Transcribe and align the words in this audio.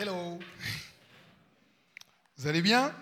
Hello. 0.00 0.38
Vous 2.36 2.46
allez 2.46 2.62
bien? 2.62 2.94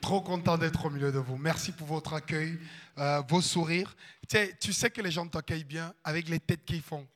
Trop 0.00 0.22
content 0.22 0.56
d'être 0.56 0.86
au 0.86 0.88
milieu 0.88 1.12
de 1.12 1.18
vous. 1.18 1.36
Merci 1.36 1.70
pour 1.70 1.86
votre 1.86 2.14
accueil, 2.14 2.58
euh, 2.96 3.20
vos 3.28 3.42
sourires. 3.42 3.94
Tu 4.26 4.72
sais, 4.72 4.88
que 4.88 5.02
les 5.02 5.10
gens 5.10 5.26
t'accueillent 5.26 5.64
bien 5.64 5.92
avec 6.02 6.30
les 6.30 6.40
têtes 6.40 6.64
qu'ils 6.64 6.80
font. 6.80 7.06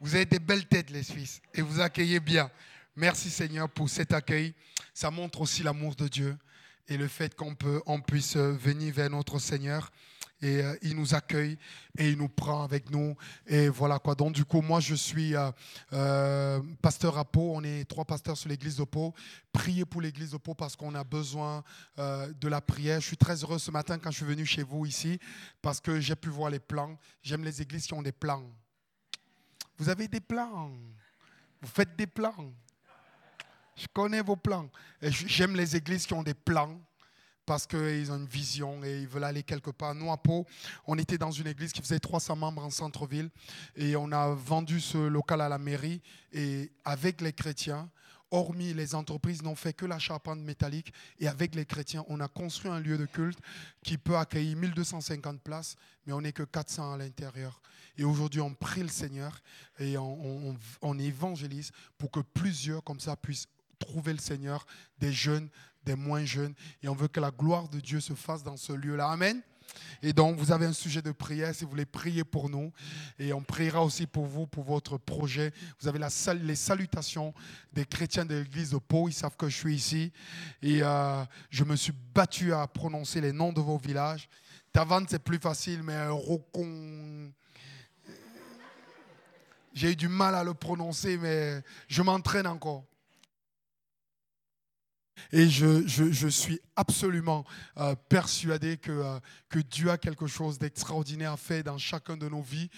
Vous 0.00 0.14
avez 0.14 0.24
des 0.24 0.38
belles 0.38 0.66
têtes, 0.68 0.88
les 0.88 1.02
Suisses, 1.02 1.42
et 1.52 1.60
vous 1.60 1.80
accueillez 1.80 2.18
bien. 2.18 2.50
Merci 2.96 3.28
Seigneur 3.28 3.68
pour 3.68 3.90
cet 3.90 4.14
accueil. 4.14 4.54
Ça 4.94 5.10
montre 5.10 5.42
aussi 5.42 5.62
l'amour 5.62 5.94
de 5.96 6.08
Dieu 6.08 6.38
et 6.88 6.96
le 6.96 7.08
fait 7.08 7.34
qu'on 7.34 7.54
on 7.84 8.00
puisse 8.00 8.38
venir 8.38 8.94
vers 8.94 9.10
notre 9.10 9.38
Seigneur 9.38 9.92
et 10.42 10.62
euh, 10.62 10.76
il 10.82 10.96
nous 10.96 11.14
accueille 11.14 11.58
et 11.98 12.10
il 12.10 12.18
nous 12.18 12.28
prend 12.28 12.62
avec 12.62 12.90
nous. 12.90 13.16
Et 13.46 13.68
voilà 13.68 13.98
quoi. 13.98 14.14
Donc 14.14 14.32
du 14.32 14.44
coup, 14.44 14.62
moi 14.62 14.80
je 14.80 14.94
suis 14.94 15.34
euh, 15.34 15.50
euh, 15.92 16.60
pasteur 16.80 17.18
à 17.18 17.24
Pau. 17.24 17.52
On 17.54 17.62
est 17.62 17.84
trois 17.84 18.04
pasteurs 18.04 18.36
sur 18.36 18.48
l'église 18.48 18.76
de 18.76 18.84
Pau. 18.84 19.14
Priez 19.52 19.84
pour 19.84 20.00
l'église 20.00 20.30
de 20.30 20.36
Pau 20.36 20.54
parce 20.54 20.76
qu'on 20.76 20.94
a 20.94 21.04
besoin 21.04 21.62
de 21.96 22.48
la 22.48 22.60
prière. 22.60 23.00
Je 23.00 23.06
suis 23.06 23.16
très 23.16 23.42
heureux 23.42 23.58
ce 23.58 23.70
matin 23.70 23.98
quand 23.98 24.10
je 24.10 24.16
suis 24.16 24.26
venu 24.26 24.46
chez 24.46 24.62
vous 24.62 24.86
ici 24.86 25.18
parce 25.60 25.80
que 25.80 26.00
j'ai 26.00 26.16
pu 26.16 26.28
voir 26.28 26.50
les 26.50 26.60
plans. 26.60 26.98
J'aime 27.22 27.44
les 27.44 27.60
églises 27.60 27.86
qui 27.86 27.94
ont 27.94 28.02
des 28.02 28.12
plans. 28.12 28.44
Vous 29.76 29.88
avez 29.88 30.08
des 30.08 30.20
plans. 30.20 30.70
Vous 31.60 31.68
faites 31.68 31.96
des 31.96 32.06
plans. 32.06 32.52
Je 33.76 33.86
connais 33.92 34.22
vos 34.22 34.36
plans. 34.36 34.70
J'aime 35.02 35.56
les 35.56 35.76
églises 35.76 36.06
qui 36.06 36.14
ont 36.14 36.22
des 36.22 36.34
plans 36.34 36.80
parce 37.46 37.66
qu'ils 37.66 38.12
ont 38.12 38.16
une 38.16 38.26
vision 38.26 38.82
et 38.84 39.00
ils 39.00 39.08
veulent 39.08 39.24
aller 39.24 39.42
quelque 39.42 39.70
part. 39.70 39.94
Nous, 39.94 40.10
à 40.10 40.16
Pau, 40.16 40.46
on 40.86 40.98
était 40.98 41.18
dans 41.18 41.30
une 41.30 41.46
église 41.46 41.72
qui 41.72 41.82
faisait 41.82 41.98
300 41.98 42.36
membres 42.36 42.64
en 42.64 42.70
centre-ville 42.70 43.30
et 43.76 43.96
on 43.96 44.12
a 44.12 44.28
vendu 44.30 44.80
ce 44.80 44.98
local 44.98 45.40
à 45.40 45.48
la 45.48 45.58
mairie 45.58 46.00
et 46.32 46.70
avec 46.84 47.20
les 47.20 47.32
chrétiens, 47.32 47.90
hormis 48.30 48.72
les 48.72 48.94
entreprises, 48.94 49.42
n'ont 49.42 49.56
fait 49.56 49.72
que 49.72 49.86
la 49.86 49.98
charpente 49.98 50.38
métallique. 50.40 50.92
Et 51.18 51.28
avec 51.28 51.54
les 51.54 51.66
chrétiens, 51.66 52.04
on 52.08 52.20
a 52.20 52.28
construit 52.28 52.70
un 52.70 52.78
lieu 52.78 52.96
de 52.96 53.06
culte 53.06 53.38
qui 53.82 53.98
peut 53.98 54.16
accueillir 54.16 54.56
1250 54.56 55.40
places, 55.42 55.76
mais 56.06 56.12
on 56.12 56.20
n'est 56.20 56.32
que 56.32 56.44
400 56.44 56.94
à 56.94 56.96
l'intérieur. 56.96 57.60
Et 57.96 58.04
aujourd'hui, 58.04 58.40
on 58.40 58.54
prie 58.54 58.82
le 58.82 58.88
Seigneur 58.88 59.40
et 59.78 59.98
on, 59.98 60.56
on 60.80 60.98
évangélise 60.98 61.72
pour 61.98 62.10
que 62.10 62.20
plusieurs 62.20 62.84
comme 62.84 63.00
ça 63.00 63.16
puissent 63.16 63.48
trouver 63.80 64.12
le 64.12 64.18
Seigneur, 64.18 64.64
des 64.98 65.12
jeunes, 65.12 65.48
des 65.84 65.94
moins 65.94 66.24
jeunes. 66.24 66.54
Et 66.82 66.88
on 66.88 66.94
veut 66.94 67.08
que 67.08 67.20
la 67.20 67.30
gloire 67.30 67.68
de 67.68 67.80
Dieu 67.80 68.00
se 68.00 68.14
fasse 68.14 68.42
dans 68.42 68.56
ce 68.56 68.72
lieu-là. 68.72 69.08
Amen. 69.08 69.42
Et 70.02 70.12
donc, 70.12 70.38
vous 70.38 70.52
avez 70.52 70.66
un 70.66 70.72
sujet 70.72 71.02
de 71.02 71.12
prière 71.12 71.54
si 71.54 71.64
vous 71.64 71.70
voulez 71.70 71.84
prier 71.84 72.24
pour 72.24 72.48
nous. 72.48 72.72
Et 73.18 73.32
on 73.32 73.42
priera 73.42 73.84
aussi 73.84 74.06
pour 74.06 74.26
vous, 74.26 74.46
pour 74.46 74.64
votre 74.64 74.98
projet. 74.98 75.52
Vous 75.80 75.88
avez 75.88 75.98
la, 75.98 76.08
les 76.42 76.56
salutations 76.56 77.34
des 77.72 77.84
chrétiens 77.84 78.24
de 78.24 78.34
l'église 78.34 78.70
de 78.70 78.78
Pau. 78.78 79.08
Ils 79.08 79.12
savent 79.12 79.36
que 79.36 79.48
je 79.48 79.56
suis 79.56 79.74
ici. 79.74 80.12
Et 80.62 80.82
euh, 80.82 81.24
je 81.50 81.64
me 81.64 81.76
suis 81.76 81.94
battu 82.14 82.52
à 82.52 82.66
prononcer 82.66 83.20
les 83.20 83.32
noms 83.32 83.52
de 83.52 83.60
vos 83.60 83.78
villages. 83.78 84.28
Tavannes, 84.72 85.06
c'est 85.08 85.22
plus 85.22 85.38
facile, 85.38 85.82
mais 85.82 86.08
Rocon. 86.08 87.32
J'ai 89.72 89.92
eu 89.92 89.96
du 89.96 90.08
mal 90.08 90.34
à 90.34 90.42
le 90.42 90.54
prononcer, 90.54 91.16
mais 91.16 91.62
je 91.88 92.02
m'entraîne 92.02 92.46
encore. 92.46 92.84
Et 95.32 95.48
je, 95.48 96.28
suis 96.28 96.60
absolument 96.76 97.44
euh, 97.76 97.94
persuadé 98.08 98.76
que, 98.76 98.90
euh, 98.90 99.20
que 99.48 99.58
Dieu 99.58 99.90
a 99.90 99.98
quelque 99.98 100.26
chose 100.26 100.58
d'extraordinaire 100.58 101.38
fait 101.38 101.62
dans 101.62 101.78
chacun 101.78 102.16
de 102.16 102.28
nos 102.28 102.42
vies. 102.42 102.68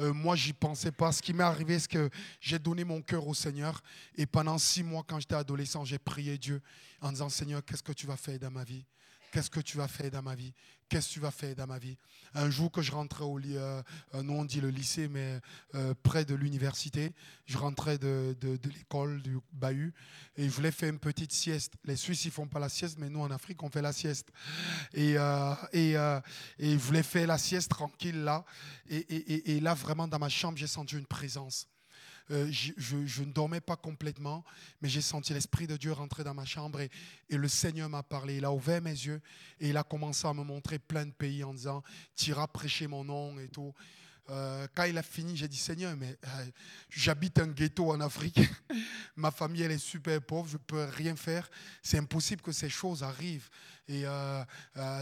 Euh, 0.00 0.12
moi, 0.12 0.36
j'y 0.36 0.52
pensais 0.52 0.92
pas. 0.92 1.12
Ce 1.12 1.22
qui 1.22 1.32
m'est 1.32 1.44
arrivé, 1.44 1.78
c'est 1.78 1.90
que 1.90 2.10
j'ai 2.40 2.58
donné 2.58 2.84
mon 2.84 3.02
cœur 3.02 3.26
au 3.26 3.34
Seigneur. 3.34 3.82
Et 4.16 4.26
pendant 4.26 4.58
six 4.58 4.82
mois, 4.82 5.04
quand 5.06 5.20
j'étais 5.20 5.34
adolescent, 5.34 5.84
j'ai 5.84 5.98
prié 5.98 6.38
Dieu 6.38 6.60
en 7.00 7.12
disant, 7.12 7.28
Seigneur, 7.28 7.64
qu'est-ce 7.64 7.82
que 7.82 7.92
tu 7.92 8.06
vas 8.06 8.16
faire 8.16 8.38
dans 8.38 8.50
ma 8.50 8.64
vie? 8.64 8.84
Qu'est-ce 9.32 9.48
que 9.48 9.60
tu 9.60 9.78
vas 9.78 9.88
faire 9.88 10.10
dans 10.10 10.20
ma 10.20 10.34
vie? 10.34 10.52
Qu'est-ce 10.90 11.08
que 11.08 11.12
tu 11.14 11.20
vas 11.20 11.30
faire 11.30 11.56
dans 11.56 11.66
ma 11.66 11.78
vie? 11.78 11.96
Un 12.34 12.50
jour 12.50 12.70
que 12.70 12.82
je 12.82 12.92
rentrais 12.92 13.24
au 13.24 13.38
lycée, 13.38 13.56
euh, 13.56 13.82
euh, 14.14 14.22
nous 14.22 14.34
on 14.34 14.44
dit 14.44 14.60
le 14.60 14.68
lycée, 14.68 15.08
mais 15.08 15.40
euh, 15.74 15.94
près 16.02 16.26
de 16.26 16.34
l'université, 16.34 17.14
je 17.46 17.56
rentrais 17.56 17.96
de, 17.96 18.36
de, 18.38 18.58
l'école 18.68 19.22
du 19.22 19.38
Bahut 19.54 19.94
et 20.36 20.44
je 20.44 20.50
voulais 20.50 20.70
faire 20.70 20.90
une 20.90 20.98
petite 20.98 21.32
sieste. 21.32 21.72
Les 21.84 21.96
Suisses, 21.96 22.26
ils 22.26 22.30
font 22.30 22.46
pas 22.46 22.58
la 22.58 22.68
sieste, 22.68 22.98
mais 22.98 23.08
nous 23.08 23.20
en 23.20 23.30
Afrique, 23.30 23.62
on 23.62 23.70
fait 23.70 23.80
la 23.80 23.94
sieste. 23.94 24.28
Et, 24.92 25.14
et, 25.72 25.92
et 25.92 26.72
je 26.72 26.76
voulais 26.76 27.02
faire 27.02 27.26
la 27.26 27.38
sieste 27.38 27.70
tranquille 27.70 28.22
là. 28.22 28.44
Et, 28.90 28.98
et, 28.98 29.56
et 29.56 29.60
là, 29.60 29.72
vraiment, 29.72 30.06
dans 30.06 30.18
ma 30.18 30.28
chambre, 30.28 30.58
j'ai 30.58 30.66
senti 30.66 30.96
une 30.96 31.06
présence. 31.06 31.66
Euh, 32.30 32.48
je, 32.50 33.22
ne 33.22 33.32
dormais 33.32 33.60
pas 33.60 33.76
complètement, 33.76 34.44
mais 34.80 34.88
j'ai 34.88 35.00
senti 35.00 35.34
l'Esprit 35.34 35.66
de 35.66 35.76
Dieu 35.76 35.92
rentrer 35.92 36.24
dans 36.24 36.34
ma 36.34 36.44
chambre 36.44 36.80
et, 36.80 36.90
le 37.28 37.48
Seigneur 37.48 37.88
m'a 37.88 38.02
parlé. 38.02 38.36
Il 38.36 38.44
a 38.44 38.52
ouvert 38.52 38.80
mes 38.80 38.90
yeux 38.90 39.20
et 39.58 39.70
il 39.70 39.76
a 39.76 39.82
commencé 39.82 40.26
à 40.26 40.34
me 40.34 40.44
montrer 40.44 40.78
plein 40.78 41.06
de 41.06 41.12
pays 41.12 41.42
en 41.42 41.54
disant, 41.54 41.82
tu 42.14 42.30
iras 42.30 42.46
prêcher 42.46 42.86
mon 42.86 43.04
nom 43.04 43.38
et 43.38 43.48
tout. 43.48 43.72
Euh, 44.30 44.68
quand 44.74 44.84
il 44.84 44.96
a 44.96 45.02
fini, 45.02 45.36
j'ai 45.36 45.48
dit 45.48 45.56
Seigneur, 45.56 45.96
mais 45.96 46.16
euh, 46.24 46.46
j'habite 46.88 47.40
un 47.40 47.48
ghetto 47.48 47.90
en 47.90 48.00
Afrique. 48.00 48.40
Ma 49.16 49.30
famille, 49.30 49.62
elle 49.62 49.72
est 49.72 49.78
super 49.78 50.20
pauvre, 50.22 50.48
je 50.48 50.58
ne 50.58 50.62
peux 50.62 50.84
rien 50.84 51.16
faire. 51.16 51.50
C'est 51.82 51.98
impossible 51.98 52.42
que 52.42 52.52
ces 52.52 52.68
choses 52.68 53.02
arrivent. 53.02 53.48
Et 53.88 54.04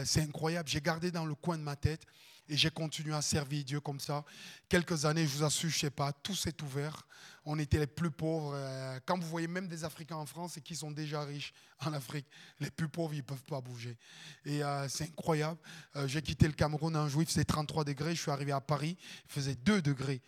c'est 0.04 0.22
incroyable. 0.22 0.68
J'ai 0.68 0.80
gardé 0.80 1.10
dans 1.10 1.26
le 1.26 1.34
coin 1.34 1.58
de 1.58 1.62
ma 1.62 1.76
tête 1.76 2.06
et 2.50 2.56
j'ai 2.56 2.70
continué 2.70 3.14
à 3.14 3.22
servir 3.22 3.64
Dieu 3.64 3.80
comme 3.80 4.00
ça. 4.00 4.24
Quelques 4.68 5.04
années, 5.04 5.24
je 5.24 5.36
vous 5.36 5.44
assure, 5.44 5.70
je 5.70 5.76
ne 5.76 5.80
sais 5.80 5.90
pas, 5.90 6.12
tout 6.12 6.34
s'est 6.34 6.60
ouvert. 6.62 7.06
On 7.44 7.58
était 7.60 7.78
les 7.78 7.86
plus 7.86 8.10
pauvres. 8.10 8.52
Euh, 8.54 8.98
quand 9.06 9.16
vous 9.16 9.28
voyez 9.28 9.46
même 9.46 9.68
des 9.68 9.84
Africains 9.84 10.16
en 10.16 10.26
France 10.26 10.56
et 10.56 10.60
qui 10.60 10.74
sont 10.74 10.90
déjà 10.90 11.22
riches 11.22 11.54
en 11.86 11.92
Afrique, 11.92 12.26
les 12.58 12.70
plus 12.70 12.88
pauvres, 12.88 13.14
ils 13.14 13.18
ne 13.18 13.22
peuvent 13.22 13.44
pas 13.44 13.60
bouger. 13.60 13.96
Et 14.44 14.64
euh, 14.64 14.88
c'est 14.88 15.04
incroyable. 15.04 15.58
Euh, 15.94 16.08
j'ai 16.08 16.20
quitté 16.22 16.48
le 16.48 16.52
Cameroun 16.52 16.96
un 16.96 17.08
jour, 17.08 17.22
il 17.22 17.28
faisait 17.28 17.44
33 17.44 17.84
degrés. 17.84 18.16
Je 18.16 18.20
suis 18.20 18.32
arrivé 18.32 18.50
à 18.50 18.60
Paris, 18.60 18.96
il 19.26 19.32
faisait 19.32 19.54
2 19.54 19.80
degrés. 19.80 20.20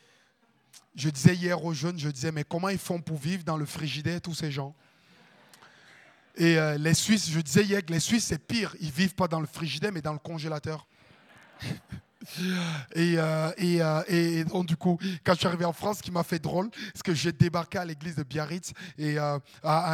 Je 0.95 1.11
disais 1.11 1.35
hier 1.35 1.63
aux 1.63 1.75
jeunes, 1.75 1.99
je 1.99 2.09
disais, 2.09 2.31
mais 2.31 2.45
comment 2.45 2.69
ils 2.69 2.79
font 2.79 3.01
pour 3.01 3.19
vivre 3.19 3.43
dans 3.43 3.57
le 3.57 3.67
frigidaire, 3.67 4.21
tous 4.21 4.35
ces 4.35 4.53
gens? 4.53 4.77
Et 6.37 6.57
les 6.79 6.95
Suisses, 6.95 7.29
je 7.29 7.41
disais 7.41 7.63
hier 7.63 7.85
que 7.85 7.93
les 7.93 8.01
Suisses, 8.01 8.25
c'est 8.25 8.39
pire. 8.39 8.75
Ils 8.81 8.91
vivent 8.91 9.15
pas 9.15 9.29
dans 9.29 9.41
le 9.41 9.47
frigidaire, 9.47 9.93
mais 9.93 10.01
dans 10.01 10.15
le 10.15 10.19
congélateur. 10.19 10.87
Et, 12.95 13.15
euh, 13.19 13.53
et, 13.57 13.83
euh, 13.83 14.03
et, 14.09 14.45
donc, 14.45 14.67
du 14.67 14.77
coup, 14.77 14.99
quand 15.25 15.35
je 15.35 15.39
suis 15.39 15.47
arrivé 15.47 15.65
en 15.65 15.73
France, 15.73 15.99
ce 15.99 16.03
qui 16.03 16.11
m'a 16.11 16.23
fait 16.23 16.39
drôle, 16.39 16.71
c'est 16.95 17.03
que 17.03 17.15
j'ai 17.15 17.33
débarqué 17.33 17.79
à 17.79 17.85
l'église 17.85 18.17
de 18.17 18.23
Biarritz 18.23 18.73
et 18.99 19.19
euh, 19.19 19.39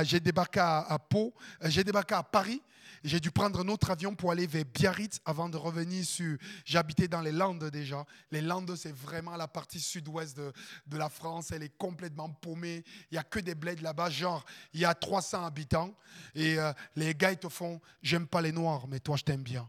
j'ai 0.03 0.21
débarqué 0.21 0.61
à, 0.61 0.99
Pau, 1.09 1.35
j'ai 1.65 1.85
débarqué 1.85 2.15
à 2.15 2.23
Paris. 2.23 2.63
J'ai 3.05 3.21
dû 3.21 3.31
prendre 3.31 3.61
un 3.61 3.69
autre 3.69 3.93
avion 3.93 4.17
pour 4.17 4.33
aller 4.33 4.49
vers 4.49 4.65
Biarritz 4.65 5.21
avant 5.25 5.49
de 5.49 5.57
revenir 5.57 6.05
sur. 6.05 6.37
J'habitais 6.65 7.07
dans 7.07 7.21
les 7.21 7.31
Landes 7.31 7.71
déjà. 7.71 8.05
Les 8.33 8.41
Landes, 8.41 8.75
c'est 8.75 8.95
vraiment 8.95 9.37
la 9.37 9.47
partie 9.47 9.79
sud-ouest 9.79 10.37
de, 10.37 10.53
de, 10.89 10.99
la 10.99 11.09
France. 11.09 11.53
Elle 11.53 11.63
est 11.63 11.79
complètement 11.79 12.29
paumée. 12.29 12.83
Il 13.13 13.15
n'y 13.15 13.19
a 13.19 13.23
que 13.23 13.39
des 13.39 13.55
bleds 13.55 13.83
là-bas. 13.83 14.11
Genre, 14.11 14.45
il 14.75 14.81
y 14.81 14.85
a 14.85 14.95
300 14.95 15.47
habitants. 15.47 15.95
Et 16.35 16.57
les 16.97 17.15
gars, 17.15 17.31
ils 17.31 17.39
te 17.39 17.49
font 17.49 17.81
J'aime 18.03 18.27
pas 18.27 18.43
les 18.43 18.51
Noirs, 18.51 18.89
mais 18.89 18.99
toi, 18.99 19.17
je 19.17 19.23
t'aime 19.23 19.43
bien. 19.43 19.69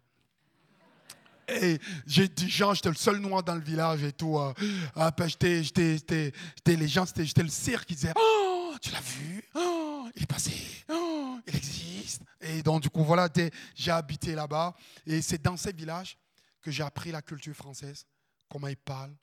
Et 1.61 1.79
j'ai 2.05 2.27
dit, 2.27 2.49
Jean, 2.49 2.73
j'étais 2.73 2.89
le 2.89 2.95
seul 2.95 3.17
noir 3.17 3.43
dans 3.43 3.55
le 3.55 3.61
village 3.61 4.03
et 4.03 4.11
tout. 4.11 4.37
Euh, 4.37 4.53
ah, 4.95 5.11
ben, 5.11 5.27
j'étais, 5.27 5.63
j'étais, 5.63 6.33
les 6.65 6.87
gens, 6.87 7.05
j'étais 7.05 7.43
le 7.43 7.49
cirque 7.49 7.87
qui 7.87 7.95
disait, 7.95 8.13
oh, 8.15 8.73
tu 8.81 8.91
l'as 8.91 9.01
vu? 9.01 9.43
Oh, 9.55 10.09
Il 10.15 10.23
est 10.23 10.25
passé 10.25 10.53
oh, 10.89 11.39
Il 11.47 11.55
existe 11.55 12.21
Et 12.41 12.61
donc, 12.61 12.81
du 12.81 12.89
coup, 12.89 13.03
voilà, 13.03 13.29
j'ai 13.75 13.91
habité 13.91 14.35
là-bas. 14.35 14.75
Et 15.05 15.21
c'est 15.21 15.41
dans 15.41 15.57
ces 15.57 15.71
villages 15.71 16.17
que 16.61 16.71
j'ai 16.71 16.83
appris 16.83 17.11
la 17.11 17.21
culture 17.21 17.55
française, 17.55 18.05
comment 18.49 18.67
ils 18.67 18.77
parlent, 18.77 19.15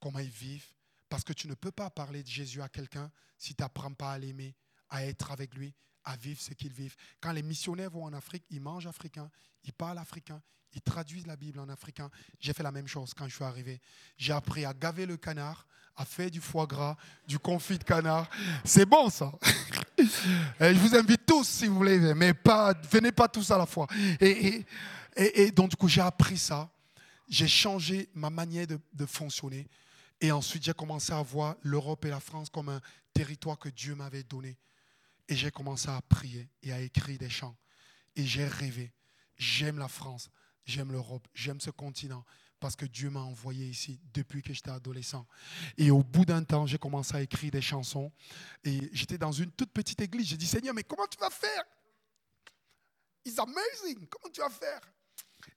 comment 0.00 0.18
ils 0.18 0.28
vivent. 0.28 0.72
Parce 1.08 1.24
que 1.24 1.32
tu 1.32 1.48
ne 1.48 1.54
peux 1.54 1.72
pas 1.72 1.90
parler 1.90 2.22
de 2.22 2.28
Jésus 2.28 2.62
à 2.62 2.68
quelqu'un 2.68 3.10
si 3.38 3.54
tu 3.54 3.62
n'apprends 3.62 3.92
pas 3.92 4.12
à 4.12 4.18
l'aimer, 4.18 4.54
à 4.88 5.04
être 5.04 5.30
avec 5.30 5.54
lui, 5.54 5.74
à 6.04 6.16
vivre 6.16 6.40
ce 6.40 6.52
qu'ils 6.54 6.72
vivent. 6.72 6.96
Quand 7.20 7.32
les 7.32 7.42
missionnaires 7.42 7.90
vont 7.90 8.04
en 8.04 8.12
Afrique, 8.12 8.44
ils 8.50 8.60
mangent 8.60 8.86
africain, 8.86 9.30
ils 9.64 9.72
parlent 9.72 9.98
africain, 9.98 10.42
ils 10.74 10.82
traduisent 10.82 11.26
la 11.26 11.36
Bible 11.36 11.60
en 11.60 11.68
africain. 11.68 12.10
J'ai 12.40 12.52
fait 12.52 12.62
la 12.62 12.72
même 12.72 12.86
chose 12.86 13.12
quand 13.14 13.28
je 13.28 13.34
suis 13.34 13.44
arrivé. 13.44 13.80
J'ai 14.16 14.32
appris 14.32 14.64
à 14.64 14.74
gaver 14.74 15.06
le 15.06 15.16
canard, 15.16 15.66
à 15.96 16.04
faire 16.04 16.30
du 16.30 16.40
foie 16.40 16.66
gras, 16.66 16.96
du 17.26 17.38
confit 17.38 17.78
de 17.78 17.84
canard. 17.84 18.28
C'est 18.64 18.86
bon 18.86 19.10
ça. 19.10 19.32
Et 19.98 20.74
je 20.74 20.78
vous 20.78 20.94
invite 20.96 21.24
tous 21.24 21.46
si 21.46 21.66
vous 21.66 21.76
voulez, 21.76 22.14
mais 22.14 22.34
pas, 22.34 22.74
venez 22.90 23.12
pas 23.12 23.28
tous 23.28 23.50
à 23.50 23.58
la 23.58 23.66
fois. 23.66 23.86
Et, 24.20 24.64
et, 25.16 25.50
donc 25.52 25.70
du 25.70 25.76
coup, 25.76 25.88
j'ai 25.88 26.00
appris 26.00 26.38
ça. 26.38 26.68
J'ai 27.28 27.48
changé 27.48 28.08
ma 28.14 28.30
manière 28.30 28.66
de 28.66 29.06
fonctionner. 29.06 29.68
Et 30.20 30.32
ensuite, 30.32 30.64
j'ai 30.64 30.72
commencé 30.72 31.12
à 31.12 31.22
voir 31.22 31.56
l'Europe 31.62 32.04
et 32.04 32.10
la 32.10 32.20
France 32.20 32.48
comme 32.50 32.68
un 32.68 32.80
territoire 33.12 33.58
que 33.58 33.68
Dieu 33.68 33.94
m'avait 33.94 34.22
donné. 34.22 34.56
Et 35.28 35.36
j'ai 35.36 35.50
commencé 35.50 35.88
à 35.88 36.00
prier 36.02 36.48
et 36.62 36.72
à 36.72 36.80
écrire 36.80 37.18
des 37.18 37.30
chants. 37.30 37.56
Et 38.16 38.24
j'ai 38.24 38.46
rêvé. 38.46 38.92
J'aime 39.36 39.78
la 39.78 39.88
France. 39.88 40.30
J'aime 40.64 40.92
l'Europe, 40.92 41.26
j'aime 41.34 41.60
ce 41.60 41.70
continent 41.70 42.24
parce 42.60 42.76
que 42.76 42.86
Dieu 42.86 43.10
m'a 43.10 43.20
envoyé 43.20 43.66
ici 43.66 44.00
depuis 44.14 44.42
que 44.42 44.54
j'étais 44.54 44.70
adolescent. 44.70 45.26
Et 45.76 45.90
au 45.90 46.02
bout 46.02 46.24
d'un 46.24 46.42
temps, 46.42 46.66
j'ai 46.66 46.78
commencé 46.78 47.14
à 47.14 47.20
écrire 47.20 47.50
des 47.50 47.60
chansons. 47.60 48.10
Et 48.64 48.88
j'étais 48.92 49.18
dans 49.18 49.32
une 49.32 49.50
toute 49.50 49.70
petite 49.70 50.00
église. 50.00 50.28
J'ai 50.28 50.38
dit, 50.38 50.46
Seigneur, 50.46 50.72
mais 50.72 50.84
comment 50.84 51.06
tu 51.06 51.18
vas 51.18 51.28
faire? 51.28 51.62
It's 53.24 53.38
amazing. 53.38 54.06
Comment 54.08 54.32
tu 54.32 54.40
vas 54.40 54.48
faire? 54.48 54.80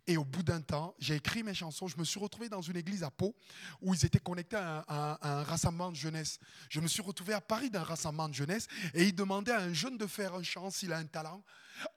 Et 0.06 0.18
au 0.18 0.26
bout 0.26 0.44
d'un 0.44 0.62
temps, 0.62 0.96
j'ai 1.00 1.16
écrit 1.16 1.44
mes 1.44 1.54
chansons. 1.54 1.88
Je 1.88 1.98
me 1.98 2.04
suis 2.04 2.20
retrouvé 2.20 2.50
dans 2.50 2.62
une 2.62 2.76
église 2.76 3.04
à 3.04 3.12
Pau 3.12 3.36
où 3.82 3.94
ils 3.94 4.06
étaient 4.06 4.20
connectés 4.20 4.58
à 4.58 5.18
un, 5.22 5.44
rassemblement 5.44 5.92
de 5.92 5.96
jeunesse. 5.96 6.40
Je 6.70 6.80
me 6.80 6.88
suis 6.88 7.02
retrouvé 7.02 7.34
à 7.34 7.42
Paris 7.42 7.70
d'un 7.70 7.84
rassemblement 7.84 8.28
de 8.28 8.34
jeunesse 8.34 8.68
et 8.94 9.06
ils 9.06 9.16
demandaient 9.16 9.52
à 9.54 9.62
un 9.62 9.74
jeune 9.74 9.98
de 9.98 10.08
faire 10.08 10.34
un 10.36 10.44
chant 10.44 10.70
s'il 10.72 10.92
a 10.94 10.98
un 10.98 11.06
talent. 11.06 11.44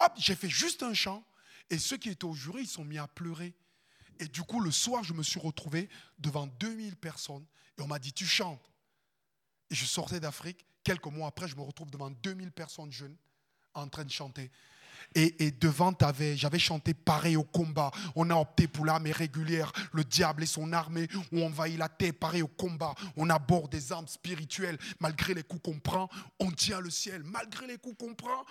Hop, 0.00 0.12
j'ai 0.18 0.34
fait 0.34 0.48
juste 0.48 0.82
un 0.82 0.94
chant. 0.94 1.24
Et 1.70 1.78
ceux 1.78 1.96
qui 1.96 2.10
étaient 2.10 2.24
au 2.24 2.34
jury, 2.34 2.62
ils 2.62 2.68
sont 2.68 2.84
mis 2.84 2.98
à 2.98 3.06
pleurer. 3.06 3.54
Et 4.18 4.26
du 4.26 4.42
coup, 4.42 4.60
le 4.60 4.70
soir, 4.70 5.02
je 5.02 5.14
me 5.14 5.22
suis 5.22 5.40
retrouvé 5.40 5.88
devant 6.18 6.46
2000 6.46 6.96
personnes 6.96 7.46
et 7.78 7.82
on 7.82 7.86
m'a 7.86 7.98
dit, 7.98 8.12
tu 8.12 8.26
chantes. 8.26 8.70
Et 9.70 9.74
je 9.74 9.86
sortais 9.86 10.20
d'Afrique. 10.20 10.66
Quelques 10.82 11.06
mois 11.06 11.28
après, 11.28 11.48
je 11.48 11.56
me 11.56 11.62
retrouve 11.62 11.90
devant 11.90 12.10
2000 12.10 12.52
personnes 12.52 12.92
jeunes 12.92 13.16
en 13.74 13.88
train 13.88 14.04
de 14.04 14.10
chanter. 14.10 14.50
Et, 15.14 15.50
devant, 15.52 15.92
j'avais 16.34 16.58
chanté 16.58 16.94
pareil 16.94 17.36
au 17.36 17.44
combat. 17.44 17.90
On 18.14 18.30
a 18.30 18.34
opté 18.34 18.68
pour 18.68 18.84
l'armée 18.84 19.12
régulière, 19.12 19.72
le 19.92 20.04
diable 20.04 20.42
et 20.42 20.46
son 20.46 20.72
armée, 20.72 21.08
où 21.32 21.40
on 21.40 21.46
envahit 21.46 21.78
la 21.78 21.88
terre, 21.88 22.14
pareil 22.14 22.42
au 22.42 22.48
combat. 22.48 22.94
On 23.16 23.28
aborde 23.28 23.70
des 23.70 23.92
armes 23.92 24.08
spirituelles. 24.08 24.78
Malgré 25.00 25.34
les 25.34 25.42
coups 25.42 25.62
qu'on 25.62 25.78
prend, 25.78 26.08
on 26.38 26.50
tient 26.50 26.80
le 26.80 26.90
ciel. 26.90 27.22
Malgré 27.24 27.66
les 27.66 27.78
coups 27.78 27.96
qu'on 27.98 28.14
prend. 28.14 28.44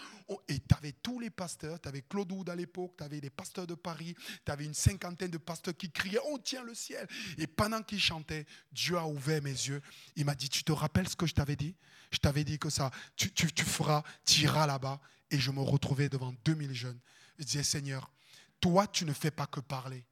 Et 0.48 0.60
tu 0.60 0.76
avais 0.76 0.92
tous 0.92 1.20
les 1.20 1.30
pasteurs. 1.30 1.80
Tu 1.80 1.88
avais 1.88 2.02
Claude 2.02 2.32
Wood 2.32 2.50
à 2.50 2.56
l'époque, 2.56 2.94
tu 2.98 3.04
avais 3.04 3.22
des 3.22 3.30
pasteurs 3.30 3.68
de 3.68 3.76
Paris, 3.76 4.16
tu 4.46 4.52
avais 4.52 4.66
une 4.66 4.74
cinquantaine 4.74 5.32
de 5.32 5.38
pasteurs 5.38 5.76
qui 5.76 5.90
criaient 5.92 6.20
On 6.32 6.38
tient 6.38 6.64
le 6.64 6.74
ciel. 6.74 7.08
Et 7.38 7.48
pendant 7.48 7.82
qu'ils 7.82 8.02
chantaient, 8.02 8.46
Dieu 8.72 8.98
a 8.98 9.06
ouvert 9.06 9.42
mes 9.42 9.52
yeux. 9.52 9.82
Il 10.16 10.26
m'a 10.26 10.36
dit 10.36 10.50
Tu 10.50 10.64
te 10.64 10.72
rappelles 10.72 11.08
ce 11.08 11.16
que 11.16 11.26
je 11.26 11.34
t'avais 11.34 11.56
dit? 11.56 11.76
Je 12.12 12.18
t'avais 12.18 12.44
dit 12.44 12.58
que 12.58 12.70
ça, 12.70 12.92
tu, 13.16 13.32
tu, 13.32 13.52
tu 13.52 13.64
feras, 13.64 14.04
tu 14.26 14.42
iras 14.42 14.66
là-bas 14.66 15.00
et 15.32 15.40
je 15.40 15.52
me 15.52 15.62
retrouvais 15.62 16.10
devant 16.10 16.34
2000 16.46 16.74
jeunes. 16.74 17.00
Je 17.38 17.44
disais, 17.44 17.64
Seigneur, 17.64 18.12
toi, 18.60 18.88
tu 18.88 19.06
ne 19.06 19.14
fais 19.14 19.32
pas 19.32 19.48
que 19.48 19.60
parler. 19.60 20.06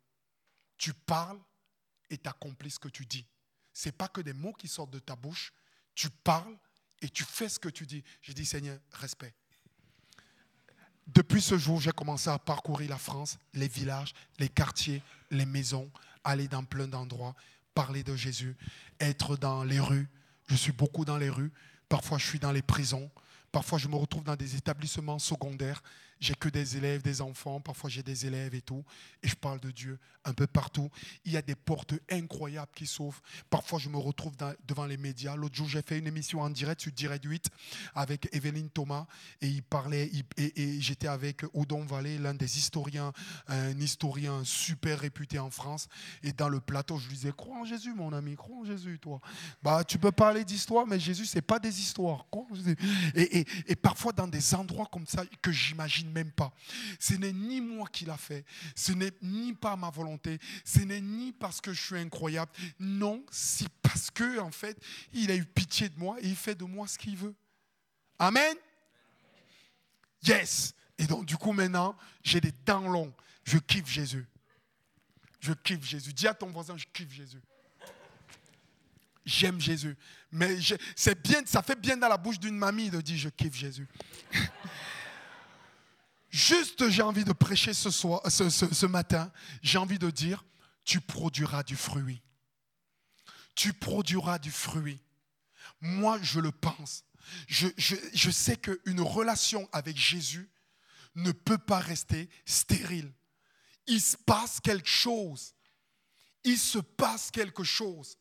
Tu 0.77 0.93
parles 0.93 1.39
et 2.09 2.17
tu 2.17 2.29
accomplis 2.29 2.71
ce 2.71 2.79
que 2.79 2.87
tu 2.87 3.05
dis. 3.05 3.25
Ce 3.73 3.89
n'est 3.89 3.93
pas 3.93 4.07
que 4.07 4.21
des 4.21 4.33
mots 4.33 4.53
qui 4.53 4.67
sortent 4.67 4.91
de 4.91 4.99
ta 4.99 5.15
bouche. 5.15 5.53
Tu 5.95 6.09
parles 6.09 6.57
et 7.01 7.09
tu 7.09 7.23
fais 7.23 7.49
ce 7.49 7.59
que 7.59 7.69
tu 7.69 7.85
dis. 7.85 8.03
Je 8.21 8.31
dis, 8.31 8.45
Seigneur, 8.45 8.79
respect. 8.91 9.33
Depuis 11.07 11.41
ce 11.41 11.57
jour, 11.57 11.79
j'ai 11.79 11.91
commencé 11.91 12.29
à 12.29 12.37
parcourir 12.37 12.89
la 12.89 12.97
France, 12.97 13.37
les 13.53 13.67
villages, 13.67 14.13
les 14.39 14.49
quartiers, 14.49 15.01
les 15.31 15.45
maisons, 15.45 15.89
aller 16.23 16.47
dans 16.47 16.63
plein 16.63 16.87
d'endroits, 16.87 17.35
parler 17.73 18.03
de 18.03 18.15
Jésus, 18.15 18.57
être 18.99 19.37
dans 19.37 19.63
les 19.63 19.79
rues. 19.79 20.09
Je 20.47 20.55
suis 20.55 20.73
beaucoup 20.73 21.05
dans 21.05 21.17
les 21.17 21.29
rues. 21.29 21.51
Parfois, 21.87 22.17
je 22.17 22.25
suis 22.25 22.39
dans 22.39 22.51
les 22.51 22.61
prisons. 22.61 23.09
Parfois, 23.51 23.77
je 23.77 23.87
me 23.87 23.95
retrouve 23.95 24.23
dans 24.23 24.35
des 24.35 24.55
établissements 24.55 25.19
secondaires 25.19 25.81
j'ai 26.19 26.35
que 26.35 26.49
des 26.49 26.77
élèves, 26.77 27.01
des 27.01 27.21
enfants, 27.21 27.59
parfois 27.59 27.89
j'ai 27.89 28.03
des 28.03 28.25
élèves 28.25 28.55
et 28.55 28.61
tout, 28.61 28.83
et 29.23 29.27
je 29.27 29.35
parle 29.35 29.59
de 29.59 29.71
Dieu 29.71 29.99
un 30.25 30.33
peu 30.33 30.47
partout. 30.47 30.89
Il 31.25 31.31
y 31.31 31.37
a 31.37 31.41
des 31.41 31.55
portes 31.55 31.93
incroyables 32.11 32.71
qui 32.75 32.85
s'ouvrent. 32.85 33.21
Parfois 33.49 33.79
je 33.79 33.89
me 33.89 33.97
retrouve 33.97 34.33
devant 34.67 34.85
les 34.85 34.97
médias. 34.97 35.35
L'autre 35.35 35.55
jour 35.55 35.67
j'ai 35.67 35.81
fait 35.81 35.97
une 35.97 36.07
émission 36.07 36.41
en 36.41 36.49
direct 36.49 36.81
sur 36.81 36.91
Direct 36.91 37.23
8 37.23 37.49
avec 37.95 38.29
Evelyne 38.33 38.69
Thomas, 38.69 39.05
et 39.41 39.47
il 39.47 39.63
parlait, 39.63 40.11
et, 40.37 40.81
j'étais 40.81 41.07
avec 41.07 41.43
Odon 41.53 41.85
Vallée, 41.85 42.17
l'un 42.17 42.33
des 42.33 42.57
historiens, 42.57 43.13
un 43.47 43.79
historien 43.79 44.43
super 44.43 44.99
réputé 44.99 45.39
en 45.39 45.49
France, 45.49 45.87
et 46.23 46.33
dans 46.33 46.49
le 46.49 46.59
plateau 46.59 46.97
je 46.97 47.07
lui 47.07 47.15
disais, 47.15 47.33
crois 47.35 47.57
en 47.57 47.65
Jésus 47.65 47.93
mon 47.93 48.11
ami, 48.13 48.35
crois 48.35 48.57
en 48.57 48.65
Jésus 48.65 48.99
toi. 48.99 49.21
Bah 49.61 49.83
tu 49.83 49.97
peux 49.97 50.11
parler 50.11 50.43
d'histoire, 50.43 50.85
mais 50.87 50.99
Jésus 50.99 51.25
c'est 51.25 51.41
pas 51.41 51.59
des 51.59 51.79
histoires. 51.79 52.25
Et, 53.15 53.45
et 53.67 53.75
parfois 53.75 54.11
dans 54.11 54.27
des 54.27 54.55
endroits 54.55 54.87
comme 54.91 55.07
ça 55.07 55.23
que 55.41 55.51
j'imagine 55.51 56.06
même 56.07 56.31
pas. 56.31 56.53
Ce 56.99 57.13
n'est 57.13 57.33
ni 57.33 57.61
moi 57.61 57.87
qui 57.91 58.05
l'a 58.05 58.17
fait, 58.17 58.45
ce 58.75 58.91
n'est 58.91 59.13
ni 59.21 59.53
par 59.53 59.77
ma 59.77 59.89
volonté, 59.89 60.39
ce 60.65 60.79
n'est 60.79 61.01
ni 61.01 61.31
parce 61.31 61.61
que 61.61 61.73
je 61.73 61.81
suis 61.81 61.97
incroyable. 61.97 62.51
Non, 62.79 63.23
c'est 63.31 63.69
parce 63.81 64.09
que 64.11 64.39
en 64.39 64.51
fait, 64.51 64.77
il 65.13 65.31
a 65.31 65.35
eu 65.35 65.45
pitié 65.45 65.89
de 65.89 65.99
moi 65.99 66.17
et 66.21 66.27
il 66.27 66.35
fait 66.35 66.55
de 66.55 66.65
moi 66.65 66.87
ce 66.87 66.97
qu'il 66.97 67.17
veut. 67.17 67.35
Amen. 68.19 68.55
Yes. 70.23 70.73
Et 70.97 71.05
donc 71.05 71.25
du 71.25 71.37
coup 71.37 71.53
maintenant, 71.53 71.95
j'ai 72.23 72.41
des 72.41 72.53
dents 72.65 72.87
longs. 72.87 73.13
Je 73.43 73.57
kiffe 73.57 73.87
Jésus. 73.87 74.25
Je 75.39 75.53
kiffe 75.53 75.85
Jésus. 75.85 76.13
Dis 76.13 76.27
à 76.27 76.33
ton 76.33 76.47
voisin, 76.47 76.75
je 76.77 76.85
kiffe 76.91 77.11
Jésus. 77.11 77.41
J'aime 79.25 79.59
Jésus. 79.59 79.95
Mais 80.31 80.57
c'est 80.95 81.21
bien, 81.21 81.41
ça 81.45 81.61
fait 81.61 81.79
bien 81.79 81.97
dans 81.97 82.07
la 82.07 82.17
bouche 82.17 82.39
d'une 82.39 82.57
mamie 82.57 82.89
de 82.89 83.01
dire 83.01 83.17
je 83.17 83.29
kiffe 83.29 83.55
Jésus. 83.55 83.87
Juste, 86.37 86.87
j'ai 86.89 87.01
envie 87.01 87.23
de 87.23 87.33
prêcher 87.33 87.73
ce, 87.73 88.85
matin, 88.85 89.31
j'ai 89.63 89.79
envie 89.79 89.97
de 89.97 90.11
dire, 90.11 90.45
tu 90.83 91.01
produiras 91.01 91.63
du 91.63 91.75
fruit. 91.75 92.21
Tu 93.55 93.73
produiras 93.73 94.37
du 94.37 94.51
fruit. 94.51 95.01
Moi, 95.81 96.19
je 96.21 96.39
le 96.39 96.51
pense. 96.51 97.05
Je 97.47 98.29
sais 98.29 98.55
qu'une 98.55 99.01
relation 99.01 99.67
avec 99.71 99.97
Jésus 99.97 100.47
ne 101.15 101.31
peut 101.31 101.57
pas 101.57 101.79
rester 101.79 102.29
stérile. 102.45 103.11
Il 103.87 103.99
se 103.99 104.15
passe 104.15 104.59
quelque 104.59 104.87
chose. 104.87 105.55
Il 106.43 106.59
se 106.59 106.77
passe 106.77 107.31
quelque 107.31 107.63
chose 107.63 108.15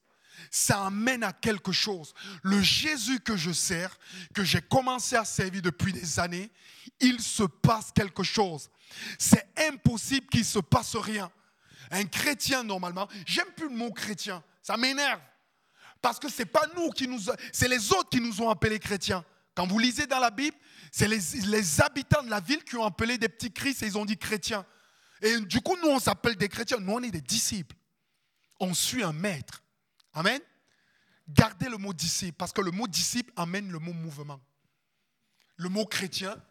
ça 0.51 0.87
amène 0.87 1.23
à 1.23 1.33
quelque 1.33 1.73
chose. 1.73 2.15
Le 2.43 2.61
Jésus 2.61 3.21
que 3.21 3.37
je 3.37 3.53
sers, 3.53 3.97
que 4.35 4.45
j'ai 4.45 4.61
commencé 4.61 5.17
à 5.17 5.25
servir 5.25 5.63
depuis 5.63 5.93
des 5.93 6.19
années, 6.19 6.51
il 7.01 7.21
se 7.21 7.43
passe 7.43 7.93
quelque 7.93 8.23
chose. 8.23 8.71
C'est 9.19 9.49
impossible 9.69 10.27
qu'il 10.29 10.45
se 10.45 10.59
passe 10.59 10.97
rien. 10.97 11.31
Un 11.91 12.05
chrétien, 12.05 12.63
normalement, 12.63 13.09
j'aime 13.27 13.51
plus 13.57 13.69
le 13.69 13.77
mot 13.77 13.93
chrétien, 13.93 14.43
ça 14.63 14.77
m'énerve. 14.77 15.21
Parce 16.03 16.19
que 16.19 16.29
ce 16.29 16.43
n'est 16.43 16.47
pas 16.47 16.67
nous 16.77 16.91
qui 16.91 17.09
nous... 17.09 17.19
C'est 17.53 17.69
les 17.69 17.93
autres 17.93 18.11
qui 18.11 18.21
nous 18.21 18.41
ont 18.43 18.51
appelés 18.51 18.79
chrétiens. 18.79 19.25
Quand 19.55 19.67
vous 19.67 19.79
lisez 19.79 20.07
dans 20.07 20.19
la 20.19 20.31
Bible, 20.31 20.57
c'est 20.93 21.09
les, 21.09 21.19
les, 21.47 21.81
habitants 21.81 22.23
de 22.23 22.29
la 22.31 22.41
ville 22.41 22.63
qui 22.63 22.77
ont 22.77 22.85
appelé 22.85 23.17
des 23.19 23.29
petits 23.29 23.53
Christ 23.53 23.83
et 23.83 23.87
ils 23.87 23.97
ont 23.97 24.05
dit 24.05 24.19
chrétiens. 24.19 24.67
Et 25.23 25.41
du 25.41 25.61
coup, 25.61 25.77
nous, 25.83 25.89
on 25.89 25.99
s'appelle 25.99 26.37
des 26.37 26.49
chrétiens. 26.49 26.79
Nous, 26.79 26.93
on 26.93 27.03
est 27.03 27.11
des 27.11 27.23
disciples. 27.23 27.75
On 28.61 28.75
suit 28.75 29.03
un 29.03 29.13
maître. 29.13 29.63
Amen? 30.17 30.41
Gardez 31.29 31.69
le 31.69 31.77
mot 31.77 31.93
disciple, 31.93 32.37
parce 32.39 32.53
que 32.53 32.63
le 32.63 32.71
mot 32.71 32.89
disciple 32.89 33.33
amène 33.37 33.71
le 33.71 33.79
mot 33.79 33.93
mouvement. 33.93 34.41
Le 35.57 35.69
mot 35.69 35.85
chrétien, 35.85 36.43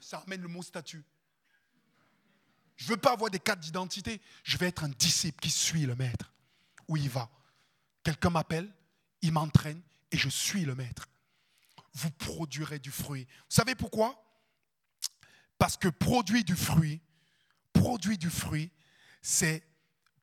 ça 0.00 0.22
amène 0.26 0.40
le 0.40 0.48
mot 0.48 0.62
statut. 0.62 1.04
Je 2.76 2.86
ne 2.86 2.90
veux 2.90 2.96
pas 2.96 3.12
avoir 3.12 3.30
des 3.30 3.38
cartes 3.38 3.60
d'identité. 3.60 4.22
Je 4.42 4.56
vais 4.56 4.68
être 4.68 4.84
un 4.84 4.88
disciple 4.88 5.38
qui 5.38 5.50
suit 5.50 5.84
le 5.84 5.94
maître. 5.94 6.32
Où 6.88 6.96
il 6.96 7.10
va? 7.10 7.28
Quelqu'un 8.02 8.30
m'appelle, 8.30 8.72
il 9.20 9.32
m'entraîne 9.32 9.82
et 10.10 10.16
je 10.16 10.30
suis 10.30 10.64
le 10.64 10.74
maître. 10.74 11.06
Vous 11.92 12.10
produirez 12.10 12.78
du 12.78 12.90
fruit. 12.90 13.24
Vous 13.24 13.54
savez 13.56 13.74
pourquoi? 13.74 14.24
Parce 15.58 15.76
que 15.76 15.88
produit 15.88 16.42
du 16.42 16.56
fruit, 16.56 17.02
produit 17.74 18.16
du 18.16 18.30
fruit, 18.30 18.70
c'est, 19.20 19.62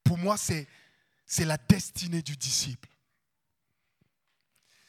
pour 0.03 0.17
moi, 0.17 0.35
c'est 0.35 0.67
c'est 1.27 1.45
la 1.45 1.57
destinée 1.57 2.21
du 2.21 2.35
disciple. 2.37 2.89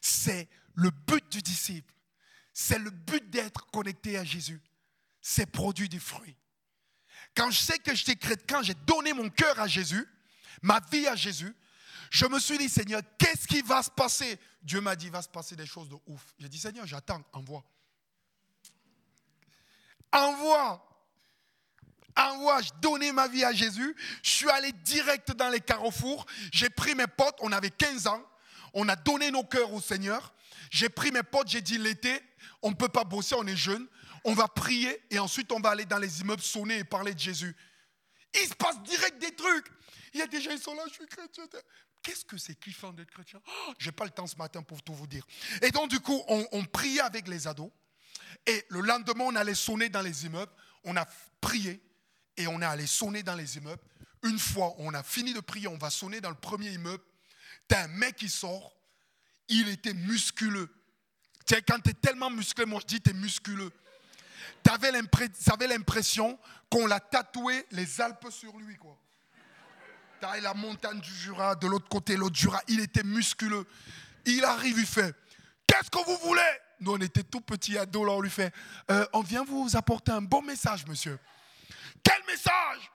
C'est 0.09 0.49
le 0.75 0.91
but 0.91 1.29
du 1.31 1.43
disciple. 1.43 1.93
C'est 2.53 2.79
le 2.79 2.91
but 2.91 3.29
d'être 3.29 3.67
connecté 3.71 4.17
à 4.17 4.25
Jésus. 4.25 4.61
C'est 5.21 5.47
produit 5.47 5.89
du 5.89 6.01
fruit. 6.01 6.35
Quand 7.35 7.51
je 7.51 7.59
sais 7.59 7.79
que 7.79 7.95
j'étais 7.95 8.17
quand 8.49 8.63
j'ai 8.63 8.75
donné 8.75 9.13
mon 9.13 9.29
cœur 9.29 9.61
à 9.61 9.69
Jésus, 9.69 10.07
ma 10.63 10.81
vie 10.91 11.07
à 11.07 11.15
Jésus, 11.15 11.55
je 12.11 12.25
me 12.27 12.39
suis 12.39 12.57
dit, 12.57 12.71
Seigneur, 12.71 13.03
qu'est-ce 13.19 13.47
qui 13.47 13.61
va 13.61 13.83
se 13.83 13.91
passer? 13.91 14.41
Dieu 14.63 14.81
m'a 14.81 14.97
dit, 14.97 15.07
il 15.07 15.13
va 15.13 15.21
se 15.21 15.29
passer 15.29 15.55
des 15.55 15.67
choses 15.67 15.91
de 15.91 15.97
ouf. 16.07 16.35
J'ai 16.39 16.49
dit, 16.49 16.59
Seigneur, 16.59 16.87
j'attends, 16.87 17.23
envoie. 17.33 17.65
Envoie 20.11 20.89
envoie, 22.19 22.61
je 22.63 22.71
donnais 22.81 23.13
ma 23.13 23.29
vie 23.29 23.45
à 23.45 23.53
Jésus. 23.53 23.95
Je 24.23 24.31
suis 24.31 24.51
allé 24.51 24.73
direct 24.73 25.33
dans 25.33 25.49
les 25.49 25.61
carrefours. 25.61 26.27
J'ai 26.53 26.71
pris 26.71 26.95
mes 26.95 27.07
potes, 27.07 27.37
on 27.41 27.53
avait 27.53 27.71
15 27.71 28.07
ans. 28.09 28.23
On 28.75 28.89
a 28.89 28.97
donné 28.97 29.31
nos 29.31 29.45
cœurs 29.45 29.73
au 29.73 29.81
Seigneur. 29.81 30.35
J'ai 30.71 30.89
pris 30.89 31.11
mes 31.13 31.23
potes, 31.23 31.49
j'ai 31.49 31.63
dit 31.63 31.79
l'été, 31.79 32.21
on 32.63 32.71
ne 32.71 32.75
peut 32.75 32.89
pas 32.89 33.05
bosser, 33.05 33.35
on 33.37 33.47
est 33.47 33.57
jeune. 33.57 33.87
On 34.25 34.35
va 34.35 34.49
prier 34.49 35.01
et 35.11 35.19
ensuite 35.19 35.51
on 35.53 35.61
va 35.61 35.71
aller 35.71 35.85
dans 35.85 35.99
les 35.99 36.21
immeubles 36.21 36.43
sonner 36.43 36.79
et 36.79 36.85
parler 36.85 37.15
de 37.15 37.19
Jésus. 37.19 37.57
Il 38.35 38.49
se 38.49 38.55
passe 38.55 38.83
direct 38.83 39.19
des 39.21 39.35
trucs. 39.35 39.67
Il 40.13 40.21
y 40.21 40.23
a 40.23 40.27
des 40.27 40.41
gens 40.41 40.51
qui 40.51 40.59
sont 40.63 40.75
là, 40.75 40.83
je 40.89 40.95
suis 40.95 41.07
chrétien. 41.07 41.45
Qu'est-ce 42.03 42.25
que 42.25 42.37
c'est 42.37 42.59
kiffant 42.59 42.93
d'être 42.93 43.11
chrétien? 43.11 43.41
Oh, 43.47 43.73
Je 43.79 43.87
n'ai 43.87 43.93
pas 43.93 44.05
le 44.05 44.11
temps 44.11 44.27
ce 44.27 44.37
matin 44.37 44.63
pour 44.63 44.83
tout 44.83 44.95
vous 44.95 45.07
dire. 45.07 45.27
Et 45.63 45.71
donc 45.71 45.89
du 45.89 46.01
coup, 46.01 46.23
on, 46.29 46.47
on 46.53 46.65
priait 46.65 47.01
avec 47.01 47.29
les 47.29 47.47
ados. 47.47 47.71
Et 48.47 48.65
le 48.69 48.81
lendemain, 48.81 49.25
on 49.25 49.37
allait 49.37 49.55
sonner 49.55 49.89
dans 49.89 50.03
les 50.03 50.27
immeubles. 50.27 50.53
On 50.85 50.97
a 50.97 51.07
prié 51.41 51.81
et 52.37 52.47
on 52.47 52.61
est 52.61 52.67
allé 52.67 52.87
sonner 52.87 53.23
dans 53.23 53.35
les 53.35 53.57
immeubles. 53.57 53.83
Une 54.25 54.39
fois, 54.39 54.75
on 54.79 54.95
a 54.95 55.03
fini 55.03 55.33
de 55.33 55.41
prier, 55.41 55.69
on 55.69 55.79
va 55.79 55.91
sonner 55.91 56.21
dans 56.21 56.31
le 56.31 56.37
premier 56.37 56.71
immeuble. 56.71 57.03
T'as 57.69 57.85
un 57.85 57.89
mec 57.89 58.17
qui 58.17 58.29
sort, 58.29 58.75
il 59.49 59.69
était 59.69 59.95
musculeux. 59.95 60.75
Sais, 61.47 61.63
quand 61.63 61.81
tu 61.81 61.91
es 61.91 61.95
tellement 61.95 62.31
musclé, 62.31 62.67
moi 62.67 62.81
je 62.81 62.87
dis 62.87 63.01
tu 63.01 63.11
es 63.11 63.15
musculeux. 63.15 63.73
Tu 64.65 64.71
avais 64.71 65.69
l'impression 65.69 66.39
qu'on 66.71 66.87
l'a 66.87 67.01
tatoué 67.01 67.67
les 67.71 68.01
Alpes 68.01 68.29
sur 68.31 68.57
lui. 68.59 68.77
quoi. 68.77 68.99
Tu 70.21 70.41
la 70.41 70.55
montagne 70.55 71.01
du 71.01 71.15
Jura, 71.15 71.55
de 71.55 71.67
l'autre 71.67 71.89
côté, 71.89 72.17
l'autre 72.17 72.37
Jura. 72.37 72.61
Il 72.69 72.81
était 72.81 73.05
musculeux. 73.05 73.67
Il 74.27 74.45
arrive, 74.45 74.79
il 74.79 74.87
fait 74.87 75.15
Qu'est-ce 75.67 75.91
que 75.91 76.05
vous 76.05 76.17
voulez? 76.27 76.41
Nous, 76.81 76.93
on 76.93 76.99
était 76.99 77.23
tout 77.23 77.41
petits 77.41 77.77
ados, 77.79 78.07
là, 78.07 78.13
on 78.13 78.21
lui 78.21 78.31
fait 78.31 78.53
euh, 78.91 79.07
On 79.13 79.21
vient 79.21 79.45
vous 79.45 79.77
apporter 79.77 80.13
un 80.13 80.23
bon 80.23 80.43
message, 80.43 80.87
monsieur. 80.87 81.19
Quel 82.03 82.23
message? 82.27 82.91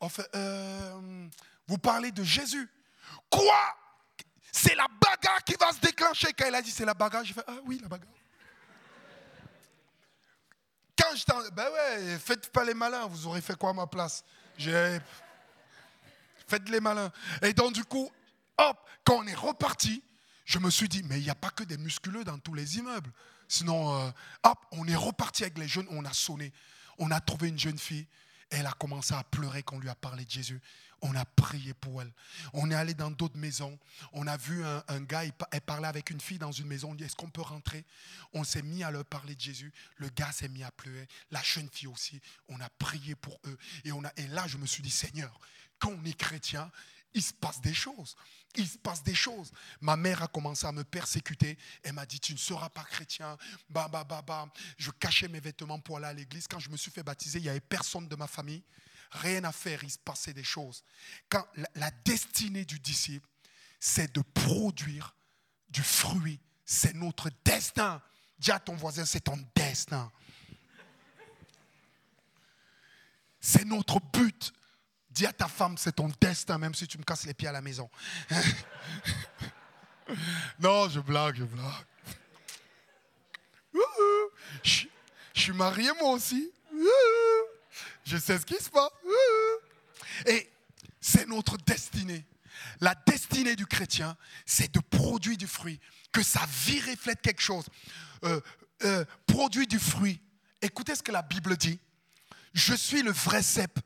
On 0.00 0.08
fait 0.08 0.28
euh, 0.34 1.28
Vous 1.66 1.78
parlez 1.78 2.10
de 2.12 2.22
Jésus. 2.22 2.68
Quoi? 3.30 3.76
C'est 4.52 4.74
la 4.74 4.86
bagarre 4.86 5.42
qui 5.44 5.54
va 5.54 5.72
se 5.72 5.80
déclencher. 5.80 6.34
Quand 6.34 6.46
il 6.46 6.54
a 6.54 6.60
dit 6.60 6.70
c'est 6.70 6.84
la 6.84 6.92
bagarre, 6.92 7.24
j'ai 7.24 7.32
fait 7.32 7.44
Ah 7.46 7.56
oui, 7.64 7.78
la 7.82 7.88
bagarre. 7.88 8.12
Quand 10.96 11.16
je 11.16 11.24
t'en. 11.24 11.40
Ben 11.52 11.70
ouais, 11.72 12.18
faites 12.18 12.52
pas 12.52 12.62
les 12.62 12.74
malins, 12.74 13.06
vous 13.06 13.26
aurez 13.26 13.40
fait 13.40 13.56
quoi 13.56 13.70
à 13.70 13.72
ma 13.72 13.86
place? 13.86 14.22
J'ai. 14.58 15.00
Faites 16.46 16.68
les 16.68 16.80
malins. 16.80 17.10
Et 17.40 17.54
donc, 17.54 17.72
du 17.72 17.82
coup, 17.84 18.10
hop, 18.58 18.90
quand 19.04 19.16
on 19.16 19.26
est 19.26 19.34
reparti, 19.34 20.02
je 20.44 20.58
me 20.58 20.68
suis 20.68 20.88
dit, 20.88 21.02
mais 21.04 21.18
il 21.18 21.24
n'y 21.24 21.30
a 21.30 21.34
pas 21.34 21.50
que 21.50 21.64
des 21.64 21.78
musculeux 21.78 22.24
dans 22.24 22.38
tous 22.38 22.52
les 22.52 22.76
immeubles. 22.76 23.10
Sinon, 23.48 23.96
euh, 23.96 24.10
hop, 24.42 24.58
on 24.72 24.86
est 24.86 24.96
reparti 24.96 25.44
avec 25.44 25.56
les 25.56 25.68
jeunes, 25.68 25.86
on 25.90 26.04
a 26.04 26.12
sonné. 26.12 26.52
On 26.98 27.10
a 27.10 27.20
trouvé 27.20 27.48
une 27.48 27.58
jeune 27.58 27.78
fille. 27.78 28.06
Elle 28.50 28.66
a 28.66 28.72
commencé 28.72 29.14
à 29.14 29.24
pleurer 29.24 29.62
quand 29.62 29.76
on 29.76 29.80
lui 29.80 29.88
a 29.88 29.94
parlé 29.94 30.26
de 30.26 30.30
Jésus. 30.30 30.60
On 31.04 31.16
a 31.16 31.24
prié 31.24 31.74
pour 31.74 32.00
elle. 32.00 32.12
On 32.52 32.70
est 32.70 32.74
allé 32.74 32.94
dans 32.94 33.10
d'autres 33.10 33.36
maisons. 33.36 33.76
On 34.12 34.26
a 34.28 34.36
vu 34.36 34.64
un, 34.64 35.00
gars, 35.00 35.24
elle 35.50 35.60
parlait 35.60 35.88
avec 35.88 36.10
une 36.10 36.20
fille 36.20 36.38
dans 36.38 36.52
une 36.52 36.66
maison. 36.66 36.92
On 36.92 36.94
dit, 36.94 37.02
est-ce 37.04 37.16
qu'on 37.16 37.30
peut 37.30 37.42
rentrer? 37.42 37.84
On 38.32 38.44
s'est 38.44 38.62
mis 38.62 38.84
à 38.84 38.90
leur 38.92 39.04
parler 39.04 39.34
de 39.34 39.40
Jésus. 39.40 39.72
Le 39.96 40.08
gars 40.10 40.30
s'est 40.30 40.48
mis 40.48 40.62
à 40.62 40.70
pleurer. 40.70 41.08
La 41.32 41.42
jeune 41.42 41.68
fille 41.68 41.88
aussi. 41.88 42.20
On 42.48 42.60
a 42.60 42.68
prié 42.68 43.16
pour 43.16 43.40
eux. 43.46 43.58
Et, 43.84 43.90
on 43.90 44.04
a, 44.04 44.12
et 44.16 44.28
là, 44.28 44.46
je 44.46 44.56
me 44.58 44.66
suis 44.66 44.82
dit, 44.82 44.90
Seigneur, 44.90 45.40
quand 45.80 45.90
on 45.90 46.04
est 46.04 46.16
chrétien, 46.16 46.70
il 47.14 47.22
se 47.22 47.32
passe 47.32 47.60
des 47.60 47.74
choses. 47.74 48.16
Il 48.54 48.68
se 48.68 48.78
passe 48.78 49.02
des 49.02 49.14
choses. 49.14 49.50
Ma 49.80 49.96
mère 49.96 50.22
a 50.22 50.28
commencé 50.28 50.66
à 50.66 50.72
me 50.72 50.84
persécuter. 50.84 51.58
Elle 51.82 51.94
m'a 51.94 52.06
dit, 52.06 52.20
tu 52.20 52.32
ne 52.32 52.38
seras 52.38 52.68
pas 52.68 52.84
chrétien. 52.84 53.36
Bah, 53.68 53.88
bah, 53.90 54.04
bah, 54.04 54.22
bah. 54.24 54.48
Je 54.78 54.90
cachais 54.92 55.28
mes 55.28 55.40
vêtements 55.40 55.80
pour 55.80 55.96
aller 55.96 56.06
à 56.06 56.12
l'église. 56.12 56.46
Quand 56.46 56.60
je 56.60 56.70
me 56.70 56.76
suis 56.76 56.90
fait 56.90 57.02
baptiser, 57.02 57.40
il 57.40 57.42
n'y 57.42 57.48
avait 57.48 57.60
personne 57.60 58.06
de 58.08 58.16
ma 58.16 58.26
famille. 58.28 58.62
Rien 59.12 59.44
à 59.44 59.52
faire, 59.52 59.84
il 59.84 59.90
se 59.90 59.98
passait 59.98 60.32
des 60.32 60.44
choses. 60.44 60.82
Quand 61.28 61.46
la, 61.74 61.90
destinée 62.04 62.64
du 62.64 62.80
disciple, 62.80 63.28
c'est 63.78 64.14
de 64.14 64.22
produire 64.22 65.14
du 65.68 65.82
fruit. 65.82 66.40
C'est 66.64 66.94
notre 66.94 67.30
destin. 67.44 68.00
Dis 68.38 68.50
à 68.50 68.58
ton 68.58 68.74
voisin, 68.74 69.04
c'est 69.04 69.20
ton 69.20 69.38
destin. 69.54 70.10
C'est 73.40 73.64
notre 73.64 74.00
but. 74.12 74.52
Dis 75.10 75.26
à 75.26 75.32
ta 75.32 75.48
femme, 75.48 75.76
c'est 75.76 75.92
ton 75.92 76.10
destin, 76.20 76.56
même 76.56 76.74
si 76.74 76.86
tu 76.86 76.96
me 76.96 77.02
casses 77.02 77.26
les 77.26 77.34
pieds 77.34 77.48
à 77.48 77.52
la 77.52 77.60
maison. 77.60 77.90
non, 80.58 80.88
je 80.88 81.00
blague, 81.00 81.36
je 81.36 81.44
blague. 81.44 81.86
Je, 84.62 84.86
suis 85.34 85.52
marié 85.52 85.90
moi 86.00 86.12
aussi. 86.12 86.50
Je 88.04 88.16
sais 88.16 88.38
ce 88.38 88.46
qui 88.46 88.56
se 88.62 88.70
passe. 88.70 88.90
Et 90.26 90.50
c'est 91.00 91.26
notre 91.26 91.56
destinée. 91.58 92.26
La 92.80 92.94
destinée 92.94 93.56
du 93.56 93.66
chrétien, 93.66 94.16
c'est 94.46 94.72
de 94.72 94.80
produire 94.80 95.36
du 95.36 95.46
fruit, 95.46 95.80
que 96.12 96.22
sa 96.22 96.44
vie 96.64 96.80
reflète 96.80 97.20
quelque 97.20 97.40
chose. 97.40 97.66
Euh, 98.24 98.40
euh, 98.84 99.04
produit 99.26 99.66
du 99.66 99.78
fruit. 99.78 100.20
Écoutez 100.60 100.94
ce 100.94 101.02
que 101.02 101.12
la 101.12 101.22
Bible 101.22 101.56
dit. 101.56 101.78
Je 102.52 102.74
suis 102.74 103.02
le 103.02 103.12
vrai 103.12 103.42
cep 103.42 103.78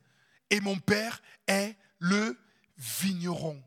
et 0.51 0.61
mon 0.61 0.79
père 0.79 1.23
est 1.47 1.77
le 1.99 2.39
vigneron. 2.77 3.63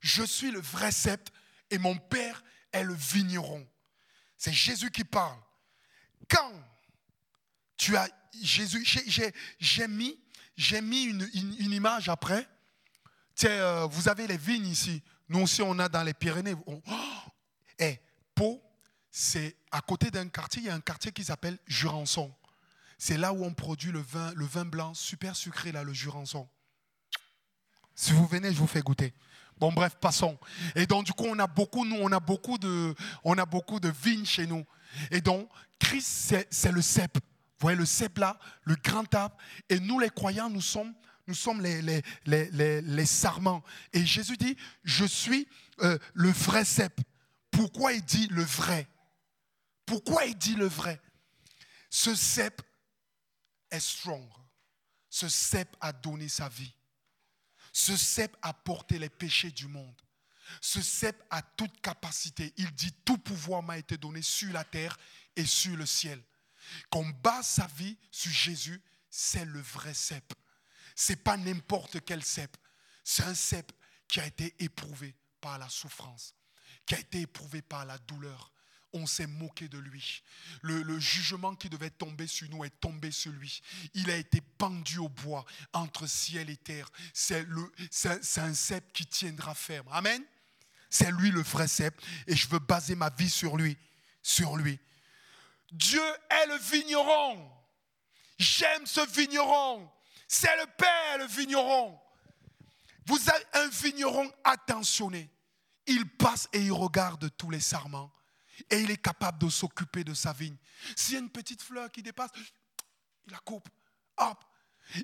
Je 0.00 0.22
suis 0.22 0.50
le 0.50 0.60
vrai 0.60 0.92
cep 0.92 1.28
et 1.70 1.78
mon 1.78 1.96
père 1.96 2.42
est 2.72 2.84
le 2.84 2.94
vigneron. 2.94 3.66
C'est 4.36 4.52
Jésus 4.52 4.90
qui 4.90 5.04
parle. 5.04 5.38
Quand 6.28 6.52
tu 7.76 7.96
as 7.96 8.08
Jésus, 8.42 8.84
j'ai 9.58 9.88
mis, 9.88 10.18
une, 10.56 11.72
image 11.72 12.08
après. 12.08 12.48
Euh, 13.44 13.86
vous 13.90 14.08
avez 14.08 14.26
les 14.26 14.36
vignes 14.36 14.66
ici. 14.66 15.02
Nous 15.28 15.40
aussi, 15.40 15.62
on 15.62 15.78
a 15.78 15.88
dans 15.88 16.02
les 16.02 16.14
Pyrénées. 16.14 16.54
oh, 16.66 16.82
eh, 17.78 18.00
Pau, 18.34 18.62
c'est 19.10 19.56
à 19.70 19.80
côté 19.80 20.10
d'un 20.10 20.28
quartier, 20.28 20.62
il 20.62 20.66
y 20.66 20.70
a 20.70 20.74
un 20.74 20.80
quartier 20.80 21.12
qui 21.12 21.24
s'appelle 21.24 21.58
Jurançon. 21.66 22.32
C'est 22.98 23.16
là 23.16 23.32
où 23.32 23.44
on 23.44 23.54
produit 23.54 23.92
le 23.92 24.00
vin, 24.00 24.32
le 24.34 24.44
vin 24.44 24.64
blanc 24.64 24.94
super 24.94 25.36
sucré, 25.36 25.70
là, 25.70 25.84
le 25.84 25.92
Jurançon. 25.92 26.48
Si 27.94 28.12
vous 28.12 28.26
venez, 28.26 28.52
je 28.52 28.58
vous 28.58 28.66
fais 28.66 28.80
goûter. 28.80 29.12
Bon, 29.58 29.72
bref, 29.72 29.96
passons. 30.00 30.38
Et 30.74 30.86
donc, 30.86 31.04
du 31.04 31.12
coup, 31.12 31.26
on 31.26 31.38
a 31.38 31.46
beaucoup, 31.46 31.84
nous, 31.84 31.96
on 31.96 32.12
a 32.12 32.20
beaucoup 32.20 32.58
de, 32.58 32.94
on 33.24 33.36
a 33.38 33.44
beaucoup 33.44 33.80
de 33.80 33.88
vignes 33.88 34.24
chez 34.24 34.46
nous. 34.46 34.64
Et 35.10 35.20
donc, 35.20 35.48
Christ, 35.78 36.46
c'est 36.50 36.72
le 36.72 36.82
cep. 36.82 37.18
Vous 37.58 37.64
voyez 37.64 37.78
le 37.78 37.86
cep 37.86 38.18
là, 38.18 38.38
le 38.62 38.76
grand 38.76 39.12
arbre. 39.14 39.36
Et 39.68 39.80
nous, 39.80 39.98
les 39.98 40.10
croyants, 40.10 40.48
nous 40.48 40.60
sommes, 40.60 40.94
les, 41.60 42.02
les, 42.24 43.06
sarments. 43.06 43.64
Et 43.92 44.06
Jésus 44.06 44.36
dit, 44.36 44.56
je 44.84 45.04
suis 45.04 45.48
euh, 45.80 45.98
le 46.14 46.30
vrai 46.30 46.64
cep. 46.64 47.00
Pourquoi 47.50 47.94
il 47.94 48.04
dit 48.04 48.28
le 48.28 48.44
vrai? 48.44 48.88
Pourquoi 49.84 50.24
il 50.26 50.36
dit 50.36 50.54
le 50.54 50.66
vrai? 50.66 51.00
Ce 51.90 52.14
cep 52.14 52.62
est 53.72 53.80
strong. 53.80 54.28
Ce 55.10 55.28
cep 55.28 55.76
a 55.80 55.92
donné 55.92 56.28
sa 56.28 56.48
vie. 56.48 56.72
Ce 57.72 57.96
cep 57.96 58.36
a 58.40 58.52
porté 58.52 59.00
les 59.00 59.08
péchés 59.08 59.50
du 59.50 59.66
monde. 59.66 60.00
Ce 60.60 60.80
cep 60.80 61.20
a 61.30 61.42
toute 61.42 61.80
capacité. 61.80 62.54
Il 62.56 62.70
dit 62.72 62.92
tout 63.04 63.18
pouvoir 63.18 63.64
m'a 63.64 63.78
été 63.78 63.96
donné 63.96 64.22
sur 64.22 64.52
la 64.52 64.62
terre 64.62 64.96
et 65.34 65.44
sur 65.44 65.76
le 65.76 65.86
ciel. 65.86 66.22
Qu'on 66.90 67.08
base 67.08 67.46
sa 67.46 67.66
vie 67.66 67.96
sur 68.10 68.32
Jésus, 68.32 68.80
c'est 69.10 69.44
le 69.44 69.60
vrai 69.60 69.94
cep. 69.94 70.34
C'est 70.94 71.22
pas 71.22 71.36
n'importe 71.36 72.04
quel 72.04 72.24
cep. 72.24 72.56
C'est 73.04 73.24
un 73.24 73.34
cep 73.34 73.72
qui 74.06 74.20
a 74.20 74.26
été 74.26 74.54
éprouvé 74.58 75.14
par 75.40 75.58
la 75.58 75.68
souffrance, 75.68 76.34
qui 76.86 76.94
a 76.94 76.98
été 76.98 77.20
éprouvé 77.20 77.62
par 77.62 77.84
la 77.84 77.98
douleur, 77.98 78.52
on 78.92 79.06
s'est 79.06 79.26
moqué 79.26 79.68
de 79.68 79.78
lui. 79.78 80.22
Le, 80.62 80.98
jugement 80.98 81.54
qui 81.54 81.68
devait 81.68 81.90
tomber 81.90 82.26
sur 82.26 82.48
nous 82.50 82.64
est 82.64 82.80
tombé 82.80 83.10
sur 83.10 83.32
lui. 83.32 83.60
Il 83.94 84.10
a 84.10 84.16
été 84.16 84.40
pendu 84.40 84.98
au 84.98 85.08
bois 85.08 85.44
entre 85.72 86.06
ciel 86.06 86.50
et 86.50 86.56
terre. 86.56 86.90
C'est 87.12 87.46
un 88.38 88.54
cep 88.54 88.92
qui 88.92 89.06
tiendra 89.06 89.54
ferme. 89.54 89.88
Amen. 89.92 90.22
C'est 90.90 91.10
lui 91.12 91.30
le 91.30 91.42
vrai 91.42 91.68
cep 91.68 92.00
et 92.26 92.34
je 92.34 92.48
veux 92.48 92.58
baser 92.58 92.94
ma 92.94 93.10
vie 93.10 93.30
sur 93.30 93.56
lui. 93.56 93.76
Sur 94.22 94.56
lui. 94.56 94.78
Dieu 95.70 96.02
est 96.30 96.46
le 96.46 96.56
vigneron. 96.56 97.50
J'aime 98.38 98.86
ce 98.86 99.06
vigneron. 99.10 99.90
C'est 100.26 100.56
le 100.56 100.66
Père 100.76 101.18
le 101.18 101.26
vigneron. 101.26 101.98
Vous 103.06 103.18
avez 103.30 103.44
un 103.54 103.68
vigneron 103.68 104.30
attentionné. 104.44 105.30
Il 105.86 106.06
passe 106.16 106.48
et 106.52 106.60
il 106.60 106.72
regarde 106.72 107.30
tous 107.36 107.50
les 107.50 107.60
sarments 107.60 108.12
et 108.70 108.80
il 108.80 108.90
est 108.90 109.02
capable 109.02 109.38
de 109.38 109.48
s'occuper 109.48 110.04
de 110.04 110.14
sa 110.14 110.32
vigne. 110.32 110.56
S'il 110.96 111.14
y 111.14 111.16
a 111.16 111.20
une 111.20 111.30
petite 111.30 111.62
fleur 111.62 111.90
qui 111.90 112.02
dépasse, 112.02 112.30
il 113.26 113.32
la 113.32 113.38
coupe. 113.38 113.68
Hop. 114.18 114.44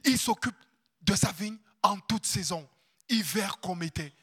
Il 0.04 0.18
s'occupe 0.18 0.56
de 1.02 1.14
sa 1.14 1.33
vigne 1.33 1.59
en 1.83 1.99
toute 2.00 2.26
saison, 2.26 2.68
hiver 3.09 3.61
comme 3.61 3.83
été. 3.83 4.14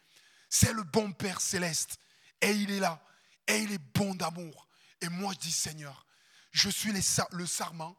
C'est 0.50 0.74
le 0.74 0.84
bon 0.84 1.12
Père 1.12 1.40
céleste. 1.40 1.98
Et 2.42 2.52
il 2.52 2.72
est 2.72 2.80
là. 2.80 3.02
Et 3.48 3.60
il 3.60 3.72
est 3.72 3.94
bon 3.94 4.16
d'amour. 4.16 4.68
Et 5.00 5.10
moi, 5.10 5.34
je 5.34 5.40
dis, 5.40 5.52
Seigneur, 5.52 6.06
je 6.52 6.70
suis 6.70 6.92
le 6.92 7.46
sarment, 7.46 7.96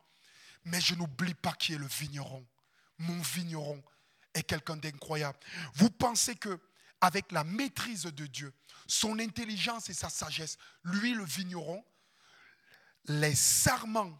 mais 0.64 0.80
je 0.80 0.94
n'oublie 0.94 1.34
pas 1.34 1.52
qui 1.52 1.74
est 1.74 1.78
le 1.78 1.86
vigneron. 1.86 2.46
Mon 2.98 3.20
vigneron 3.20 3.82
est 4.34 4.42
quelqu'un 4.42 4.76
d'incroyable. 4.76 5.38
Vous 5.74 5.90
pensez 5.90 6.36
que 6.36 6.60
avec 7.00 7.32
la 7.32 7.42
maîtrise 7.42 8.04
de 8.04 8.26
Dieu, 8.26 8.54
son 8.86 9.18
intelligence 9.18 9.90
et 9.90 9.94
sa 9.94 10.08
sagesse, 10.08 10.56
lui 10.84 11.14
le 11.14 11.24
vigneron, 11.24 11.84
les 13.06 13.34
sarments 13.34 14.16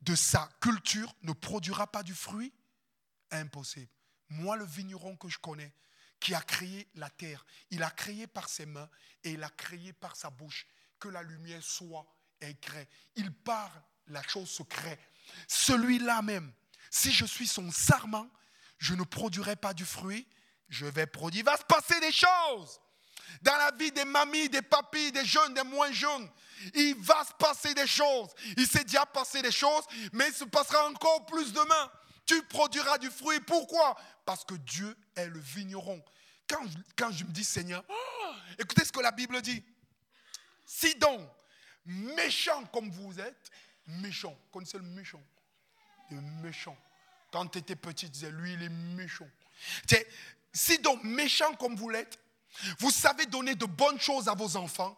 de 0.00 0.14
sa 0.14 0.48
culture 0.60 1.14
ne 1.22 1.32
produira 1.32 1.86
pas 1.86 2.02
du 2.02 2.14
fruit? 2.14 2.52
Impossible. 3.30 3.90
Moi, 4.30 4.56
le 4.56 4.64
vigneron 4.64 5.16
que 5.16 5.28
je 5.28 5.38
connais, 5.38 5.72
qui 6.18 6.34
a 6.34 6.40
créé 6.40 6.88
la 6.94 7.10
terre, 7.10 7.44
il 7.70 7.82
a 7.82 7.90
créé 7.90 8.26
par 8.26 8.48
ses 8.48 8.64
mains 8.64 8.88
et 9.22 9.32
il 9.32 9.42
a 9.42 9.50
créé 9.50 9.92
par 9.92 10.16
sa 10.16 10.30
bouche 10.30 10.66
que 10.98 11.08
la 11.08 11.22
lumière 11.22 11.62
soit 11.62 12.06
Il 13.16 13.32
parle, 13.32 13.82
la 14.08 14.22
chose 14.22 14.50
se 14.50 14.62
crée. 14.62 14.98
Celui-là 15.48 16.22
même, 16.22 16.52
si 16.90 17.12
je 17.12 17.24
suis 17.24 17.46
son 17.46 17.70
sarment, 17.70 18.28
je 18.78 18.94
ne 18.94 19.02
produirai 19.02 19.56
pas 19.56 19.74
du 19.74 19.84
fruit, 19.84 20.26
je 20.68 20.86
vais 20.86 21.06
produire. 21.06 21.42
Il 21.42 21.44
va 21.44 21.56
se 21.56 21.64
passer 21.64 21.98
des 22.00 22.12
choses 22.12 22.80
dans 23.42 23.56
la 23.56 23.70
vie 23.72 23.92
des 23.92 24.04
mamies, 24.04 24.48
des 24.48 24.62
papis, 24.62 25.12
des 25.12 25.24
jeunes, 25.24 25.54
des 25.54 25.62
moins 25.62 25.92
jeunes. 25.92 26.28
Il 26.74 26.94
va 26.96 27.24
se 27.24 27.32
passer 27.34 27.74
des 27.74 27.86
choses. 27.86 28.30
Il 28.56 28.66
s'est 28.66 28.84
déjà 28.84 29.06
passé 29.06 29.42
des 29.42 29.50
choses, 29.50 29.84
mais 30.12 30.28
il 30.28 30.34
se 30.34 30.44
passera 30.44 30.86
encore 30.88 31.26
plus 31.26 31.52
demain. 31.52 31.90
Tu 32.26 32.42
produiras 32.44 32.98
du 32.98 33.10
fruit. 33.10 33.40
Pourquoi? 33.40 33.96
Parce 34.24 34.44
que 34.44 34.54
Dieu 34.54 34.96
est 35.14 35.26
le 35.26 35.38
vigneron. 35.38 36.02
Quand, 36.48 36.64
quand 36.96 37.10
je 37.10 37.24
me 37.24 37.30
dis 37.30 37.44
Seigneur, 37.44 37.84
oh, 37.88 38.32
écoutez 38.58 38.84
ce 38.84 38.92
que 38.92 39.00
la 39.00 39.10
Bible 39.10 39.40
dit. 39.42 39.62
Si 40.64 40.94
donc, 40.94 41.28
méchant 41.86 42.64
comme 42.72 42.90
vous 42.90 43.20
êtes, 43.20 43.50
méchant, 43.86 44.36
connaissez 44.52 44.78
le 44.78 44.84
méchant 44.84 45.22
Le 46.10 46.20
méchant. 46.42 46.76
Quand 47.30 47.46
tu 47.48 47.58
étais 47.58 47.76
petit, 47.76 48.06
tu 48.06 48.12
disais, 48.12 48.30
lui, 48.30 48.54
il 48.54 48.62
est 48.62 48.68
méchant. 48.68 49.28
Si 50.52 50.78
donc, 50.78 51.02
méchant 51.02 51.54
comme 51.54 51.74
vous 51.74 51.88
l'êtes, 51.88 52.18
vous 52.78 52.90
savez 52.90 53.26
donner 53.26 53.54
de 53.54 53.66
bonnes 53.66 53.98
choses 53.98 54.28
à 54.28 54.34
vos 54.34 54.56
enfants, 54.56 54.96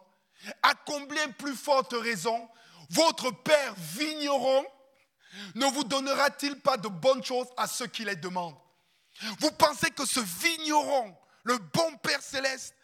à 0.63 0.75
combien 0.75 1.31
plus 1.31 1.57
forte 1.57 1.95
raison 1.95 2.49
votre 2.91 3.31
Père 3.31 3.75
vigneron 3.75 4.67
ne 5.55 5.67
vous 5.67 5.85
donnera-t-il 5.85 6.61
pas 6.61 6.77
de 6.77 6.89
bonnes 6.89 7.25
choses 7.25 7.49
à 7.57 7.67
ceux 7.67 7.87
qui 7.87 8.05
les 8.05 8.17
demandent? 8.17 8.57
Vous 9.39 9.51
pensez 9.53 9.91
que 9.91 10.05
ce 10.05 10.21
vigneron, 10.21 11.17
le 11.45 11.59
bon 11.59 11.97
Père 11.99 12.23
céleste, 12.23 12.75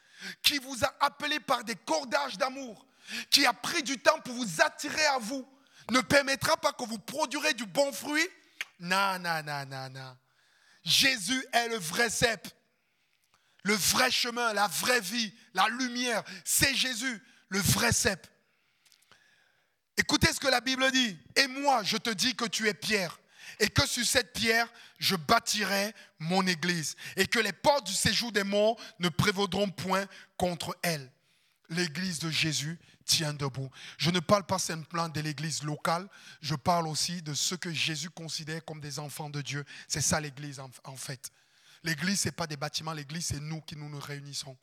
qui 0.43 0.59
vous 0.59 0.85
a 0.85 0.95
appelé 1.01 1.41
par 1.41 1.65
des 1.65 1.77
cordages 1.77 2.39
d'amour, 2.39 2.87
qui 3.31 3.47
a 3.47 3.53
pris 3.53 3.83
du 3.83 3.99
temps 3.99 4.19
pour 4.21 4.35
vous 4.35 4.61
attirer 4.61 5.07
à 5.07 5.19
vous, 5.19 5.47
ne 5.91 6.01
permettra 6.01 6.57
pas 6.57 6.73
que 6.73 6.85
vous 6.85 6.99
produirez 6.99 7.55
du 7.55 7.67
bon 7.67 7.93
fruit 7.93 8.29
Non, 8.81 9.19
non, 9.19 9.43
non, 9.45 9.67
non, 9.67 9.91
non. 9.91 10.17
Jésus 10.85 11.45
est 11.53 11.69
le 11.69 11.77
vrai 11.77 12.11
cep. 12.11 12.49
Le 13.65 13.75
vrai 13.75 14.11
chemin, 14.11 14.53
la 14.53 14.67
vraie 14.67 15.01
vie, 15.01 15.33
la 15.55 15.69
lumière, 15.69 16.25
c'est 16.45 16.75
Jésus, 16.75 17.23
le 17.49 17.61
vrai 17.61 17.93
cep. 17.93 18.27
Écoutez 19.97 20.33
ce 20.33 20.41
que 20.41 20.49
la 20.49 20.61
Bible 20.61 20.91
dit. 20.91 21.17
Et 21.37 21.47
moi, 21.47 21.83
je 21.85 21.97
te 21.97 22.11
dis 22.11 22.35
que 22.35 22.47
tu 22.47 22.69
es 22.69 22.75
Pierre. 22.75 23.19
Et 23.61 23.69
que 23.69 23.87
sur 23.87 24.05
cette 24.05 24.33
pierre, 24.33 24.67
je 24.99 25.15
bâtirai 25.15 25.95
mon 26.19 26.47
église. 26.47 26.97
Et 27.17 27.27
que 27.27 27.39
les 27.39 27.53
portes 27.53 27.87
du 27.87 27.93
séjour 27.93 28.33
des 28.33 28.45
morts 28.45 28.81
ne 28.99 29.09
prévaudront 29.09 29.71
point 29.71 30.07
contre 30.37 30.77
elle. 30.83 31.13
L'église 31.69 32.19
de 32.19 32.31
Jésus 32.31 32.79
tient 33.03 33.35
debout. 33.35 33.71
Je 33.99 34.11
ne 34.11 34.21
parle 34.21 34.45
pas 34.45 34.59
simplement 34.59 35.09
de 35.09 35.21
l'église 35.21 35.63
locale, 35.63 36.09
je 36.41 36.55
parle 36.55 36.87
aussi 36.87 37.23
de 37.23 37.35
ceux 37.35 37.57
que 37.57 37.73
Jésus 37.73 38.11
considère 38.11 38.65
comme 38.65 38.81
des 38.81 38.99
enfants 38.99 39.31
de 39.31 39.43
Dieu. 39.43 39.65
C'est 39.89 40.01
ça 40.01 40.21
l'église 40.21 40.61
en 40.61 40.97
fait. 40.97 41.31
L'église, 41.85 42.21
ce 42.21 42.29
n'est 42.29 42.33
pas 42.33 42.47
des 42.47 42.57
bâtiments, 42.57 42.93
l'église, 42.93 43.27
c'est 43.27 43.41
nous 43.41 43.61
qui 43.61 43.77
nous, 43.77 43.89
nous 43.89 43.99
réunissons. 43.99 44.57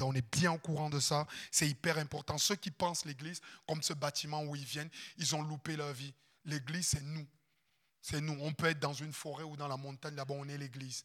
On 0.00 0.14
est 0.14 0.34
bien 0.34 0.52
au 0.52 0.58
courant 0.58 0.90
de 0.90 1.00
ça. 1.00 1.26
C'est 1.50 1.68
hyper 1.68 1.98
important. 1.98 2.36
Ceux 2.38 2.56
qui 2.56 2.70
pensent 2.70 3.04
l'église 3.06 3.40
comme 3.66 3.82
ce 3.82 3.94
bâtiment 3.94 4.42
où 4.42 4.54
ils 4.54 4.64
viennent, 4.64 4.90
ils 5.16 5.34
ont 5.34 5.42
loupé 5.42 5.76
leur 5.76 5.92
vie. 5.92 6.12
L'église, 6.44 6.88
c'est 6.88 7.02
nous. 7.02 7.26
C'est 8.08 8.20
nous. 8.20 8.38
On 8.40 8.52
peut 8.52 8.66
être 8.66 8.78
dans 8.78 8.92
une 8.92 9.12
forêt 9.12 9.42
ou 9.42 9.56
dans 9.56 9.66
la 9.66 9.76
montagne, 9.76 10.14
là-bas, 10.14 10.34
on 10.38 10.48
est 10.48 10.58
l'église. 10.58 11.04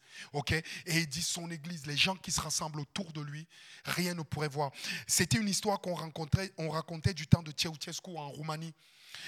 Et 0.86 1.00
il 1.00 1.08
dit 1.08 1.24
son 1.24 1.50
église, 1.50 1.88
les 1.88 1.98
gens 1.98 2.15
qui 2.15 2.31
se 2.31 2.39
rassemblent 2.39 2.79
autour 2.79 3.12
de 3.12 3.22
lui, 3.22 3.48
rien 3.86 4.13
ne 4.13 4.22
pourrait 4.22 4.50
voir. 4.50 4.72
C'était 5.08 5.39
une 5.39 5.50
histoire 5.50 5.81
qu'on 5.81 5.96
rencontrait, 5.96 6.53
on 6.60 6.70
racontait 6.70 7.15
du 7.15 7.25
temps 7.25 7.41
de 7.41 7.51
Ceausescu 7.58 8.12
en 8.15 8.29
Roumanie. 8.29 8.72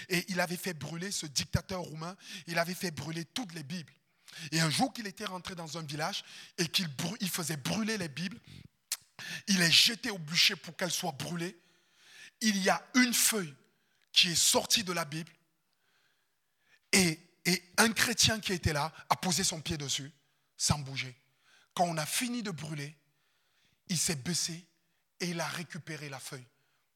Et 0.10 0.24
il 0.28 0.40
avait 0.40 0.56
fait 0.56 0.76
brûler, 0.76 1.10
ce 1.10 1.26
dictateur 1.26 1.82
roumain, 1.82 2.16
il 2.46 2.60
avait 2.60 2.76
fait 2.76 2.92
brûler 2.92 3.26
toutes 3.26 3.56
les 3.56 3.64
Bibles. 3.64 3.92
Et 4.52 4.60
un 4.60 4.70
jour 4.70 4.94
qu'il 4.94 5.08
était 5.08 5.26
rentré 5.26 5.56
dans 5.56 5.76
un 5.80 5.84
village 5.84 6.24
et 6.60 6.68
qu'il 6.68 6.88
faisait 7.28 7.58
brûler 7.58 7.98
les 7.98 8.08
Bibles, 8.08 8.40
il 9.48 9.60
est 9.64 9.72
jeté 9.72 10.12
au 10.12 10.20
bûcher 10.20 10.56
pour 10.56 10.78
qu'elles 10.78 10.92
soient 10.92 11.12
brûlées. 11.14 11.58
Il 12.40 12.56
y 12.62 12.70
a 12.70 12.86
une 12.94 13.16
feuille 13.16 13.56
qui 14.12 14.34
est 14.34 14.36
sortie 14.36 14.84
de 14.84 14.94
la 14.94 15.06
Bible 15.06 15.32
et, 16.92 17.20
et 17.46 17.62
un 17.78 17.92
chrétien 17.92 18.40
qui 18.40 18.54
était 18.54 18.74
là 18.74 18.94
a 19.10 19.16
posé 19.16 19.44
son 19.44 19.62
pied 19.62 19.78
dessus 19.78 20.12
sans 20.58 20.80
bouger. 20.80 21.16
Quand 21.74 21.86
on 21.86 21.98
a 21.98 22.06
fini 22.06 22.44
de 22.44 22.52
brûler, 22.52 22.96
il 23.88 23.98
s'est 23.98 24.16
baissé 24.16 24.66
et 25.20 25.30
il 25.30 25.40
a 25.40 25.48
récupéré 25.48 26.10
la 26.10 26.20
feuille. 26.20 26.48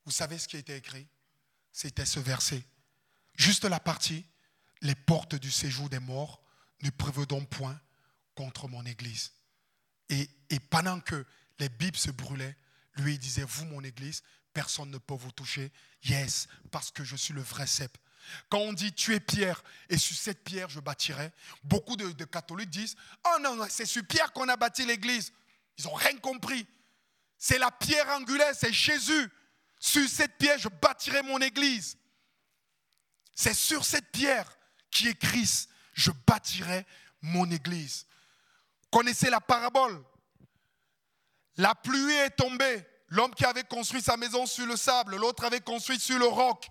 Vous 0.05 0.11
savez 0.11 0.37
ce 0.37 0.47
qui 0.47 0.57
été 0.57 0.75
écrit? 0.75 1.07
C'était 1.73 2.05
ce 2.05 2.19
verset. 2.19 2.63
Juste 3.35 3.65
la 3.65 3.79
partie, 3.79 4.25
les 4.81 4.95
portes 4.95 5.35
du 5.35 5.51
séjour 5.51 5.89
des 5.89 5.99
morts 5.99 6.41
ne 6.81 6.89
prévedons 6.89 7.45
point 7.45 7.79
contre 8.35 8.67
mon 8.67 8.85
Église. 8.85 9.33
Et, 10.09 10.29
pendant 10.69 11.01
que 11.01 11.25
les 11.59 11.69
Bibles 11.69 11.97
se 11.97 12.11
brûlaient, 12.11 12.55
lui 12.95 13.15
il 13.15 13.19
disait, 13.19 13.43
vous 13.43 13.65
mon 13.65 13.83
Église, 13.83 14.23
personne 14.53 14.89
ne 14.91 14.97
peut 14.97 15.15
vous 15.15 15.31
toucher. 15.31 15.71
Yes, 16.03 16.47
parce 16.71 16.91
que 16.91 17.03
je 17.03 17.15
suis 17.15 17.33
le 17.33 17.41
vrai 17.41 17.67
cep. 17.67 17.97
Quand 18.49 18.59
on 18.59 18.73
dit 18.73 18.93
tu 18.93 19.13
es 19.13 19.19
pierre 19.19 19.63
et 19.89 19.97
sur 19.97 20.15
cette 20.15 20.43
pierre 20.43 20.69
je 20.69 20.79
bâtirai, 20.79 21.31
beaucoup 21.63 21.95
de, 21.95 22.23
catholiques 22.25 22.69
disent 22.69 22.95
Oh 23.25 23.39
non, 23.41 23.65
c'est 23.69 23.85
sur 23.85 24.05
pierre 24.05 24.31
qu'on 24.33 24.47
a 24.49 24.57
bâti 24.57 24.85
l'église. 24.85 25.33
Ils 25.77 25.85
n'ont 25.85 25.93
rien 25.93 26.17
compris. 26.17 26.67
C'est 27.37 27.59
la 27.59 27.71
pierre 27.71 28.09
angulaire, 28.09 28.53
c'est 28.55 28.73
Jésus. 28.73 29.29
Sur 29.79 30.07
cette 30.09 30.37
pierre 30.37 30.57
je 30.57 30.69
bâtirai 30.69 31.21
mon 31.21 31.39
église. 31.39 31.97
C'est 33.33 33.53
sur 33.53 33.85
cette 33.85 34.11
pierre 34.11 34.57
qui 34.89 35.07
est 35.07 35.15
Christ 35.15 35.69
je 35.93 36.11
bâtirai 36.25 36.85
mon 37.21 37.49
église. 37.51 38.05
Connaissez 38.91 39.29
la 39.29 39.41
parabole 39.41 40.03
La 41.57 41.75
pluie 41.75 42.13
est 42.13 42.31
tombée. 42.31 42.85
L'homme 43.09 43.33
qui 43.33 43.45
avait 43.45 43.63
construit 43.63 44.01
sa 44.01 44.17
maison 44.17 44.45
sur 44.45 44.65
le 44.65 44.75
sable, 44.75 45.15
l'autre 45.15 45.45
avait 45.45 45.61
construit 45.61 45.99
sur 45.99 46.19
le 46.19 46.25
roc. 46.25 46.67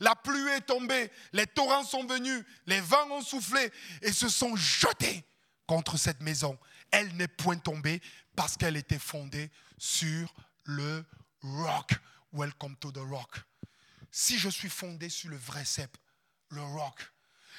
La 0.00 0.16
pluie 0.16 0.48
est 0.48 0.62
tombée, 0.62 1.10
les 1.32 1.46
torrents 1.46 1.84
sont 1.84 2.06
venus, 2.06 2.42
les 2.66 2.80
vents 2.80 3.10
ont 3.10 3.22
soufflé 3.22 3.70
et 4.00 4.12
se 4.12 4.28
sont 4.28 4.56
jetés 4.56 5.24
contre 5.66 5.98
cette 5.98 6.20
maison. 6.20 6.58
Elle 6.90 7.14
n'est 7.16 7.28
point 7.28 7.58
tombée 7.58 8.00
parce 8.34 8.56
qu'elle 8.56 8.76
était 8.76 8.98
fondée 8.98 9.50
sur 9.78 10.34
le 10.64 11.04
roc. 11.42 11.92
Welcome 12.32 12.76
to 12.76 12.90
the 12.92 12.98
rock. 12.98 13.40
Si 14.10 14.38
je 14.38 14.48
suis 14.48 14.70
fondé 14.70 15.08
sur 15.08 15.30
le 15.30 15.36
vrai 15.36 15.64
cep, 15.64 15.96
le 16.48 16.62
roc, 16.62 17.12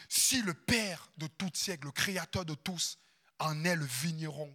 si 0.10 0.42
le 0.42 0.54
Père 0.54 1.10
de 1.18 1.28
tout 1.28 1.52
siècle, 1.54 1.86
le 1.86 1.92
Créateur 1.92 2.44
de 2.44 2.56
tous, 2.56 2.98
en 3.40 3.64
est 3.64 3.76
le 3.76 3.86
vigneron, 3.86 4.54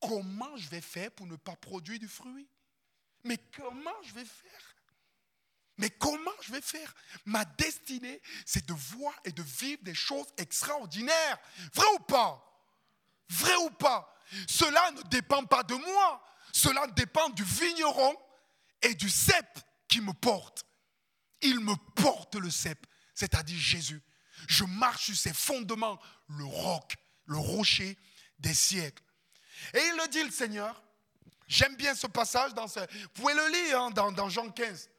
comment 0.00 0.56
je 0.56 0.68
vais 0.68 0.80
faire 0.80 1.10
pour 1.10 1.26
ne 1.26 1.36
pas 1.36 1.56
produire 1.56 1.98
du 1.98 2.08
fruit? 2.08 2.48
Mais 3.24 3.38
comment 3.56 4.02
je 4.04 4.14
vais 4.14 4.24
faire 4.24 4.67
Mais 5.78 5.90
comment 5.90 6.30
je 6.42 6.52
vais 6.52 6.60
faire? 6.60 6.92
Ma 7.24 7.44
destinée, 7.44 8.20
c'est 8.44 8.66
de 8.66 8.74
voir 8.74 9.14
et 9.24 9.32
de 9.32 9.42
vivre 9.42 9.82
des 9.82 9.94
choses 9.94 10.26
extraordinaires. 10.36 11.38
Vrai 11.72 11.86
ou 11.94 12.00
pas? 12.00 12.44
Vrai 13.28 13.54
ou 13.56 13.70
pas? 13.70 14.14
Cela 14.48 14.90
ne 14.90 15.02
dépend 15.02 15.44
pas 15.44 15.62
de 15.62 15.74
moi. 15.74 16.22
Cela 16.52 16.86
dépend 16.88 17.28
du 17.30 17.44
vigneron 17.44 18.16
et 18.82 18.94
du 18.94 19.08
cep 19.08 19.46
qui 19.86 20.00
me 20.00 20.12
porte. 20.12 20.64
Il 21.40 21.60
me 21.60 21.74
porte 21.94 22.34
le 22.34 22.50
cep, 22.50 22.84
c'est-à-dire 23.14 23.58
Jésus. 23.58 24.02
Je 24.48 24.64
marche 24.64 25.06
sur 25.06 25.16
ses 25.16 25.32
fondements, 25.32 26.00
le 26.28 26.44
roc, 26.44 26.96
le 27.26 27.38
rocher 27.38 27.96
des 28.38 28.54
siècles. 28.54 29.02
Et 29.74 29.78
il 29.78 29.96
le 29.96 30.08
dit, 30.08 30.22
le 30.22 30.30
Seigneur. 30.30 30.82
J'aime 31.46 31.76
bien 31.76 31.94
ce 31.94 32.06
passage. 32.06 32.54
Dans 32.54 32.68
ce, 32.68 32.80
vous 32.80 33.08
pouvez 33.14 33.34
le 33.34 33.48
lire 33.48 33.80
hein, 33.80 33.90
dans, 33.90 34.12
dans 34.12 34.28
Jean 34.28 34.50
15. 34.50 34.90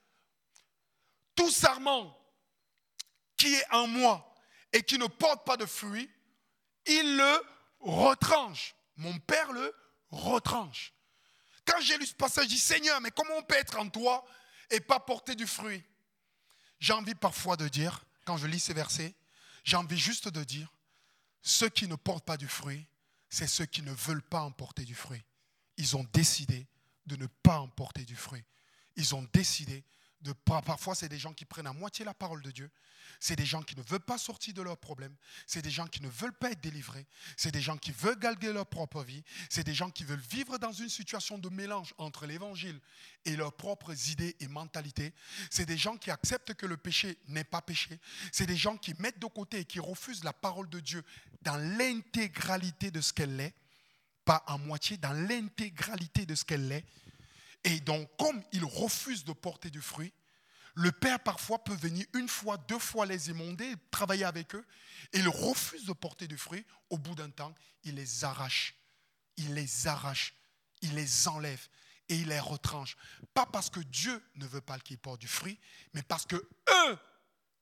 Tout 1.39 1.52
sarment 1.52 2.13
qui 3.38 3.56
est 3.56 3.71
en 3.71 3.88
moi 3.88 4.36
et 4.73 4.84
qui 4.84 4.97
ne 4.97 5.08
porte 5.08 5.45
pas 5.45 5.56
de 5.56 5.65
fruits, 5.65 6.12
il 6.86 7.15
le 7.15 7.41
retranche. 7.80 8.75
Mon 8.97 9.17
Père 9.19 9.54
le 9.54 9.73
retranche. 10.12 10.93
Quand 11.63 11.80
j'ai 11.80 11.97
lu 11.97 12.06
ce 12.06 12.13
passage, 12.13 12.43
je 12.43 12.49
dis 12.49 12.60
Seigneur, 12.60 12.99
mais 12.99 13.12
comment 13.12 13.38
on 13.38 13.43
peut 13.43 13.56
être 13.56 13.80
en 13.80 13.88
toi 13.88 14.25
et 14.69 14.82
pas 14.82 14.99
porter 14.99 15.34
du 15.34 15.47
fruit? 15.47 15.82
J'ai 16.78 16.91
envie 16.91 17.15
parfois 17.15 17.56
de 17.56 17.69
dire, 17.69 18.04
quand 18.25 18.36
je 18.36 18.45
lis 18.45 18.60
ces 18.60 18.73
versets, 18.73 19.15
j'ai 19.63 19.78
envie 19.78 19.97
juste 19.97 20.28
de 20.28 20.43
dire, 20.43 20.67
ceux 21.41 21.69
qui 21.69 21.88
ne 21.88 21.95
portent 21.95 22.25
pas 22.25 22.36
du 22.36 22.49
fruit, 22.49 22.86
c'est 23.30 23.47
ceux 23.47 23.65
qui 23.65 23.82
ne 23.82 23.93
veulent 23.93 24.28
pas 24.28 24.41
emporter 24.41 24.84
du 24.84 24.93
fruit. 24.93 25.23
Ils 25.78 25.95
ont 25.95 26.06
décidé 26.12 26.67
de 27.06 27.15
ne 27.15 27.28
pas 27.28 27.60
emporter 27.60 28.04
du 28.04 28.17
fruit. 28.17 28.43
Ils 28.97 29.15
ont 29.15 29.25
décidé 29.32 29.86
parfois, 30.45 30.95
c'est 30.95 31.10
des 31.10 31.19
gens 31.19 31.34
qui 31.34 31.45
prennent 31.45 31.67
à 31.67 31.73
moitié 31.73 32.05
la 32.05 32.13
parole 32.13 32.41
de 32.41 32.51
Dieu. 32.51 32.69
C'est 33.19 33.36
des 33.36 33.45
gens 33.45 33.62
qui 33.62 33.75
ne 33.75 33.82
veulent 33.82 33.99
pas 33.99 34.17
sortir 34.17 34.53
de 34.53 34.62
leurs 34.62 34.77
problèmes. 34.77 35.15
C'est 35.45 35.62
des 35.62 35.69
gens 35.69 35.88
qui 35.88 36.01
ne 36.01 36.08
veulent 36.08 36.38
pas 36.38 36.51
être 36.51 36.62
délivrés. 36.62 37.05
C'est 37.36 37.51
des 37.51 37.62
gens 37.62 37.77
qui 37.77 37.91
veulent 37.91 38.19
galguer 38.19 38.53
leur 38.53 38.65
propre 38.65 39.03
vie. 39.03 39.23
C'est 39.49 39.63
des 39.63 39.73
gens 39.73 39.89
qui 39.89 40.03
veulent 40.03 40.23
vivre 40.29 40.58
dans 40.58 40.71
une 40.71 40.89
situation 40.89 41.38
de 41.38 41.49
mélange 41.49 41.93
entre 41.97 42.25
l'évangile 42.25 42.79
et 43.25 43.36
leurs 43.36 43.53
propres 43.53 44.10
idées 44.10 44.36
et 44.39 44.47
mentalités. 44.47 45.13
C'est 45.49 45.65
des 45.65 45.77
gens 45.77 45.97
qui 45.97 46.12
acceptent 46.12 46.53
que 46.53 46.65
le 46.65 46.77
péché 46.77 47.17
n'est 47.27 47.43
pas 47.43 47.62
péché. 47.62 47.99
C'est 48.32 48.45
des 48.45 48.58
gens 48.58 48.77
qui 48.77 48.93
mettent 48.99 49.19
de 49.19 49.27
côté 49.27 49.60
et 49.60 49.65
qui 49.65 49.79
refusent 49.79 50.23
la 50.23 50.34
parole 50.34 50.69
de 50.69 50.79
Dieu 50.79 51.03
dans 51.41 51.58
l'intégralité 51.77 52.91
de 52.91 53.01
ce 53.01 53.12
qu'elle 53.12 53.39
est, 53.39 53.53
pas 54.23 54.43
en 54.47 54.60
moitié, 54.60 54.97
dans 54.97 55.13
l'intégralité 55.13 56.25
de 56.25 56.36
ce 56.36 56.45
qu'elle 56.45 56.71
est. 56.71 56.86
Et 57.63 57.80
donc, 57.80 58.10
comme 58.17 58.41
ils 58.52 58.65
refusent 58.65 59.26
de 59.26 59.34
porter 59.34 59.69
du 59.69 59.82
fruit, 59.82 60.13
le 60.76 60.91
père 60.91 61.19
parfois 61.19 61.63
peut 61.63 61.76
venir 61.76 62.06
une 62.13 62.30
fois, 62.30 62.58
deux 62.58 62.80
fois 62.80 63.06
les 63.06 63.30
émonder, 63.30 63.76
travailler 63.91 64.24
avec 64.24 64.56
eux, 64.56 64.65
et 65.13 65.19
il 65.19 65.28
refuse 65.28 65.86
de 65.86 65.93
porter 65.93 66.28
du 66.28 66.38
fruit. 66.38 66.65
Au 66.89 66.98
bout 66.98 67.15
d'un 67.15 67.30
temps, 67.30 67.54
il 67.84 67.95
les 67.95 68.24
arrache. 68.24 68.76
Il 69.36 69.54
les 69.54 69.88
arrache. 69.88 70.34
Il 70.82 70.95
les 70.95 71.28
enlève 71.28 71.67
et 72.10 72.15
il 72.15 72.28
les 72.28 72.39
retranche. 72.39 72.98
Pas 73.34 73.45
parce 73.45 73.69
que 73.69 73.80
Dieu 73.80 74.24
ne 74.36 74.48
veut 74.48 74.62
pas 74.62 74.80
qu'ils 74.80 74.98
portent 74.98 75.22
du 75.22 75.28
fruit, 75.28 75.60
mais 75.93 76.02
parce 76.02 76.26
que 76.26 76.36
eux 76.36 77.00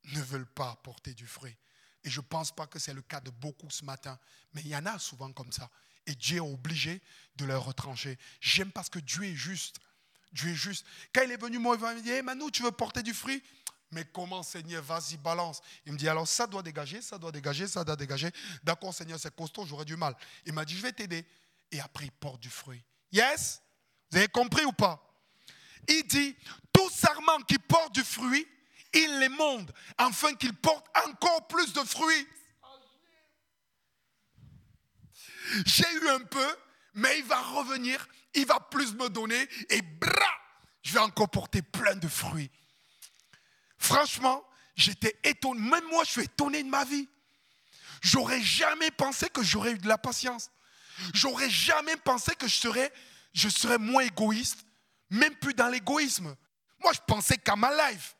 ne 0.05 0.21
veulent 0.21 0.51
pas 0.53 0.75
porter 0.83 1.13
du 1.13 1.27
fruit. 1.27 1.55
Et 2.03 2.09
je 2.09 2.21
ne 2.21 2.25
pense 2.25 2.55
pas 2.55 2.67
que 2.67 2.79
c'est 2.79 2.93
le 2.93 3.01
cas 3.01 3.19
de 3.19 3.29
beaucoup 3.29 3.69
ce 3.69 3.83
matin, 3.83 4.17
mais 4.53 4.61
il 4.61 4.67
y 4.67 4.75
en 4.75 4.85
a 4.85 4.97
souvent 4.97 5.31
comme 5.33 5.51
ça. 5.51 5.69
Et 6.05 6.15
Dieu 6.15 6.37
est 6.37 6.39
obligé 6.39 7.01
de 7.35 7.45
les 7.45 7.55
retrancher. 7.55 8.17
J'aime 8.39 8.71
parce 8.71 8.89
que 8.89 8.99
Dieu 8.99 9.25
est 9.25 9.35
juste. 9.35 9.79
Dieu 10.31 10.51
est 10.51 10.55
juste. 10.55 10.85
Quand 11.13 11.21
il 11.23 11.31
est 11.31 11.41
venu, 11.41 11.57
moi, 11.57 11.75
il 11.75 11.81
m'a 11.81 11.93
dit, 11.95 12.09
hey, 12.09 12.21
Manu, 12.21 12.51
tu 12.51 12.63
veux 12.63 12.71
porter 12.71 13.03
du 13.03 13.13
fruit? 13.13 13.41
Mais 13.91 14.03
comment, 14.05 14.43
Seigneur, 14.43 14.83
vas-y, 14.83 15.17
balance. 15.17 15.61
Il 15.85 15.93
me 15.93 15.97
dit, 15.97 16.09
alors 16.09 16.27
ça 16.27 16.45
doit 16.45 16.61
dégager, 16.61 17.01
ça 17.01 17.17
doit 17.17 17.31
dégager, 17.31 17.67
ça 17.67 17.83
doit 17.83 17.95
dégager. 17.95 18.29
D'accord, 18.63 18.93
Seigneur, 18.93 19.17
c'est 19.19 19.33
costaud, 19.33 19.65
j'aurais 19.65 19.85
du 19.85 19.95
mal. 19.95 20.15
Il 20.45 20.53
m'a 20.53 20.65
dit, 20.65 20.75
je 20.75 20.81
vais 20.81 20.91
t'aider. 20.91 21.25
Et 21.71 21.79
après, 21.79 22.05
il 22.05 22.11
porte 22.11 22.41
du 22.41 22.49
fruit. 22.49 22.83
Yes? 23.11 23.61
Vous 24.11 24.17
avez 24.17 24.27
compris 24.27 24.65
ou 24.65 24.73
pas? 24.73 25.01
Il 25.87 26.03
dit, 26.03 26.35
tout 26.73 26.89
serment 26.89 27.39
qui 27.47 27.57
porte 27.57 27.93
du 27.95 28.03
fruit, 28.03 28.45
il 28.93 29.19
les 29.19 29.29
monte, 29.29 29.71
afin 29.97 30.33
qu'il 30.35 30.53
porte 30.53 30.85
encore 31.07 31.47
plus 31.47 31.71
de 31.71 31.81
fruits. 31.81 32.27
J'ai 35.65 35.89
eu 35.93 36.09
un 36.09 36.19
peu, 36.19 36.57
mais 36.93 37.19
il 37.19 37.25
va 37.25 37.41
revenir 37.41 38.05
il 38.37 38.45
va 38.45 38.59
plus 38.59 38.93
me 38.93 39.09
donner 39.09 39.47
et 39.69 39.81
bra, 39.81 40.31
je 40.83 40.93
vais 40.93 40.99
encore 40.99 41.29
porter 41.29 41.61
plein 41.61 41.95
de 41.95 42.07
fruits. 42.07 42.51
Franchement, 43.77 44.43
j'étais 44.75 45.19
étonné. 45.23 45.59
Même 45.59 45.85
moi, 45.85 46.03
je 46.03 46.11
suis 46.11 46.23
étonné 46.23 46.63
de 46.63 46.69
ma 46.69 46.85
vie. 46.85 47.07
J'aurais 48.01 48.41
jamais 48.41 48.91
pensé 48.91 49.29
que 49.29 49.43
j'aurais 49.43 49.71
eu 49.71 49.77
de 49.77 49.87
la 49.87 49.97
patience. 49.97 50.51
J'aurais 51.13 51.49
jamais 51.49 51.95
pensé 51.97 52.35
que 52.35 52.47
je 52.47 52.55
serais, 52.55 52.91
je 53.33 53.49
serais 53.49 53.77
moins 53.77 54.03
égoïste, 54.03 54.65
même 55.09 55.35
plus 55.35 55.53
dans 55.53 55.67
l'égoïsme. 55.67 56.35
Moi, 56.79 56.93
je 56.93 56.99
pensais 57.07 57.37
qu'à 57.37 57.55
ma 57.55 57.89
life. 57.89 58.15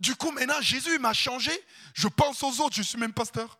Du 0.00 0.14
coup, 0.14 0.30
maintenant, 0.30 0.60
Jésus 0.60 0.98
m'a 0.98 1.12
changé. 1.12 1.52
Je 1.94 2.08
pense 2.08 2.42
aux 2.42 2.60
autres. 2.60 2.76
Je 2.76 2.82
suis 2.82 2.98
même 2.98 3.12
pasteur. 3.12 3.58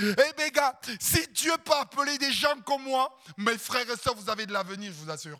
Eh 0.00 0.32
bien, 0.36 0.48
gars, 0.48 0.78
si 1.00 1.26
Dieu 1.28 1.52
peut 1.64 1.74
appeler 1.74 2.18
des 2.18 2.32
gens 2.32 2.58
comme 2.64 2.82
moi, 2.82 3.16
mes 3.36 3.58
frères 3.58 3.88
et 3.90 3.96
sœurs, 3.96 4.14
vous 4.14 4.30
avez 4.30 4.46
de 4.46 4.52
l'avenir, 4.52 4.92
je 4.92 5.04
vous 5.04 5.10
assure. 5.10 5.38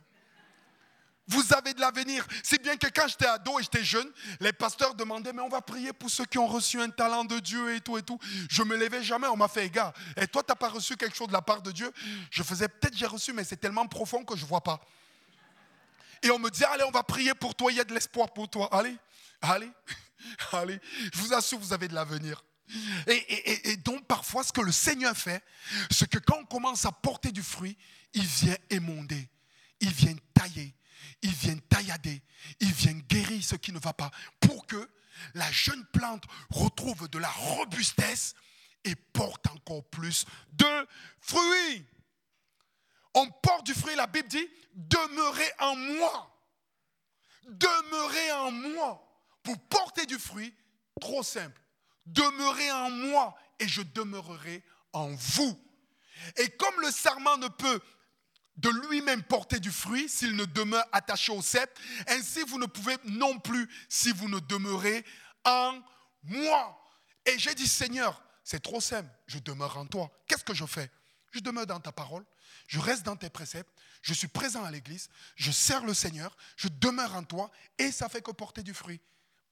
Vous 1.28 1.54
avez 1.54 1.72
de 1.72 1.80
l'avenir. 1.80 2.26
C'est 2.42 2.60
bien 2.60 2.76
que 2.76 2.88
quand 2.88 3.06
j'étais 3.06 3.26
ado 3.26 3.58
et 3.58 3.62
j'étais 3.62 3.84
jeune, 3.84 4.10
les 4.40 4.52
pasteurs 4.52 4.94
demandaient, 4.94 5.32
mais 5.32 5.42
on 5.42 5.48
va 5.48 5.60
prier 5.60 5.92
pour 5.92 6.10
ceux 6.10 6.24
qui 6.24 6.38
ont 6.38 6.48
reçu 6.48 6.80
un 6.80 6.90
talent 6.90 7.24
de 7.24 7.38
Dieu 7.38 7.74
et 7.74 7.80
tout 7.80 7.96
et 7.96 8.02
tout. 8.02 8.18
Je 8.50 8.62
me 8.62 8.76
levais 8.76 9.02
jamais, 9.02 9.28
on 9.28 9.36
m'a 9.36 9.48
fait, 9.48 9.70
gars, 9.70 9.92
et 10.16 10.26
toi, 10.26 10.42
tu 10.42 10.50
n'as 10.50 10.56
pas 10.56 10.68
reçu 10.68 10.96
quelque 10.96 11.16
chose 11.16 11.28
de 11.28 11.32
la 11.32 11.42
part 11.42 11.62
de 11.62 11.70
Dieu? 11.70 11.90
Je 12.30 12.42
faisais, 12.42 12.68
peut-être 12.68 12.96
j'ai 12.96 13.06
reçu, 13.06 13.32
mais 13.32 13.44
c'est 13.44 13.56
tellement 13.56 13.86
profond 13.86 14.24
que 14.24 14.36
je 14.36 14.42
ne 14.42 14.48
vois 14.48 14.62
pas. 14.62 14.80
Et 16.22 16.30
on 16.30 16.38
me 16.38 16.50
disait, 16.50 16.66
allez, 16.66 16.84
on 16.84 16.90
va 16.90 17.02
prier 17.02 17.34
pour 17.34 17.54
toi, 17.54 17.70
il 17.70 17.78
y 17.78 17.80
a 17.80 17.84
de 17.84 17.94
l'espoir 17.94 18.32
pour 18.32 18.48
toi. 18.48 18.68
Allez, 18.72 18.96
allez, 19.40 19.70
allez. 20.52 20.80
Je 21.12 21.18
vous 21.20 21.32
assure, 21.32 21.58
vous 21.58 21.72
avez 21.72 21.88
de 21.88 21.94
l'avenir. 21.94 22.42
Et, 23.06 23.76
donc 23.78 24.06
parfois, 24.06 24.44
ce 24.44 24.52
que 24.52 24.60
le 24.60 24.72
Seigneur 24.72 25.16
fait, 25.16 25.42
c'est 25.90 26.08
que 26.08 26.18
quand 26.18 26.38
on 26.38 26.44
commence 26.44 26.84
à 26.84 26.92
porter 26.92 27.32
du 27.32 27.42
fruit, 27.42 27.76
il 28.14 28.24
vient 28.24 28.56
émonder, 28.70 29.28
il 29.80 29.92
vient 29.92 30.16
tailler, 30.34 30.74
il 31.22 31.32
vient 31.32 31.56
taillader, 31.68 32.22
il 32.60 32.72
vient 32.72 32.98
guérir 33.08 33.42
ce 33.42 33.56
qui 33.56 33.72
ne 33.72 33.78
va 33.78 33.92
pas, 33.92 34.10
pour 34.40 34.66
que 34.66 34.88
la 35.34 35.50
jeune 35.52 35.84
plante 35.92 36.24
retrouve 36.50 37.08
de 37.08 37.18
la 37.18 37.30
robustesse 37.30 38.34
et 38.84 38.94
porte 38.94 39.46
encore 39.48 39.84
plus 39.90 40.24
de 40.52 40.88
fruits. 41.20 41.84
On 43.14 43.28
porte 43.28 43.66
du 43.66 43.74
fruit, 43.74 43.94
la 43.94 44.06
Bible 44.06 44.28
dit, 44.28 44.48
demeurez 44.74 45.52
en 45.58 45.76
moi. 45.76 46.28
Demeurez 47.46 48.32
en 48.32 48.50
moi. 48.50 49.08
Pour 49.42 49.58
porter 49.68 50.06
du 50.06 50.18
fruit, 50.18 50.54
trop 51.00 51.22
simple 51.22 51.61
demeurez 52.06 52.70
en 52.72 52.90
moi 52.90 53.34
et 53.58 53.68
je 53.68 53.82
demeurerai 53.82 54.64
en 54.92 55.08
vous. 55.08 55.58
Et 56.36 56.48
comme 56.50 56.80
le 56.80 56.90
serment 56.90 57.36
ne 57.38 57.48
peut 57.48 57.80
de 58.56 58.68
lui-même 58.88 59.22
porter 59.22 59.60
du 59.60 59.70
fruit 59.70 60.08
s'il 60.08 60.36
ne 60.36 60.44
demeure 60.44 60.84
attaché 60.92 61.32
au 61.32 61.42
cep, 61.42 61.78
ainsi 62.08 62.42
vous 62.42 62.58
ne 62.58 62.66
pouvez 62.66 62.96
non 63.04 63.38
plus 63.38 63.68
si 63.88 64.12
vous 64.12 64.28
ne 64.28 64.38
demeurez 64.40 65.04
en 65.44 65.80
moi. 66.22 66.78
Et 67.24 67.38
j'ai 67.38 67.54
dit, 67.54 67.66
Seigneur, 67.66 68.22
c'est 68.44 68.62
trop 68.62 68.80
simple, 68.80 69.08
je 69.26 69.38
demeure 69.38 69.76
en 69.78 69.86
toi. 69.86 70.10
Qu'est-ce 70.26 70.44
que 70.44 70.54
je 70.54 70.66
fais? 70.66 70.90
Je 71.30 71.40
demeure 71.40 71.66
dans 71.66 71.80
ta 71.80 71.92
parole, 71.92 72.24
je 72.66 72.78
reste 72.78 73.04
dans 73.04 73.16
tes 73.16 73.30
préceptes, 73.30 73.72
je 74.02 74.12
suis 74.12 74.28
présent 74.28 74.64
à 74.64 74.70
l'église, 74.70 75.08
je 75.34 75.50
sers 75.50 75.84
le 75.84 75.94
Seigneur, 75.94 76.36
je 76.56 76.68
demeure 76.68 77.14
en 77.14 77.24
toi, 77.24 77.50
et 77.78 77.90
ça 77.90 78.08
fait 78.08 78.20
que 78.20 78.32
porter 78.32 78.62
du 78.62 78.74
fruit. 78.74 79.00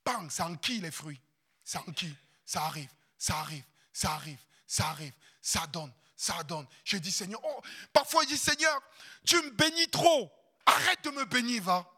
Bang, 0.04 0.30
ça 0.30 0.46
en 0.46 0.56
qui 0.56 0.80
les 0.80 0.90
fruits 0.90 1.20
Ça 1.64 1.82
en 1.86 1.92
qui 1.92 2.14
ça 2.50 2.64
arrive, 2.64 2.90
ça 3.16 3.36
arrive, 3.36 3.62
ça 3.92 4.10
arrive, 4.10 4.40
ça 4.66 4.88
arrive, 4.88 5.12
ça 5.40 5.68
donne, 5.68 5.92
ça 6.16 6.42
donne. 6.42 6.66
Je 6.82 6.96
dis 6.96 7.12
Seigneur, 7.12 7.40
oh, 7.44 7.62
parfois 7.92 8.24
il 8.24 8.26
dit 8.26 8.36
Seigneur, 8.36 8.82
tu 9.24 9.36
me 9.36 9.50
bénis 9.50 9.88
trop. 9.88 10.28
Arrête 10.66 11.00
de 11.04 11.10
me 11.10 11.24
bénir, 11.26 11.62
va. 11.62 11.88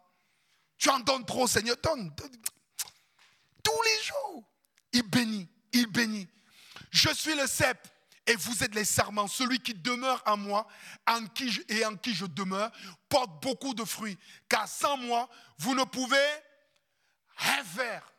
Tu 0.76 0.90
en 0.90 1.00
donnes 1.00 1.24
trop, 1.24 1.46
Seigneur. 1.46 1.76
Donne, 1.82 2.14
Tous 3.64 3.82
les 3.82 4.02
jours, 4.02 4.44
il 4.92 5.02
bénit, 5.04 5.48
il 5.72 5.86
bénit. 5.86 6.28
Je 6.90 7.08
suis 7.14 7.34
le 7.34 7.46
cep 7.46 7.88
et 8.26 8.36
vous 8.36 8.62
êtes 8.62 8.74
les 8.74 8.84
serments. 8.84 9.28
Celui 9.28 9.58
qui 9.58 9.72
demeure 9.72 10.22
en 10.26 10.36
moi 10.36 10.68
en 11.06 11.24
qui 11.28 11.64
et 11.70 11.86
en 11.86 11.96
qui 11.96 12.14
je 12.14 12.26
demeure 12.26 12.70
porte 13.08 13.40
beaucoup 13.40 13.72
de 13.72 13.86
fruits. 13.86 14.18
Car 14.50 14.68
sans 14.68 14.98
moi, 14.98 15.30
vous 15.56 15.74
ne 15.74 15.84
pouvez 15.84 16.28
rien 17.38 17.64
faire. 17.64 18.11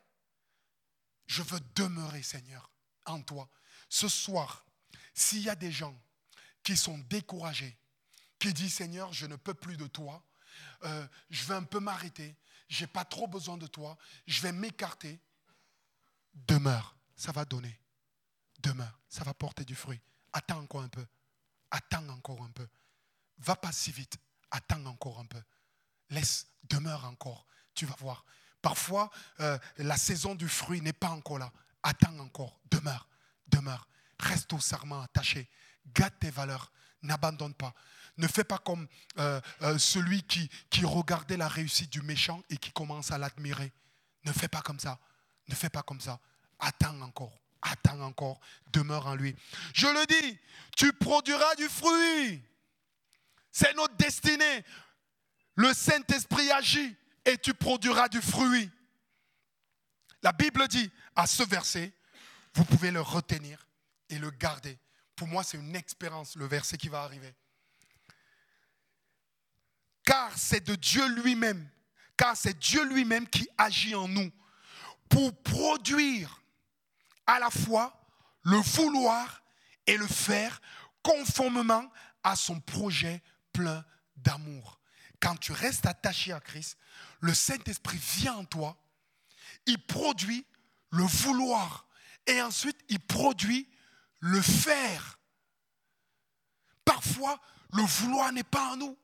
Je 1.33 1.41
veux 1.41 1.59
demeurer, 1.73 2.21
Seigneur, 2.21 2.69
en 3.05 3.19
toi. 3.19 3.49
Ce 3.89 4.07
soir, 4.07 4.67
s'il 5.15 5.41
y 5.41 5.49
a 5.49 5.55
des 5.55 5.71
gens 5.71 5.99
qui 6.61 6.77
sont 6.77 6.99
découragés, 7.09 7.75
qui 8.37 8.53
disent, 8.53 8.75
Seigneur, 8.75 9.11
je 9.13 9.25
ne 9.25 9.35
peux 9.35 9.55
plus 9.55 9.75
de 9.75 9.87
toi, 9.87 10.23
euh, 10.83 11.07
je 11.31 11.43
vais 11.45 11.55
un 11.55 11.63
peu 11.63 11.79
m'arrêter, 11.79 12.37
je 12.69 12.81
n'ai 12.83 12.87
pas 12.87 13.03
trop 13.03 13.25
besoin 13.25 13.57
de 13.57 13.65
toi, 13.65 13.97
je 14.27 14.41
vais 14.41 14.51
m'écarter, 14.51 15.19
demeure, 16.35 16.95
ça 17.15 17.31
va 17.31 17.45
donner. 17.45 17.81
Demeure, 18.59 18.99
ça 19.09 19.23
va 19.23 19.33
porter 19.33 19.65
du 19.65 19.73
fruit. 19.73 19.99
Attends 20.33 20.59
encore 20.59 20.83
un 20.83 20.89
peu. 20.89 21.05
Attends 21.71 22.07
encore 22.09 22.43
un 22.43 22.51
peu. 22.51 22.67
Va 23.39 23.55
pas 23.55 23.71
si 23.71 23.91
vite. 23.91 24.17
Attends 24.51 24.85
encore 24.85 25.17
un 25.17 25.25
peu. 25.25 25.41
Laisse, 26.11 26.45
demeure 26.65 27.05
encore. 27.05 27.47
Tu 27.73 27.87
vas 27.87 27.95
voir. 27.97 28.23
Parfois, 28.63 29.11
euh, 29.41 29.59
la 29.77 29.97
saison 29.97 30.35
du 30.35 30.47
fruit 30.47 30.79
n'est 30.79 30.93
pas 30.93 31.09
encore 31.09 31.37
là. 31.37 31.51
Attends 31.83 32.17
encore, 32.19 32.57
demeure, 32.71 33.09
demeure. 33.49 33.89
Reste 34.19 34.53
au 34.53 34.59
serment 34.59 35.01
attaché. 35.01 35.49
Garde 35.93 36.13
tes 36.17 36.31
valeurs. 36.31 36.71
N'abandonne 37.01 37.53
pas. 37.53 37.73
Ne 38.15 38.25
fais 38.25 38.45
pas 38.45 38.57
comme 38.59 38.87
euh, 39.19 39.41
euh, 39.63 39.77
celui 39.77 40.23
qui, 40.23 40.49
qui 40.69 40.85
regardait 40.85 41.35
la 41.35 41.49
réussite 41.49 41.91
du 41.91 42.01
méchant 42.03 42.41
et 42.49 42.55
qui 42.55 42.71
commence 42.71 43.11
à 43.11 43.17
l'admirer. 43.17 43.73
Ne 44.23 44.31
fais 44.31 44.47
pas 44.47 44.61
comme 44.61 44.79
ça. 44.79 44.97
Ne 45.49 45.55
fais 45.55 45.69
pas 45.69 45.83
comme 45.83 45.99
ça. 45.99 46.21
Attends 46.57 47.01
encore. 47.01 47.37
Attends 47.61 47.99
encore. 47.99 48.39
Demeure 48.71 49.07
en 49.07 49.15
lui. 49.15 49.35
Je 49.73 49.87
le 49.87 50.05
dis, 50.05 50.39
tu 50.77 50.93
produiras 50.93 51.55
du 51.55 51.67
fruit. 51.67 52.41
C'est 53.51 53.75
notre 53.75 53.97
destinée. 53.97 54.63
Le 55.55 55.73
Saint-Esprit 55.73 56.49
agit 56.49 56.95
et 57.25 57.37
tu 57.37 57.53
produiras 57.53 58.09
du 58.09 58.21
fruit. 58.21 58.69
La 60.21 60.31
Bible 60.31 60.67
dit 60.67 60.91
à 61.15 61.27
ce 61.27 61.43
verset, 61.43 61.93
vous 62.53 62.65
pouvez 62.65 62.91
le 62.91 63.01
retenir 63.01 63.67
et 64.09 64.19
le 64.19 64.29
garder. 64.31 64.77
Pour 65.15 65.27
moi, 65.27 65.43
c'est 65.43 65.57
une 65.57 65.75
expérience, 65.75 66.35
le 66.35 66.45
verset 66.45 66.77
qui 66.77 66.89
va 66.89 67.03
arriver. 67.03 67.33
Car 70.05 70.37
c'est 70.37 70.63
de 70.63 70.75
Dieu 70.75 71.07
lui-même 71.21 71.69
car 72.17 72.37
c'est 72.37 72.57
Dieu 72.57 72.83
lui-même 72.85 73.27
qui 73.27 73.47
agit 73.57 73.95
en 73.95 74.07
nous 74.07 74.31
pour 75.09 75.35
produire 75.43 76.41
à 77.25 77.39
la 77.39 77.49
fois 77.49 77.99
le 78.43 78.57
vouloir 78.57 79.43
et 79.87 79.97
le 79.97 80.07
faire 80.07 80.61
conformément 81.01 81.91
à 82.23 82.35
son 82.35 82.59
projet 82.59 83.21
plein 83.51 83.83
d'amour. 84.15 84.79
Quand 85.19 85.35
tu 85.37 85.51
restes 85.51 85.85
attaché 85.85 86.31
à 86.31 86.39
Christ, 86.39 86.77
le 87.23 87.33
Saint-Esprit 87.33 87.97
vient 87.97 88.35
en 88.35 88.45
toi, 88.45 88.77
il 89.65 89.81
produit 89.81 90.45
le 90.89 91.03
vouloir 91.03 91.87
et 92.27 92.41
ensuite 92.41 92.77
il 92.89 92.99
produit 92.99 93.69
le 94.19 94.41
faire. 94.41 95.17
Parfois, 96.83 97.39
le 97.71 97.81
vouloir 97.81 98.33
n'est 98.33 98.43
pas 98.43 98.73
en 98.73 98.75
nous. 98.75 98.97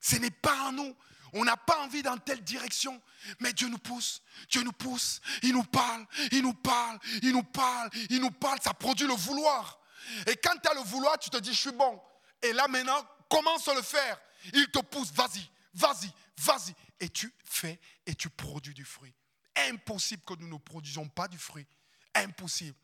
Ce 0.00 0.14
n'est 0.14 0.30
pas 0.30 0.68
en 0.68 0.72
nous. 0.72 0.96
On 1.32 1.44
n'a 1.44 1.56
pas 1.56 1.80
envie 1.80 2.04
dans 2.04 2.16
telle 2.18 2.40
direction. 2.44 3.02
Mais 3.40 3.52
Dieu 3.52 3.68
nous 3.68 3.78
pousse. 3.78 4.22
Dieu 4.48 4.62
nous 4.62 4.72
pousse. 4.72 5.20
Il 5.42 5.54
nous 5.54 5.64
parle. 5.64 6.06
Il 6.30 6.42
nous 6.42 6.54
parle. 6.54 7.00
Il 7.20 7.32
nous 7.32 7.42
parle. 7.42 7.90
Il 8.10 8.20
nous 8.20 8.30
parle. 8.30 8.60
Ça 8.62 8.74
produit 8.74 9.08
le 9.08 9.14
vouloir. 9.14 9.80
Et 10.28 10.36
quand 10.36 10.54
tu 10.62 10.68
as 10.68 10.74
le 10.74 10.82
vouloir, 10.82 11.18
tu 11.18 11.30
te 11.30 11.38
dis, 11.38 11.52
je 11.52 11.60
suis 11.60 11.72
bon. 11.72 12.00
Et 12.40 12.52
là 12.52 12.68
maintenant, 12.68 13.04
commence 13.28 13.66
à 13.66 13.74
le 13.74 13.82
faire. 13.82 14.20
Il 14.52 14.70
te 14.70 14.78
pousse. 14.78 15.10
Vas-y. 15.12 15.50
Vas-y. 15.74 16.12
Vas-y. 16.38 16.74
Et 17.00 17.08
tu 17.08 17.32
fais 17.44 17.80
et 18.06 18.14
tu 18.14 18.30
produis 18.30 18.74
du 18.74 18.84
fruit. 18.84 19.14
Impossible 19.56 20.22
que 20.24 20.34
nous 20.34 20.48
ne 20.48 20.58
produisions 20.58 21.08
pas 21.08 21.28
du 21.28 21.38
fruit. 21.38 21.66
Impossible. 22.14 22.76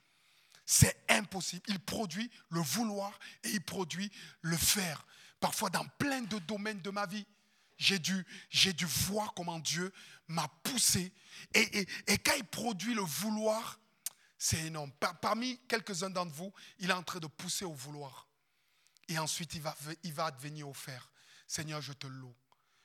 C'est 0.66 1.04
impossible. 1.08 1.62
Il 1.68 1.80
produit 1.80 2.30
le 2.50 2.60
vouloir 2.60 3.18
et 3.44 3.50
il 3.50 3.62
produit 3.62 4.10
le 4.42 4.56
faire. 4.56 5.06
Parfois 5.40 5.70
dans 5.70 5.86
plein 5.98 6.22
de 6.22 6.38
domaines 6.38 6.80
de 6.80 6.90
ma 6.90 7.06
vie 7.06 7.26
j'ai 7.80 7.98
dû, 7.98 8.26
j'ai 8.50 8.74
dû 8.74 8.84
voir 8.84 9.32
comment 9.32 9.58
Dieu 9.58 9.90
m'a 10.28 10.46
poussé. 10.62 11.12
Et, 11.54 11.86
quand 12.18 12.34
il 12.36 12.44
produit 12.44 12.94
le 12.94 13.00
vouloir, 13.00 13.80
c'est 14.36 14.66
énorme. 14.66 14.92
parmi 15.22 15.58
quelques-uns 15.66 16.10
d'entre 16.10 16.34
vous, 16.34 16.52
il 16.78 16.90
est 16.90 16.94
en 16.94 17.02
train 17.02 17.20
de 17.20 17.26
pousser 17.26 17.64
au 17.64 17.72
vouloir. 17.72 18.28
Et 19.08 19.18
ensuite, 19.18 19.54
il 19.54 19.62
va, 19.62 19.74
il 20.02 20.12
va 20.12 20.30
devenir 20.30 20.68
au 20.68 20.74
faire. 20.74 21.10
Seigneur, 21.46 21.80
je 21.80 21.94
te 21.94 22.06
loue. 22.06 22.34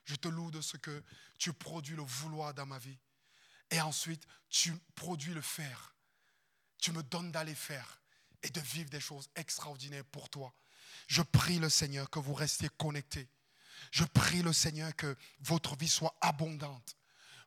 Je 0.05 0.15
te 0.15 0.27
loue 0.27 0.51
de 0.51 0.61
ce 0.61 0.77
que 0.77 1.03
tu 1.37 1.51
produis 1.53 1.95
le 1.95 2.03
vouloir 2.03 2.53
dans 2.53 2.65
ma 2.65 2.79
vie. 2.79 2.97
Et 3.71 3.81
ensuite, 3.81 4.23
tu 4.49 4.73
produis 4.95 5.33
le 5.33 5.41
faire. 5.41 5.95
Tu 6.79 6.91
me 6.91 7.03
donnes 7.03 7.31
d'aller 7.31 7.55
faire 7.55 8.01
et 8.43 8.49
de 8.49 8.61
vivre 8.61 8.89
des 8.89 8.99
choses 8.99 9.29
extraordinaires 9.35 10.05
pour 10.05 10.29
toi. 10.29 10.53
Je 11.07 11.21
prie 11.21 11.57
le 11.57 11.69
Seigneur 11.69 12.09
que 12.09 12.19
vous 12.19 12.33
restiez 12.33 12.69
connectés 12.77 13.27
je 13.91 14.03
prie 14.03 14.41
le 14.41 14.53
Seigneur 14.53 14.95
que 14.95 15.15
votre 15.39 15.75
vie 15.75 15.87
soit 15.87 16.15
abondante. 16.21 16.97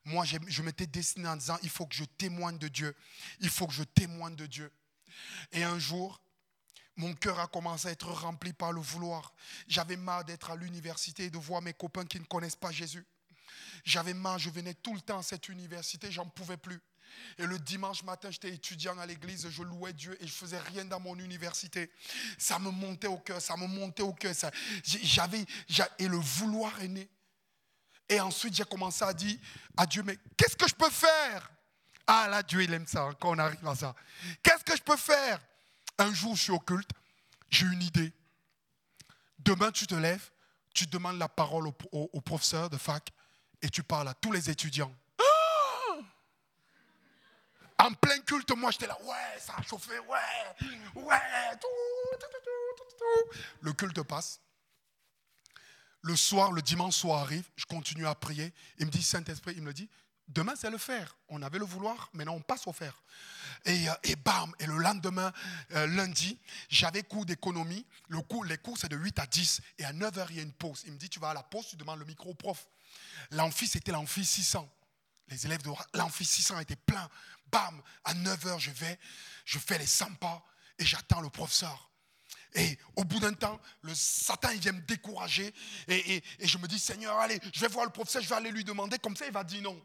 Moi, 0.05 0.25
je 0.25 0.61
m'étais 0.61 0.87
destiné 0.87 1.27
en 1.27 1.35
disant, 1.35 1.57
il 1.61 1.69
faut 1.69 1.85
que 1.85 1.95
je 1.95 2.05
témoigne 2.05 2.57
de 2.57 2.67
Dieu. 2.67 2.95
Il 3.41 3.49
faut 3.49 3.67
que 3.67 3.73
je 3.73 3.83
témoigne 3.83 4.35
de 4.35 4.45
Dieu. 4.45 4.71
Et 5.51 5.63
un 5.63 5.77
jour, 5.77 6.21
mon 6.99 7.13
cœur 7.13 7.39
a 7.39 7.47
commencé 7.47 7.87
à 7.87 7.91
être 7.91 8.11
rempli 8.11 8.51
par 8.51 8.73
le 8.73 8.81
vouloir. 8.81 9.33
J'avais 9.69 9.95
marre 9.95 10.25
d'être 10.25 10.51
à 10.51 10.57
l'université 10.57 11.25
et 11.25 11.29
de 11.29 11.37
voir 11.37 11.61
mes 11.61 11.73
copains 11.73 12.05
qui 12.05 12.19
ne 12.19 12.25
connaissent 12.25 12.57
pas 12.57 12.71
Jésus. 12.71 13.05
J'avais 13.85 14.13
marre, 14.13 14.37
je 14.37 14.49
venais 14.49 14.73
tout 14.73 14.93
le 14.93 14.99
temps 14.99 15.19
à 15.19 15.23
cette 15.23 15.47
université, 15.47 16.11
j'en 16.11 16.25
pouvais 16.25 16.57
plus. 16.57 16.81
Et 17.37 17.45
le 17.45 17.57
dimanche 17.57 18.03
matin, 18.03 18.29
j'étais 18.29 18.53
étudiant 18.53 18.99
à 18.99 19.05
l'église, 19.05 19.49
je 19.49 19.63
louais 19.63 19.93
Dieu 19.93 20.17
et 20.21 20.27
je 20.27 20.33
faisais 20.33 20.59
rien 20.59 20.83
dans 20.83 20.99
mon 20.99 21.17
université. 21.17 21.89
Ça 22.37 22.59
me 22.59 22.69
montait 22.69 23.07
au 23.07 23.17
cœur, 23.17 23.41
ça 23.41 23.55
me 23.55 23.65
montait 23.65 24.03
au 24.03 24.13
cœur. 24.13 24.33
J'avais, 24.83 25.45
et 25.99 26.07
le 26.07 26.17
vouloir 26.17 26.81
est 26.81 26.89
né. 26.89 27.09
Et 28.09 28.19
ensuite, 28.19 28.55
j'ai 28.55 28.65
commencé 28.65 29.05
à 29.05 29.13
dire 29.13 29.37
à 29.77 29.85
Dieu, 29.85 30.03
mais 30.03 30.17
qu'est-ce 30.35 30.57
que 30.57 30.67
je 30.67 30.75
peux 30.75 30.89
faire? 30.89 31.49
Ah 32.05 32.27
là, 32.27 32.43
Dieu, 32.43 32.61
il 32.61 32.73
aime 32.73 32.87
ça 32.87 33.03
hein, 33.03 33.13
quand 33.19 33.29
on 33.29 33.39
arrive 33.39 33.65
à 33.65 33.75
ça. 33.75 33.95
Qu'est-ce 34.43 34.65
que 34.65 34.75
je 34.75 34.81
peux 34.81 34.97
faire? 34.97 35.39
Un 35.99 36.13
jour, 36.13 36.35
je 36.35 36.43
suis 36.43 36.51
au 36.51 36.59
culte, 36.59 36.89
j'ai 37.49 37.65
une 37.65 37.83
idée. 37.83 38.13
Demain, 39.39 39.71
tu 39.71 39.85
te 39.85 39.95
lèves, 39.95 40.31
tu 40.73 40.87
demandes 40.87 41.19
la 41.19 41.29
parole 41.29 41.67
au 41.91 42.21
professeur 42.21 42.69
de 42.69 42.77
fac 42.77 43.11
et 43.61 43.69
tu 43.69 43.83
parles 43.83 44.07
à 44.07 44.13
tous 44.13 44.31
les 44.31 44.49
étudiants. 44.49 44.93
En 47.77 47.93
plein 47.93 48.19
culte, 48.19 48.51
moi 48.51 48.71
j'étais 48.71 48.87
là, 48.87 48.97
ouais, 49.03 49.39
ça 49.39 49.55
a 49.57 49.61
chauffé, 49.61 49.97
ouais, 49.99 50.67
ouais, 50.95 51.57
tout, 51.61 52.17
tout, 52.19 52.27
tout, 52.97 53.39
Le 53.61 53.71
culte 53.71 54.03
passe. 54.03 54.41
Le 56.01 56.15
soir, 56.15 56.51
le 56.51 56.61
dimanche 56.61 56.95
soir 56.95 57.21
arrive, 57.21 57.49
je 57.55 57.65
continue 57.65 58.05
à 58.05 58.15
prier. 58.15 58.53
Il 58.79 58.85
me 58.85 58.91
dit, 58.91 59.03
Saint-Esprit, 59.03 59.53
il 59.55 59.63
me 59.63 59.73
dit, 59.73 59.89
demain 60.29 60.53
c'est 60.55 60.69
le 60.69 60.77
faire. 60.77 61.17
On 61.27 61.41
avait 61.41 61.59
le 61.59 61.65
vouloir, 61.65 62.09
maintenant 62.13 62.35
on 62.35 62.41
passe 62.41 62.67
au 62.67 62.73
faire. 62.73 63.03
Et, 63.65 63.89
euh, 63.89 64.15
bam, 64.23 64.53
et 64.59 64.65
le 64.65 64.77
lendemain, 64.77 65.33
euh, 65.71 65.87
lundi, 65.87 66.39
j'avais 66.69 67.03
cours 67.03 67.25
d'économie. 67.25 67.85
Le 68.07 68.21
cours, 68.21 68.45
les 68.45 68.57
cours 68.57 68.77
c'est 68.77 68.89
de 68.89 68.95
8 68.95 69.19
à 69.19 69.27
10. 69.27 69.61
Et 69.79 69.85
à 69.85 69.91
9h, 69.91 70.27
il 70.29 70.35
y 70.37 70.39
a 70.39 70.43
une 70.43 70.53
pause. 70.53 70.83
Il 70.85 70.93
me 70.93 70.97
dit, 70.97 71.09
tu 71.09 71.19
vas 71.19 71.31
à 71.31 71.33
la 71.33 71.43
pause, 71.43 71.67
tu 71.67 71.75
demandes 71.75 71.99
le 71.99 72.05
micro 72.05 72.29
au 72.29 72.33
prof. 72.33 72.67
L'amphi, 73.31 73.67
c'était 73.67 73.91
l'amphi 73.91 74.23
600. 74.23 74.69
Les 75.27 75.45
élèves 75.45 75.61
de 75.61 75.69
l'amphi 75.93 76.25
600 76.25 76.59
étaient 76.59 76.75
pleins. 76.75 77.09
Bam, 77.51 77.81
à 78.03 78.13
9h, 78.13 78.59
je 78.59 78.71
vais, 78.71 78.99
je 79.45 79.59
fais 79.59 79.77
les 79.77 79.85
100 79.85 80.15
pas 80.15 80.43
et 80.77 80.85
j'attends 80.85 81.21
le 81.21 81.29
professeur. 81.29 81.89
Et 82.55 82.77
au 82.95 83.03
bout 83.03 83.19
d'un 83.19 83.33
temps, 83.33 83.59
le 83.81 83.93
Satan, 83.93 84.49
il 84.49 84.59
vient 84.59 84.71
me 84.71 84.81
décourager. 84.81 85.53
Et, 85.87 86.23
je 86.39 86.57
me 86.57 86.67
dis, 86.67 86.79
Seigneur, 86.79 87.17
allez, 87.19 87.39
je 87.53 87.59
vais 87.59 87.67
voir 87.67 87.85
le 87.85 87.91
professeur, 87.91 88.21
je 88.23 88.29
vais 88.29 88.35
aller 88.35 88.51
lui 88.51 88.63
demander. 88.63 88.97
Comme 88.97 89.15
ça, 89.15 89.27
il 89.27 89.31
va 89.31 89.43
dire 89.43 89.61
non. 89.61 89.79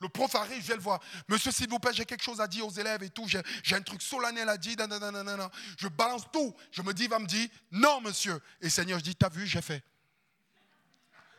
Le 0.00 0.08
prof 0.08 0.32
arrive, 0.36 0.62
je 0.62 0.68
vais 0.68 0.76
le 0.76 0.80
voir. 0.80 1.00
Monsieur, 1.28 1.50
s'il 1.50 1.68
vous 1.68 1.78
plaît, 1.78 1.92
j'ai 1.92 2.04
quelque 2.04 2.22
chose 2.22 2.40
à 2.40 2.46
dire 2.46 2.66
aux 2.66 2.70
élèves 2.70 3.02
et 3.02 3.10
tout. 3.10 3.26
J'ai 3.26 3.74
un 3.74 3.82
truc 3.82 4.00
solennel 4.00 4.48
à 4.48 4.56
dire. 4.56 4.76
Je 5.76 5.88
balance 5.88 6.22
tout. 6.32 6.54
Je 6.70 6.82
me 6.82 6.92
dis, 6.92 7.04
il 7.04 7.10
va 7.10 7.18
me 7.18 7.26
dire, 7.26 7.48
non, 7.72 8.00
monsieur. 8.00 8.40
Et 8.60 8.70
Seigneur, 8.70 8.98
je 9.00 9.04
dis, 9.04 9.16
t'as 9.16 9.28
vu, 9.28 9.46
j'ai 9.46 9.62
fait. 9.62 9.82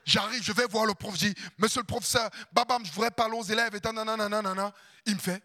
J'arrive, 0.05 0.43
je 0.43 0.51
vais 0.51 0.65
voir 0.65 0.85
le 0.85 0.93
prof. 0.93 1.13
Je 1.15 1.27
dis, 1.27 1.35
monsieur 1.57 1.81
le 1.81 1.85
professeur, 1.85 2.29
babam, 2.51 2.85
je 2.85 2.91
voudrais 2.91 3.11
parler 3.11 3.37
aux 3.37 3.43
élèves. 3.43 3.75
Et 3.75 3.79
Il 5.05 5.15
me 5.15 5.19
fait, 5.19 5.43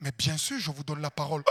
mais 0.00 0.12
bien 0.12 0.36
sûr, 0.36 0.58
je 0.58 0.70
vous 0.70 0.84
donne 0.84 1.00
la 1.00 1.10
parole. 1.10 1.42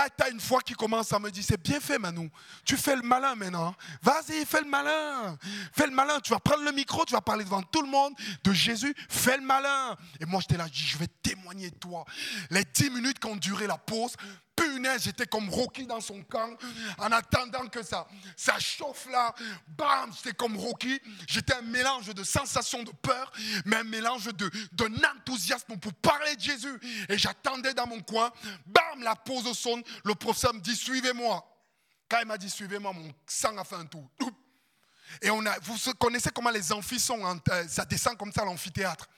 Là, 0.00 0.08
tu 0.10 0.24
as 0.24 0.30
une 0.30 0.40
fois 0.40 0.60
qui 0.60 0.74
commence 0.74 1.12
à 1.12 1.18
me 1.18 1.30
dire, 1.30 1.44
c'est 1.46 1.60
bien 1.60 1.80
fait 1.80 1.98
Manu, 1.98 2.30
tu 2.64 2.76
fais 2.76 2.96
le 2.96 3.02
malin 3.02 3.34
maintenant. 3.34 3.74
Vas-y, 4.02 4.44
fais 4.44 4.60
le 4.60 4.68
malin. 4.68 5.36
Fais 5.72 5.86
le 5.86 5.92
malin, 5.92 6.20
tu 6.20 6.32
vas 6.32 6.40
prendre 6.40 6.64
le 6.64 6.72
micro, 6.72 7.04
tu 7.04 7.12
vas 7.12 7.20
parler 7.20 7.44
devant 7.44 7.62
tout 7.62 7.82
le 7.82 7.88
monde 7.88 8.14
de 8.44 8.52
Jésus, 8.52 8.94
fais 9.08 9.36
le 9.36 9.44
malin. 9.44 9.96
Et 10.20 10.26
moi, 10.26 10.40
j'étais 10.40 10.56
là, 10.56 10.66
je 10.72 10.98
vais 10.98 11.08
témoigner 11.22 11.70
toi. 11.70 12.04
Les 12.50 12.64
dix 12.64 12.90
minutes 12.90 13.24
ont 13.24 13.36
duré 13.36 13.66
la 13.66 13.78
pause, 13.78 14.14
punaise, 14.60 15.02
j'étais 15.04 15.26
comme 15.26 15.48
Rocky 15.48 15.86
dans 15.86 16.00
son 16.00 16.22
camp, 16.22 16.56
en 16.98 17.12
attendant 17.12 17.66
que 17.68 17.82
ça, 17.82 18.06
ça 18.36 18.58
chauffe 18.58 19.08
là. 19.10 19.34
Bam, 19.68 20.12
j'étais 20.16 20.36
comme 20.36 20.56
Rocky. 20.56 21.00
J'étais 21.26 21.54
un 21.54 21.62
mélange 21.62 22.14
de 22.14 22.22
sensations 22.22 22.82
de 22.82 22.92
peur, 22.92 23.32
mais 23.64 23.76
un 23.76 23.84
mélange 23.84 24.26
de, 24.26 24.50
d'un 24.72 24.92
enthousiasme 25.16 25.78
pour 25.78 25.92
parler 25.94 26.36
de 26.36 26.40
Jésus. 26.40 26.80
Et 27.08 27.16
j'attendais 27.18 27.74
dans 27.74 27.86
mon 27.86 28.00
coin. 28.00 28.30
Bam, 28.66 29.02
la 29.02 29.16
pause 29.16 29.56
sonne. 29.56 29.82
Le 30.04 30.14
professeur 30.14 30.54
me 30.54 30.60
dit, 30.60 30.76
suivez-moi. 30.76 31.46
Quand 32.08 32.18
il 32.20 32.26
m'a 32.26 32.38
dit, 32.38 32.50
suivez-moi, 32.50 32.92
mon 32.92 33.12
sang 33.26 33.56
a 33.56 33.64
fait 33.64 33.76
un 33.76 33.86
tour. 33.86 34.08
Et 35.22 35.30
on 35.30 35.44
a, 35.46 35.58
vous 35.60 35.76
connaissez 35.94 36.30
comment 36.30 36.50
les 36.50 36.72
amphis 36.72 37.00
sont, 37.00 37.24
euh, 37.24 37.64
ça 37.68 37.84
descend 37.84 38.16
comme 38.16 38.32
ça 38.32 38.42
à 38.42 38.44
l'amphithéâtre. 38.44 39.08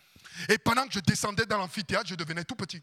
Et 0.49 0.59
pendant 0.59 0.87
que 0.87 0.95
je 0.95 1.01
descendais 1.01 1.47
dans 1.47 1.59
l'amphithéâtre, 1.59 2.09
je 2.09 2.15
devenais 2.15 2.45
tout 2.45 2.55
petit. 2.55 2.83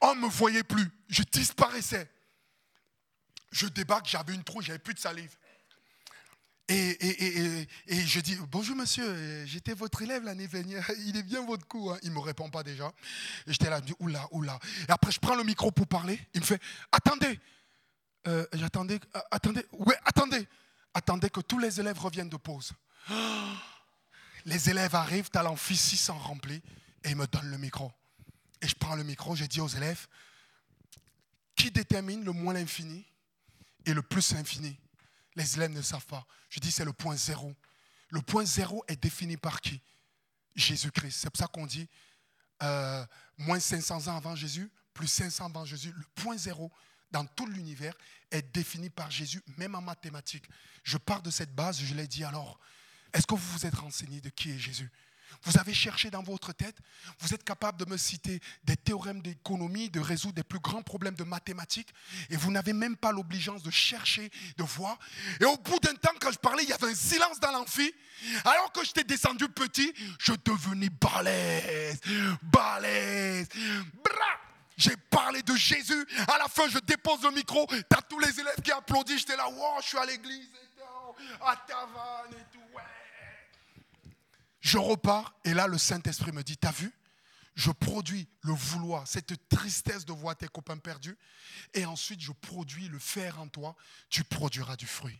On 0.00 0.14
ne 0.14 0.20
me 0.22 0.28
voyait 0.28 0.64
plus. 0.64 0.90
Je 1.08 1.22
disparaissais. 1.22 2.10
Je 3.50 3.66
débarque, 3.66 4.06
j'avais 4.06 4.34
une 4.34 4.44
trouille, 4.44 4.64
j'avais 4.64 4.78
plus 4.78 4.94
de 4.94 4.98
salive. 4.98 5.34
Et, 6.70 7.66
je 7.88 8.20
dis, 8.20 8.36
bonjour 8.50 8.76
monsieur, 8.76 9.46
j'étais 9.46 9.72
votre 9.72 10.02
élève 10.02 10.22
l'année 10.24 10.48
dernière, 10.48 10.88
il 11.06 11.16
est 11.16 11.22
bien 11.22 11.44
votre 11.44 11.66
coup. 11.66 11.90
Hein. 11.90 11.98
Il 12.02 12.10
ne 12.10 12.14
me 12.14 12.20
répond 12.20 12.50
pas 12.50 12.62
déjà. 12.62 12.92
Et 13.46 13.52
j'étais 13.52 13.70
là, 13.70 13.78
je 13.78 13.86
dis, 13.86 13.94
oula, 14.00 14.28
oula. 14.32 14.58
Et 14.86 14.92
après, 14.92 15.10
je 15.10 15.18
prends 15.18 15.34
le 15.34 15.44
micro 15.44 15.70
pour 15.70 15.86
parler. 15.86 16.20
Il 16.34 16.40
me 16.40 16.46
fait, 16.46 16.60
attendez. 16.92 17.40
Euh, 18.26 18.44
j'attendais, 18.52 19.00
euh, 19.16 19.20
attendez, 19.30 19.64
ouais, 19.72 19.96
attendez. 20.04 20.46
Attendez 20.92 21.30
que 21.30 21.40
tous 21.40 21.58
les 21.58 21.80
élèves 21.80 21.98
reviennent 21.98 22.28
de 22.28 22.36
pause. 22.36 22.72
Les 24.44 24.70
élèves 24.70 24.94
arrivent, 24.94 25.28
as 25.34 25.42
l'amphi 25.42 25.76
600 25.76 26.16
rempli, 26.18 26.62
et 27.04 27.10
ils 27.10 27.16
me 27.16 27.26
donnent 27.26 27.50
le 27.50 27.58
micro. 27.58 27.92
Et 28.62 28.68
je 28.68 28.74
prends 28.74 28.96
le 28.96 29.04
micro, 29.04 29.36
je 29.36 29.44
dis 29.44 29.60
aux 29.60 29.68
élèves, 29.68 30.06
qui 31.54 31.70
détermine 31.70 32.24
le 32.24 32.32
moins 32.32 32.54
l'infini 32.54 33.04
et 33.84 33.94
le 33.94 34.02
plus 34.02 34.32
infini? 34.32 34.78
Les 35.34 35.56
élèves 35.56 35.72
ne 35.72 35.82
savent 35.82 36.06
pas. 36.06 36.26
Je 36.50 36.60
dis, 36.60 36.70
c'est 36.70 36.84
le 36.84 36.92
point 36.92 37.16
zéro. 37.16 37.54
Le 38.10 38.20
point 38.20 38.44
zéro 38.44 38.84
est 38.88 39.00
défini 39.00 39.36
par 39.36 39.60
qui? 39.60 39.80
Jésus-Christ. 40.56 41.20
C'est 41.20 41.30
pour 41.30 41.38
ça 41.38 41.46
qu'on 41.46 41.66
dit, 41.66 41.88
euh, 42.62 43.06
moins 43.36 43.60
500 43.60 44.08
ans 44.08 44.16
avant 44.16 44.34
Jésus, 44.34 44.70
plus 44.92 45.06
500 45.06 45.44
ans 45.44 45.48
avant 45.48 45.64
Jésus. 45.64 45.92
Le 45.96 46.04
point 46.16 46.36
zéro 46.36 46.72
dans 47.10 47.24
tout 47.24 47.46
l'univers 47.46 47.94
est 48.30 48.42
définie 48.54 48.90
par 48.90 49.10
Jésus, 49.10 49.42
même 49.56 49.74
en 49.74 49.80
mathématiques. 49.80 50.46
Je 50.82 50.98
pars 50.98 51.22
de 51.22 51.30
cette 51.30 51.54
base, 51.54 51.80
je 51.80 51.94
l'ai 51.94 52.08
dit 52.08 52.24
alors. 52.24 52.58
Est-ce 53.12 53.26
que 53.26 53.34
vous 53.34 53.52
vous 53.52 53.66
êtes 53.66 53.74
renseigné 53.74 54.20
de 54.20 54.28
qui 54.28 54.50
est 54.50 54.58
Jésus? 54.58 54.90
Vous 55.42 55.58
avez 55.58 55.74
cherché 55.74 56.10
dans 56.10 56.22
votre 56.22 56.52
tête, 56.52 56.76
vous 57.20 57.34
êtes 57.34 57.44
capable 57.44 57.78
de 57.84 57.90
me 57.90 57.96
citer 57.96 58.40
des 58.64 58.76
théorèmes 58.76 59.22
d'économie, 59.22 59.90
de 59.90 60.00
résoudre 60.00 60.34
des 60.34 60.42
plus 60.42 60.60
grands 60.60 60.82
problèmes 60.82 61.14
de 61.14 61.24
mathématiques, 61.24 61.92
et 62.30 62.36
vous 62.36 62.50
n'avez 62.50 62.72
même 62.72 62.96
pas 62.96 63.12
l'obligeance 63.12 63.62
de 63.62 63.70
chercher, 63.70 64.30
de 64.56 64.62
voir. 64.62 64.98
Et 65.40 65.44
au 65.44 65.56
bout 65.56 65.78
d'un 65.80 65.94
temps, 65.94 66.14
quand 66.20 66.32
je 66.32 66.38
parlais, 66.38 66.62
il 66.64 66.68
y 66.68 66.72
avait 66.72 66.90
un 66.90 66.94
silence 66.94 67.40
dans 67.40 67.52
l'amphi. 67.52 67.92
Alors 68.44 68.72
que 68.72 68.84
j'étais 68.84 69.04
descendu 69.04 69.48
petit, 69.48 69.92
je 70.18 70.32
devenais 70.44 70.90
balèze, 70.90 72.00
balèze. 72.42 73.48
Bra 74.02 74.48
j'ai 74.78 74.96
parlé 74.96 75.42
de 75.42 75.54
Jésus. 75.56 76.06
À 76.32 76.38
la 76.38 76.46
fin, 76.46 76.68
je 76.68 76.78
dépose 76.78 77.22
le 77.24 77.32
micro. 77.32 77.66
T'as 77.88 78.00
tous 78.00 78.20
les 78.20 78.40
élèves 78.40 78.60
qui 78.62 78.70
applaudissent. 78.70 79.20
J'étais 79.20 79.36
là, 79.36 79.48
wow, 79.48 79.80
je 79.82 79.88
suis 79.88 79.98
à 79.98 80.06
l'église. 80.06 80.48
À 81.40 81.56
Tavannes 81.56 82.32
et 82.32 82.44
tout. 82.52 82.62
Ouais. 82.74 82.82
Je 84.68 84.76
repars 84.76 85.34
et 85.46 85.54
là, 85.54 85.66
le 85.66 85.78
Saint-Esprit 85.78 86.30
me 86.30 86.42
dit, 86.42 86.58
t'as 86.58 86.72
vu? 86.72 86.92
Je 87.54 87.70
produis 87.70 88.28
le 88.42 88.52
vouloir, 88.52 89.08
cette 89.08 89.48
tristesse 89.48 90.04
de 90.04 90.12
voir 90.12 90.36
tes 90.36 90.46
copains 90.46 90.76
perdus. 90.76 91.16
Et 91.72 91.86
ensuite, 91.86 92.20
je 92.20 92.32
produis 92.32 92.86
le 92.88 92.98
faire 92.98 93.40
en 93.40 93.48
toi. 93.48 93.74
Tu 94.10 94.24
produiras 94.24 94.76
du 94.76 94.86
fruit. 94.86 95.18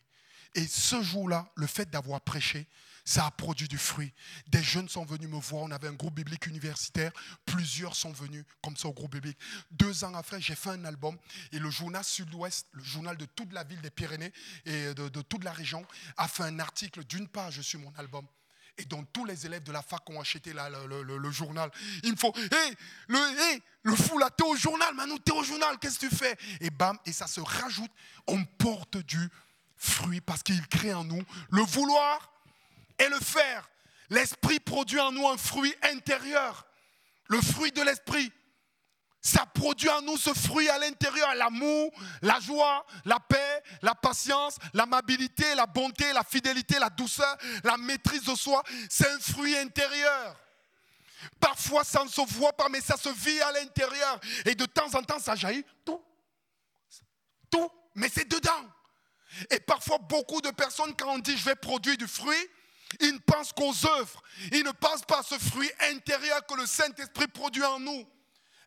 Et 0.54 0.66
ce 0.66 1.02
jour-là, 1.02 1.50
le 1.54 1.66
fait 1.66 1.88
d'avoir 1.88 2.20
prêché, 2.20 2.66
ça 3.06 3.24
a 3.24 3.30
produit 3.30 3.68
du 3.68 3.78
fruit. 3.78 4.12
Des 4.48 4.62
jeunes 4.62 4.90
sont 4.90 5.06
venus 5.06 5.30
me 5.30 5.40
voir. 5.40 5.62
On 5.62 5.70
avait 5.70 5.88
un 5.88 5.94
groupe 5.94 6.16
biblique 6.16 6.46
universitaire. 6.46 7.10
Plusieurs 7.46 7.96
sont 7.96 8.12
venus 8.12 8.44
comme 8.62 8.76
ça 8.76 8.88
au 8.88 8.92
groupe 8.92 9.12
biblique. 9.12 9.38
Deux 9.70 10.04
ans 10.04 10.12
après, 10.12 10.42
j'ai 10.42 10.56
fait 10.56 10.70
un 10.70 10.84
album. 10.84 11.16
Et 11.52 11.58
le 11.58 11.70
journal 11.70 12.04
Sud-Ouest, 12.04 12.66
le 12.72 12.84
journal 12.84 13.16
de 13.16 13.24
toute 13.24 13.54
la 13.54 13.64
ville 13.64 13.80
des 13.80 13.90
Pyrénées 13.90 14.32
et 14.66 14.92
de, 14.92 15.22
toute 15.22 15.42
la 15.42 15.52
région, 15.52 15.86
a 16.18 16.28
fait 16.28 16.42
un 16.42 16.58
article 16.58 17.02
d'une 17.04 17.28
page 17.28 17.62
sur 17.62 17.80
mon 17.80 17.94
album 17.96 18.26
et 18.78 18.84
dont 18.84 19.04
tous 19.12 19.24
les 19.24 19.44
élèves 19.44 19.64
de 19.64 19.72
la 19.72 19.82
fac 19.82 20.08
ont 20.08 20.20
acheté 20.20 20.52
le, 20.52 21.30
journal. 21.30 21.70
Il 22.04 22.12
me 22.12 22.16
faut, 22.16 22.32
hé, 22.36 22.74
le, 23.08 23.18
le 23.82 23.96
fou 23.96 24.18
là, 24.18 24.30
t'es 24.30 24.44
au 24.44 24.56
journal, 24.56 24.94
Manu, 24.94 25.18
t'es 25.20 25.32
au 25.32 25.42
journal, 25.42 25.78
qu'est-ce 25.78 25.98
que 25.98 26.06
tu 26.06 26.14
fais? 26.14 26.36
Et 26.60 26.70
bam, 26.70 26.96
et 27.04 27.12
ça 27.12 27.26
se 27.26 27.40
rajoute, 27.40 27.90
on 28.26 28.44
porte 28.44 28.96
du 28.98 29.28
fruit 29.76 30.20
parce 30.20 30.42
qu'il 30.42 30.66
crée 30.68 30.94
en 30.94 31.04
nous 31.04 31.22
le 31.50 31.62
vouloir 31.62 32.32
et 32.98 33.08
le 33.08 33.18
faire. 33.18 33.68
L'esprit 34.10 34.60
produit 34.60 35.00
en 35.00 35.12
nous 35.12 35.28
un 35.28 35.36
fruit 35.36 35.74
intérieur, 35.82 36.66
le 37.26 37.40
fruit 37.40 37.72
de 37.72 37.82
l'esprit 37.82 38.32
ça 39.20 39.44
produit 39.46 39.88
en 39.88 40.02
nous 40.02 40.16
ce 40.16 40.32
fruit 40.32 40.68
à 40.68 40.78
l'intérieur, 40.78 41.34
l'amour, 41.34 41.92
la 42.22 42.38
joie, 42.40 42.86
la 43.04 43.18
paix, 43.18 43.62
la 43.82 43.94
patience, 43.94 44.56
l'amabilité, 44.74 45.54
la 45.54 45.66
bonté, 45.66 46.12
la 46.12 46.22
fidélité, 46.22 46.78
la 46.78 46.90
douceur, 46.90 47.36
la 47.64 47.76
maîtrise 47.76 48.24
de 48.24 48.34
soi. 48.34 48.62
C'est 48.88 49.10
un 49.10 49.18
fruit 49.18 49.56
intérieur. 49.58 50.36
Parfois, 51.40 51.82
ça 51.82 52.04
ne 52.04 52.08
se 52.08 52.20
voit 52.34 52.52
pas, 52.52 52.68
mais 52.68 52.80
ça 52.80 52.96
se 52.96 53.08
vit 53.08 53.40
à 53.40 53.52
l'intérieur. 53.52 54.20
Et 54.44 54.54
de 54.54 54.66
temps 54.66 54.94
en 54.94 55.02
temps, 55.02 55.18
ça 55.18 55.34
jaillit. 55.34 55.64
Tout. 55.84 56.00
Tout. 57.50 57.70
Mais 57.96 58.08
c'est 58.08 58.28
dedans. 58.28 58.64
Et 59.50 59.58
parfois, 59.58 59.98
beaucoup 59.98 60.40
de 60.40 60.50
personnes, 60.50 60.94
quand 60.96 61.12
on 61.12 61.18
dit 61.18 61.36
je 61.36 61.44
vais 61.44 61.56
produire 61.56 61.96
du 61.96 62.06
fruit, 62.06 62.48
ils 63.00 63.12
ne 63.12 63.18
pensent 63.18 63.52
qu'aux 63.52 63.74
œuvres. 63.98 64.22
Ils 64.52 64.64
ne 64.64 64.70
pensent 64.70 65.04
pas 65.04 65.18
à 65.18 65.22
ce 65.22 65.38
fruit 65.38 65.70
intérieur 65.90 66.46
que 66.46 66.54
le 66.54 66.66
Saint-Esprit 66.66 67.26
produit 67.28 67.64
en 67.64 67.80
nous. 67.80 68.08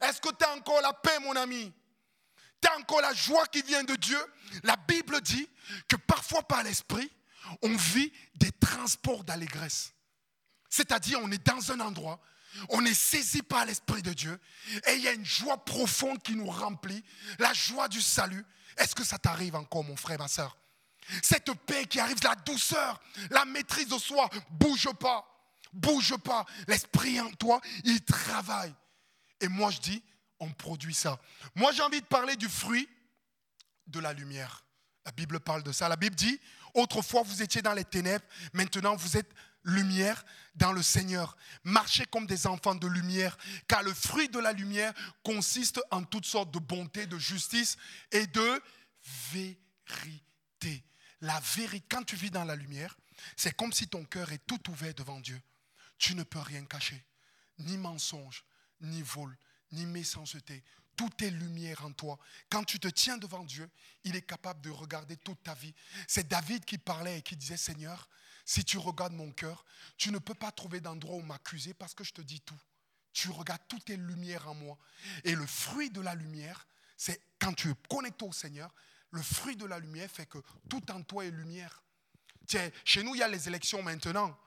Est-ce 0.01 0.19
que 0.19 0.29
tu 0.29 0.45
as 0.45 0.53
encore 0.53 0.81
la 0.81 0.93
paix, 0.93 1.19
mon 1.19 1.35
ami? 1.35 1.71
Tu 2.61 2.69
as 2.69 2.77
encore 2.77 3.01
la 3.01 3.13
joie 3.13 3.45
qui 3.47 3.61
vient 3.61 3.83
de 3.83 3.95
Dieu? 3.95 4.19
La 4.63 4.75
Bible 4.75 5.21
dit 5.21 5.47
que 5.87 5.95
parfois 5.95 6.43
par 6.43 6.63
l'Esprit, 6.63 7.11
on 7.61 7.75
vit 7.75 8.11
des 8.35 8.51
transports 8.51 9.23
d'allégresse. 9.23 9.93
C'est-à-dire, 10.69 11.19
on 11.21 11.31
est 11.31 11.45
dans 11.45 11.71
un 11.71 11.79
endroit, 11.79 12.19
on 12.69 12.85
est 12.85 12.93
saisi 12.93 13.41
par 13.41 13.65
l'Esprit 13.65 14.01
de 14.01 14.13
Dieu, 14.13 14.39
et 14.87 14.93
il 14.95 15.01
y 15.01 15.07
a 15.07 15.13
une 15.13 15.25
joie 15.25 15.63
profonde 15.63 16.21
qui 16.21 16.35
nous 16.35 16.49
remplit, 16.49 17.03
la 17.39 17.53
joie 17.53 17.87
du 17.87 18.01
salut. 18.01 18.45
Est-ce 18.77 18.95
que 18.95 19.03
ça 19.03 19.17
t'arrive 19.17 19.55
encore, 19.55 19.83
mon 19.83 19.95
frère, 19.95 20.19
ma 20.19 20.27
soeur 20.27 20.57
Cette 21.21 21.51
paix 21.65 21.85
qui 21.85 21.99
arrive, 21.99 22.17
la 22.23 22.35
douceur, 22.35 23.01
la 23.29 23.45
maîtrise 23.45 23.87
de 23.87 23.97
soi, 23.97 24.29
bouge 24.49 24.89
pas, 24.99 25.27
bouge 25.73 26.15
pas. 26.17 26.45
L'Esprit 26.67 27.19
en 27.19 27.31
toi, 27.31 27.59
il 27.83 28.01
travaille. 28.03 28.73
Et 29.41 29.47
moi, 29.47 29.71
je 29.71 29.79
dis, 29.79 30.03
on 30.39 30.49
produit 30.51 30.93
ça. 30.93 31.19
Moi, 31.55 31.71
j'ai 31.71 31.83
envie 31.83 32.01
de 32.01 32.05
parler 32.05 32.35
du 32.35 32.47
fruit 32.47 32.87
de 33.87 33.99
la 33.99 34.13
lumière. 34.13 34.65
La 35.05 35.11
Bible 35.11 35.39
parle 35.39 35.63
de 35.63 35.71
ça. 35.71 35.89
La 35.89 35.95
Bible 35.97 36.15
dit, 36.15 36.39
autrefois, 36.73 37.23
vous 37.23 37.41
étiez 37.41 37.61
dans 37.61 37.73
les 37.73 37.83
ténèbres, 37.83 38.25
maintenant, 38.53 38.95
vous 38.95 39.17
êtes 39.17 39.31
lumière 39.63 40.23
dans 40.55 40.71
le 40.71 40.81
Seigneur. 40.81 41.37
Marchez 41.63 42.05
comme 42.05 42.25
des 42.25 42.47
enfants 42.47 42.75
de 42.75 42.87
lumière, 42.87 43.37
car 43.67 43.83
le 43.83 43.93
fruit 43.93 44.29
de 44.29 44.39
la 44.39 44.53
lumière 44.53 44.93
consiste 45.23 45.79
en 45.91 46.03
toutes 46.03 46.25
sortes 46.25 46.51
de 46.51 46.59
bonté, 46.59 47.05
de 47.05 47.17
justice 47.17 47.77
et 48.11 48.27
de 48.27 48.61
vérité. 49.31 50.83
La 51.21 51.39
vérité, 51.39 51.85
quand 51.89 52.03
tu 52.03 52.15
vis 52.15 52.31
dans 52.31 52.45
la 52.45 52.55
lumière, 52.55 52.97
c'est 53.35 53.55
comme 53.55 53.71
si 53.71 53.87
ton 53.87 54.03
cœur 54.05 54.31
est 54.31 54.45
tout 54.47 54.69
ouvert 54.69 54.93
devant 54.93 55.19
Dieu. 55.19 55.39
Tu 55.97 56.15
ne 56.15 56.23
peux 56.23 56.39
rien 56.39 56.65
cacher, 56.65 57.03
ni 57.59 57.77
mensonge, 57.77 58.43
ni 58.81 59.01
vol, 59.01 59.35
ni 59.71 59.85
méchanceté. 59.85 60.63
Tout 60.95 61.23
est 61.23 61.29
lumière 61.29 61.85
en 61.85 61.91
toi. 61.93 62.19
Quand 62.49 62.63
tu 62.63 62.79
te 62.79 62.87
tiens 62.87 63.17
devant 63.17 63.43
Dieu, 63.43 63.69
il 64.03 64.15
est 64.15 64.21
capable 64.21 64.61
de 64.61 64.69
regarder 64.69 65.17
toute 65.17 65.41
ta 65.41 65.53
vie. 65.53 65.73
C'est 66.07 66.27
David 66.27 66.65
qui 66.65 66.77
parlait 66.77 67.19
et 67.19 67.21
qui 67.21 67.35
disait, 67.35 67.57
Seigneur, 67.57 68.09
si 68.45 68.63
tu 68.65 68.77
regardes 68.77 69.13
mon 69.13 69.31
cœur, 69.31 69.65
tu 69.97 70.11
ne 70.11 70.19
peux 70.19 70.33
pas 70.33 70.51
trouver 70.51 70.79
d'endroit 70.81 71.15
où 71.15 71.21
m'accuser 71.21 71.73
parce 71.73 71.93
que 71.93 72.03
je 72.03 72.11
te 72.11 72.21
dis 72.21 72.41
tout. 72.41 72.59
Tu 73.13 73.29
regardes 73.29 73.61
toutes 73.67 73.85
tes 73.85 73.97
lumières 73.97 74.47
en 74.47 74.53
moi. 74.53 74.77
Et 75.23 75.35
le 75.35 75.45
fruit 75.45 75.89
de 75.89 76.01
la 76.01 76.15
lumière, 76.15 76.67
c'est 76.97 77.21
quand 77.39 77.53
tu 77.53 77.71
es 77.71 77.75
connecté 77.89 78.25
au 78.25 78.31
Seigneur, 78.31 78.73
le 79.11 79.21
fruit 79.21 79.55
de 79.55 79.65
la 79.65 79.79
lumière 79.79 80.09
fait 80.09 80.25
que 80.25 80.37
tout 80.69 80.91
en 80.91 81.01
toi 81.03 81.25
est 81.25 81.31
lumière. 81.31 81.83
Tiens, 82.47 82.69
chez 82.85 83.03
nous, 83.03 83.15
il 83.15 83.19
y 83.19 83.23
a 83.23 83.27
les 83.27 83.47
élections 83.47 83.83
maintenant. 83.83 84.37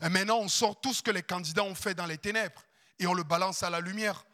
Et 0.00 0.08
maintenant, 0.08 0.38
on 0.38 0.48
sort 0.48 0.80
tout 0.80 0.94
ce 0.94 1.02
que 1.02 1.10
les 1.10 1.22
candidats 1.22 1.64
ont 1.64 1.74
fait 1.74 1.94
dans 1.94 2.06
les 2.06 2.18
ténèbres 2.18 2.62
et 2.98 3.06
on 3.06 3.14
le 3.14 3.22
balance 3.22 3.62
à 3.62 3.70
la 3.70 3.80
lumière. 3.80 4.24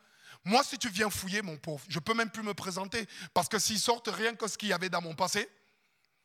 Moi, 0.45 0.63
si 0.65 0.79
tu 0.79 0.89
viens 0.89 1.11
fouiller, 1.11 1.43
mon 1.43 1.57
pauvre, 1.57 1.85
je 1.89 1.99
peux 1.99 2.15
même 2.15 2.31
plus 2.31 2.43
me 2.43 2.55
présenter. 2.55 3.07
Parce 3.35 3.49
que 3.49 3.59
s'ils 3.59 3.79
sortent 3.79 4.09
rien 4.09 4.35
que 4.35 4.49
ce 4.49 4.57
qu'il 4.57 4.69
y 4.69 4.73
avait 4.73 4.89
dans 4.89 5.03
mon 5.03 5.15
passé, 5.15 5.49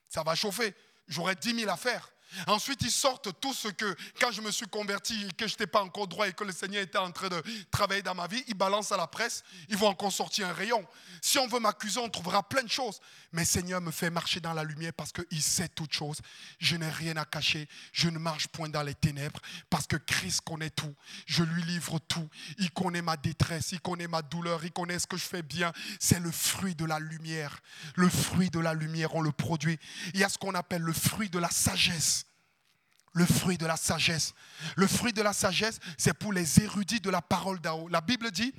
ça 0.10 0.24
va 0.24 0.36
chauffer. 0.36 0.74
J'aurais 1.08 1.36
10 1.36 1.60
000 1.60 1.72
affaires. 1.72 2.12
Ensuite, 2.48 2.82
ils 2.82 2.92
sortent 2.92 3.30
tout 3.40 3.54
ce 3.54 3.68
que, 3.70 3.96
quand 4.20 4.32
je 4.32 4.42
me 4.42 4.52
suis 4.52 4.68
converti, 4.68 5.28
que 5.38 5.48
je 5.48 5.54
n'étais 5.54 5.68
pas 5.68 5.82
encore 5.82 6.08
droit 6.08 6.28
et 6.28 6.34
que 6.34 6.44
le 6.44 6.52
Seigneur 6.52 6.84
était 6.84 6.98
en 6.98 7.12
train 7.12 7.30
de 7.30 7.42
travailler 7.72 8.02
dans 8.02 8.16
ma 8.16 8.28
vie, 8.28 8.44
ils 8.48 8.56
balancent 8.56 8.92
à 8.92 8.98
la 8.98 9.08
presse, 9.08 9.44
ils 9.70 9.78
vont 9.78 9.88
encore 9.88 10.12
sortir 10.12 10.48
un 10.48 10.54
rayon. 10.54 10.86
Si 11.22 11.40
on 11.40 11.48
veut 11.48 11.60
m'accuser, 11.60 12.00
on 12.00 12.10
trouvera 12.10 12.44
plein 12.44 12.64
de 12.64 12.70
choses. 12.70 13.00
Mais 13.32 13.46
Seigneur 13.46 13.82
me 13.82 13.92
fait 13.92 14.10
marcher 14.10 14.40
dans 14.40 14.54
la 14.54 14.64
lumière 14.64 14.94
parce 14.94 15.12
qu'il 15.12 15.42
sait 15.42 15.70
toutes 15.70 15.94
choses. 15.94 16.20
Je 16.60 16.76
n'ai 16.76 16.90
rien 16.90 17.16
à 17.18 17.26
cacher. 17.26 17.68
Je 17.92 18.10
ne 18.10 18.20
marche 18.20 18.48
point 18.48 18.70
dans 18.70 18.84
les 18.84 18.96
ténèbres 18.96 19.40
parce 19.70 19.88
que 19.88 19.96
Christ 19.98 20.42
connaît 20.42 20.70
tout. 20.70 20.94
Je 21.26 21.44
lui 21.44 21.64
livre 21.64 22.00
tout. 22.00 22.30
Il 22.60 22.72
connaît 22.72 23.02
ma 23.02 23.18
détresse, 23.18 23.72
il 23.72 23.80
connaît 23.80 24.08
ma 24.08 24.22
douleur, 24.22 24.64
il 24.64 24.72
connaît 24.72 25.00
ce 25.00 25.08
que 25.08 25.18
je 25.18 25.26
fais 25.26 25.42
bien. 25.42 25.72
C'est 26.00 26.20
le 26.20 26.32
fruit 26.32 26.76
de 26.76 26.86
la 26.86 27.00
lumière. 27.00 27.60
Le 27.96 28.10
fruit 28.10 28.50
de 28.50 28.60
la 28.60 28.74
lumière, 28.74 29.16
on 29.16 29.22
le 29.22 29.32
produit. 29.32 29.80
Il 30.14 30.20
y 30.20 30.24
a 30.24 30.30
ce 30.30 30.38
qu'on 30.38 30.54
appelle 30.54 30.82
le 30.82 30.94
fruit 30.94 31.30
de 31.30 31.40
la 31.40 31.50
sagesse 31.50 32.25
le 33.16 33.26
fruit 33.26 33.58
de 33.58 33.66
la 33.66 33.78
sagesse. 33.78 34.34
Le 34.76 34.88
fruit 34.88 35.14
de 35.14 35.22
la 35.22 35.32
sagesse, 35.32 35.80
c'est 35.98 36.14
pour 36.14 36.34
les 36.34 36.60
érudits 36.62 37.00
de 37.00 37.10
la 37.10 37.22
parole 37.22 37.60
d'en 37.62 37.80
haut. 37.80 37.88
La 37.88 38.02
Bible 38.02 38.30
dit 38.30 38.54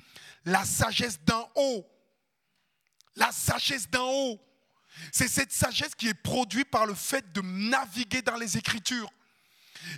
la 0.45 0.65
sagesse 0.65 1.19
d'en 1.23 1.47
haut. 1.55 1.87
La 3.15 3.31
sagesse 3.31 3.89
d'en 3.89 4.09
haut. 4.09 4.41
C'est 5.11 5.27
cette 5.27 5.51
sagesse 5.51 5.93
qui 5.93 6.07
est 6.07 6.15
produite 6.15 6.71
par 6.71 6.87
le 6.87 6.95
fait 6.95 7.31
de 7.33 7.41
naviguer 7.41 8.23
dans 8.23 8.35
les 8.35 8.57
Écritures. 8.57 9.11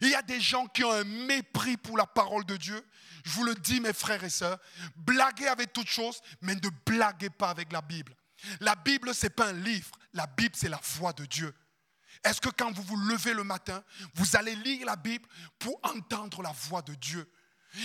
Il 0.02 0.10
y 0.10 0.15
a 0.15 0.22
des 0.22 0.41
gens 0.41 0.67
qui 0.67 0.84
ont 0.84 0.91
un 0.91 1.06
mépris 1.06 1.78
pour 1.78 1.98
la 1.98 2.06
parole 2.06 2.45
de 2.45 2.58
Dieu. 2.58 2.86
Je 3.24 3.32
vous 3.32 3.45
le 3.45 3.56
dis, 3.56 3.80
mes 3.80 3.93
frères 3.93 4.24
et 4.26 4.30
sœurs, 4.30 4.60
blaguez 4.98 5.48
avec 5.48 5.72
toutes 5.72 5.88
choses, 5.88 6.19
mais 6.41 6.56
ne 6.56 6.69
blaguez 6.86 7.30
pas 7.30 7.50
avec 7.50 7.72
la 7.72 7.82
Bible. 7.82 8.13
La 8.60 8.76
Bible, 8.76 9.15
ce 9.15 9.26
n'est 9.26 9.30
pas 9.30 9.48
un 9.48 9.54
livre. 9.54 9.91
La 10.13 10.28
Bible, 10.28 10.56
c'est 10.56 10.69
la 10.69 10.80
foi 10.80 11.13
de 11.13 11.26
Dieu. 11.26 11.56
Est-ce 12.23 12.41
que 12.41 12.49
quand 12.49 12.71
vous 12.71 12.84
vous 12.84 12.97
levez 12.97 13.34
le 13.34 13.43
matin, 13.43 13.84
vous 14.15 14.36
allez 14.36 14.55
lire 14.55 14.86
la 14.86 14.95
Bible 14.95 15.27
pour 15.58 15.79
entendre 15.84 16.41
la 16.41 16.51
voix 16.51 16.82
de 16.82 16.93
Dieu? 16.95 17.29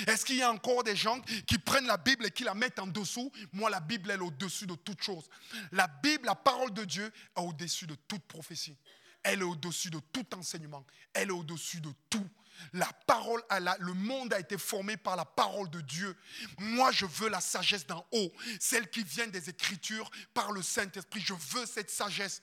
Est-ce 0.07 0.25
qu'il 0.25 0.37
y 0.37 0.43
a 0.43 0.51
encore 0.51 0.83
des 0.83 0.97
gens 0.97 1.21
qui 1.47 1.59
prennent 1.59 1.87
la 1.87 1.99
Bible 1.99 2.27
et 2.27 2.31
qui 2.31 2.43
la 2.43 2.55
mettent 2.55 2.79
en 2.79 2.87
dessous? 2.87 3.31
Moi, 3.53 3.69
la 3.69 3.81
Bible, 3.81 4.11
elle 4.11 4.21
est 4.21 4.25
au-dessus 4.25 4.67
de 4.67 4.75
toute 4.75 5.03
chose. 5.03 5.29
La 5.73 5.87
Bible, 5.87 6.27
la 6.27 6.35
parole 6.35 6.73
de 6.73 6.85
Dieu, 6.85 7.13
est 7.37 7.41
au-dessus 7.41 7.87
de 7.87 7.95
toute 7.95 8.25
prophétie. 8.25 8.77
Elle 9.25 9.41
est 9.41 9.45
au-dessus 9.45 9.91
de 9.91 9.99
tout 10.13 10.27
enseignement. 10.35 10.87
Elle 11.13 11.29
est 11.29 11.33
au-dessus 11.33 11.81
de 11.81 11.91
tout. 12.09 12.29
La 12.73 12.91
parole, 13.07 13.43
le 13.81 13.95
monde 13.95 14.33
a 14.33 14.39
été 14.39 14.59
formé 14.59 14.97
par 14.97 15.17
la 15.17 15.25
parole 15.25 15.69
de 15.71 15.81
Dieu. 15.81 16.17
Moi, 16.59 16.93
je 16.93 17.07
veux 17.07 17.29
la 17.29 17.41
sagesse 17.41 17.87
d'en 17.87 18.07
haut, 18.13 18.33
celle 18.61 18.89
qui 18.91 19.03
vient 19.03 19.27
des 19.27 19.51
Écritures 19.51 20.11
par 20.33 20.53
le 20.53 20.63
Saint-Esprit. 20.63 21.21
Je 21.21 21.35
veux 21.35 21.67
cette 21.67 21.91
sagesse. 21.91 22.43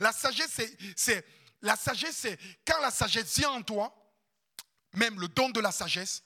La 0.00 0.12
sagesse, 0.12 0.60
c'est, 0.96 1.24
la 1.60 1.76
sagesse, 1.76 2.16
c'est 2.16 2.38
quand 2.66 2.80
la 2.80 2.90
sagesse 2.90 3.38
vient 3.38 3.50
en 3.50 3.62
toi, 3.62 3.94
même 4.94 5.20
le 5.20 5.28
don 5.28 5.50
de 5.50 5.60
la 5.60 5.70
sagesse, 5.72 6.22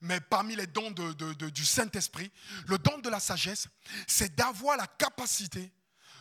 mais 0.00 0.20
parmi 0.20 0.54
les 0.56 0.66
dons 0.66 0.90
du 0.90 1.64
Saint-Esprit, 1.64 2.30
le 2.66 2.78
don 2.78 2.98
de 2.98 3.08
la 3.08 3.20
sagesse, 3.20 3.68
c'est 4.06 4.34
d'avoir 4.34 4.76
la 4.76 4.86
capacité 4.86 5.72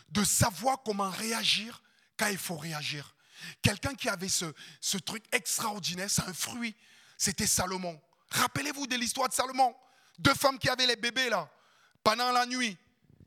de 0.09 0.23
savoir 0.23 0.81
comment 0.83 1.09
réagir 1.09 1.81
quand 2.17 2.27
il 2.27 2.37
faut 2.37 2.57
réagir. 2.57 3.14
Quelqu'un 3.61 3.95
qui 3.95 4.09
avait 4.09 4.29
ce, 4.29 4.97
truc 4.97 5.23
extraordinaire, 5.31 6.09
c'est 6.09 6.23
un 6.23 6.33
fruit, 6.33 6.75
c'était 7.17 7.47
Salomon. 7.47 7.99
Rappelez-vous 8.31 8.87
de 8.87 8.95
l'histoire 8.95 9.29
de 9.29 9.33
Salomon. 9.33 9.75
Deux 10.19 10.33
femmes 10.33 10.57
qui 10.57 10.69
avaient 10.69 10.87
les 10.87 10.95
bébés 10.95 11.29
là, 11.29 11.49
pendant 12.03 12.31
la 12.31 12.45
nuit. 12.45 12.77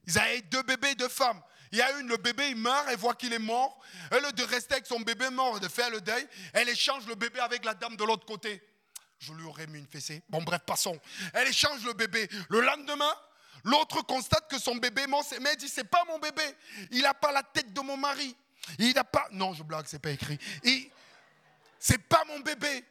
Ils 0.06 0.18
avaient 0.18 0.42
deux 0.42 0.62
bébés, 0.62 0.94
deux 0.94 1.08
femmes. 1.08 1.40
Il 1.70 1.78
y 1.78 1.82
a 1.82 1.98
une, 1.98 2.08
le 2.08 2.16
bébé, 2.16 2.48
il 2.50 2.56
meurt, 2.56 2.86
elle 2.88 2.96
voit 2.96 3.14
qu'il 3.14 3.32
est 3.32 3.38
mort. 3.38 3.78
Elle, 4.10 4.32
de 4.32 4.42
rester 4.42 4.74
avec 4.74 4.86
son 4.86 5.00
bébé 5.00 5.28
mort 5.30 5.58
et 5.58 5.60
de 5.60 5.68
faire 5.68 5.90
le 5.90 6.00
deuil, 6.00 6.26
elle 6.54 6.68
échange 6.68 7.06
le 7.06 7.14
bébé 7.14 7.40
avec 7.40 7.64
la 7.64 7.74
dame 7.74 7.96
de 7.96 8.04
l'autre 8.04 8.24
côté. 8.24 8.62
Je 9.18 9.32
lui 9.32 9.44
aurais 9.44 9.66
mis 9.66 9.78
une 9.78 9.86
fessée. 9.86 10.22
Bon, 10.28 10.42
bref, 10.42 10.62
passons. 10.64 10.98
Elle 11.34 11.48
échange 11.48 11.84
le 11.84 11.92
bébé. 11.92 12.28
Le 12.48 12.60
lendemain, 12.60 13.12
l'autre 13.64 14.02
constate 14.02 14.48
que 14.48 14.58
son 14.58 14.76
bébé 14.76 15.02
est 15.02 15.06
mort. 15.06 15.24
Mais 15.42 15.50
elle 15.50 15.56
dit, 15.56 15.68
c'est 15.68 15.84
pas 15.84 16.04
mon 16.06 16.18
bébé. 16.18 16.42
Il 16.92 17.02
n'a 17.02 17.14
pas 17.14 17.32
la 17.32 17.42
tête 17.42 17.72
de 17.72 17.80
mon 17.80 17.96
mari. 17.96 18.34
Il 18.78 18.92
n'a 18.94 19.04
pas. 19.04 19.28
Non, 19.32 19.54
je 19.54 19.62
blague, 19.62 19.86
c'est 19.86 19.98
pas 19.98 20.10
écrit. 20.10 20.38
C'est 21.78 21.98
pas 21.98 22.24
mon 22.26 22.40
bébé. 22.40 22.84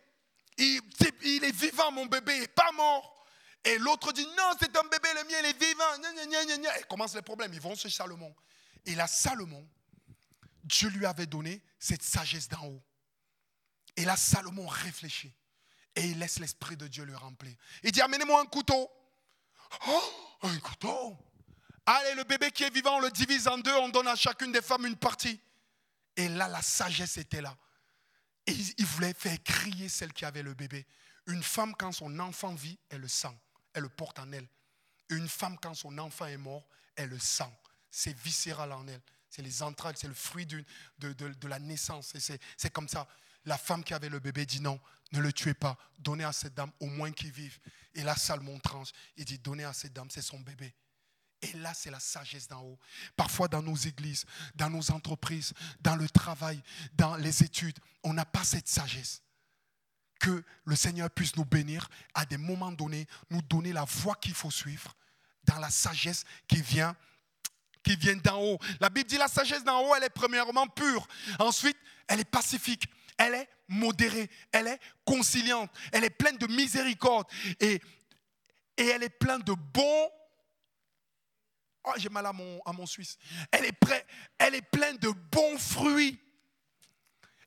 Il, 0.58 0.82
il, 1.24 1.44
est 1.44 1.56
vivant, 1.56 1.92
mon 1.92 2.06
bébé, 2.06 2.36
il 2.36 2.42
n'est 2.42 2.48
pas 2.48 2.72
mort. 2.72 3.26
Et 3.64 3.78
l'autre 3.78 4.12
dit 4.12 4.26
Non, 4.38 4.52
c'est 4.60 4.76
un 4.76 4.84
bébé, 4.84 5.10
le 5.16 5.24
mien, 5.26 5.38
il 5.40 5.46
est 5.46 5.64
vivant. 5.64 6.80
Et 6.80 6.84
commence 6.84 7.16
les 7.16 7.22
problèmes. 7.22 7.54
Ils 7.54 7.62
vont 7.62 7.76
chez 7.76 7.90
Salomon. 7.90 8.34
Et 8.86 8.96
là, 8.96 9.08
Salomon, 9.08 9.68
Dieu 10.64 10.90
lui 10.90 11.06
avait 11.06 11.26
donné 11.26 11.62
cette 11.80 12.04
sagesse 12.04 12.48
d'en 12.48 12.66
haut. 12.66 12.84
Et 13.96 14.06
là, 14.06 14.16
Salomon 14.16 14.68
réfléchit. 14.68 15.34
Et 15.96 16.06
il 16.06 16.20
laisse 16.20 16.40
l'Esprit 16.40 16.78
de 16.78 16.88
Dieu 16.88 17.04
le 17.06 17.16
remplir. 17.16 17.56
Il 17.84 17.92
dit 17.92 18.02
Amenez-moi 18.02 18.42
un 18.42 18.46
couteau. 18.46 18.90
Oh, 19.88 20.38
un 20.44 20.58
couteau. 20.60 21.18
Allez, 21.86 22.16
le 22.16 22.24
bébé 22.24 22.52
qui 22.52 22.64
est 22.64 22.74
vivant, 22.74 22.98
on 22.98 23.00
le 23.00 23.12
divise 23.12 23.48
en 23.48 23.58
deux, 23.58 23.76
on 23.76 23.90
donne 23.90 24.08
à 24.08 24.16
chacune 24.16 24.52
des 24.52 24.62
femmes 24.62 24.86
une 24.86 24.98
partie. 24.98 25.40
Et 26.18 26.28
là, 26.28 26.48
la 26.48 26.62
sagesse 26.62 27.18
était 27.18 27.42
là. 27.42 27.56
Et 28.48 28.54
il 28.78 28.86
voulait 28.86 29.14
faire 29.14 29.42
crier 29.44 29.88
celle 29.88 30.12
qui 30.12 30.26
avait 30.26 30.44
le 30.44 30.54
bébé. 30.54 30.86
Une 31.28 31.44
femme, 31.44 31.76
quand 31.76 31.92
son 31.92 32.20
enfant 32.20 32.54
vit, 32.56 32.78
elle 32.90 33.02
le 33.02 33.08
sent. 33.08 33.38
Elle 33.74 33.84
le 33.84 33.90
porte 33.90 34.18
en 34.20 34.32
elle. 34.32 34.48
Une 35.10 35.30
femme, 35.30 35.58
quand 35.60 35.74
son 35.74 35.98
enfant 36.00 36.26
est 36.26 36.38
mort, 36.38 36.68
elle 36.96 37.10
le 37.10 37.20
sent. 37.20 37.52
C'est 37.92 38.18
viscéral 38.18 38.72
en 38.72 38.88
elle. 38.88 39.02
C'est 39.30 39.42
les 39.42 39.62
entrailles, 39.62 39.96
c'est 39.98 40.08
le 40.08 40.14
fruit 40.14 40.46
de, 40.46 40.66
la 41.48 41.60
naissance. 41.60 42.14
C'est 42.18 42.70
comme 42.72 42.88
ça. 42.88 43.08
La 43.46 43.58
femme 43.58 43.84
qui 43.84 43.94
avait 43.94 44.10
le 44.10 44.20
bébé 44.20 44.46
dit 44.46 44.60
non, 44.60 44.80
ne 45.12 45.20
le 45.20 45.32
tuez 45.32 45.54
pas. 45.54 45.78
Donnez 46.00 46.24
à 46.24 46.34
cette 46.34 46.54
dame 46.54 46.72
au 46.80 46.88
moins 46.88 47.12
qu'il 47.12 47.32
vive. 47.32 47.60
Et 47.94 48.04
là, 48.04 48.16
Salomon 48.16 48.60
tranche. 48.60 48.90
Il 49.16 49.26
dit 49.26 49.38
donnez 49.38 49.66
à 49.66 49.74
cette 49.74 49.94
dame, 49.94 50.10
c'est 50.10 50.22
son 50.22 50.40
bébé. 50.40 50.74
Et 51.42 51.54
là, 51.54 51.74
c'est 51.74 51.92
la 51.92 52.00
sagesse 52.00 52.48
d'en 52.48 52.62
haut. 52.62 52.80
Parfois, 53.16 53.48
dans 53.48 53.62
nos 53.62 53.76
églises, 53.76 54.26
dans 54.56 54.70
nos 54.70 54.92
entreprises, 54.92 55.54
dans 55.82 55.96
le 55.96 56.10
travail, 56.10 56.62
dans 56.94 57.16
les 57.16 57.44
études, 57.44 57.78
on 58.04 58.14
n'a 58.14 58.26
pas 58.26 58.44
cette 58.44 58.68
sagesse. 58.68 59.22
Que 60.20 60.44
le 60.66 60.76
Seigneur 60.76 61.12
puisse 61.12 61.36
nous 61.36 61.46
bénir 61.46 61.88
à 62.16 62.26
des 62.26 62.38
moments 62.38 62.72
donnés, 62.72 63.06
nous 63.30 63.44
donner 63.44 63.72
la 63.72 63.84
voie 63.84 64.16
qu'il 64.16 64.34
faut 64.34 64.50
suivre, 64.50 64.96
dans 65.44 65.60
la 65.60 65.70
sagesse 65.70 66.24
qui 66.48 66.62
vient 66.62 66.96
qui 67.84 67.96
vient 67.96 68.18
d'en 68.18 68.42
haut. 68.42 68.60
La 68.82 68.90
Bible 68.90 69.10
dit 69.10 69.18
la 69.18 69.30
sagesse 69.30 69.64
d'en 69.64 69.80
haut, 69.80 69.96
elle 69.96 70.04
est 70.04 70.10
premièrement 70.10 70.68
pure. 70.68 71.08
Ensuite, 71.40 71.78
elle 72.08 72.20
est 72.20 72.30
pacifique. 72.30 72.84
Elle 73.18 73.34
est 73.34 73.50
modérée. 73.70 74.30
Elle 74.52 74.68
est 74.68 74.80
conciliante. 75.06 75.72
Elle 75.94 76.04
est 76.04 76.10
pleine 76.10 76.38
de 76.38 76.48
miséricorde. 76.48 77.28
Et, 77.62 77.82
et 78.76 78.88
elle 78.88 79.04
est 79.04 79.10
pleine 79.10 79.42
de 79.42 79.54
bons 79.54 80.10
Oh, 81.88 81.94
j'ai 81.98 82.10
mal 82.10 82.26
à 82.26 82.34
mon, 82.34 82.62
à 82.66 82.74
mon 82.74 82.86
Suisse. 82.86 83.18
Elle 83.52 83.66
est, 83.66 83.72
prête, 83.72 84.06
elle 84.38 84.56
est 84.56 84.62
pleine 84.62 84.98
de 84.98 85.10
bons 85.10 85.58
fruits. 85.58 86.20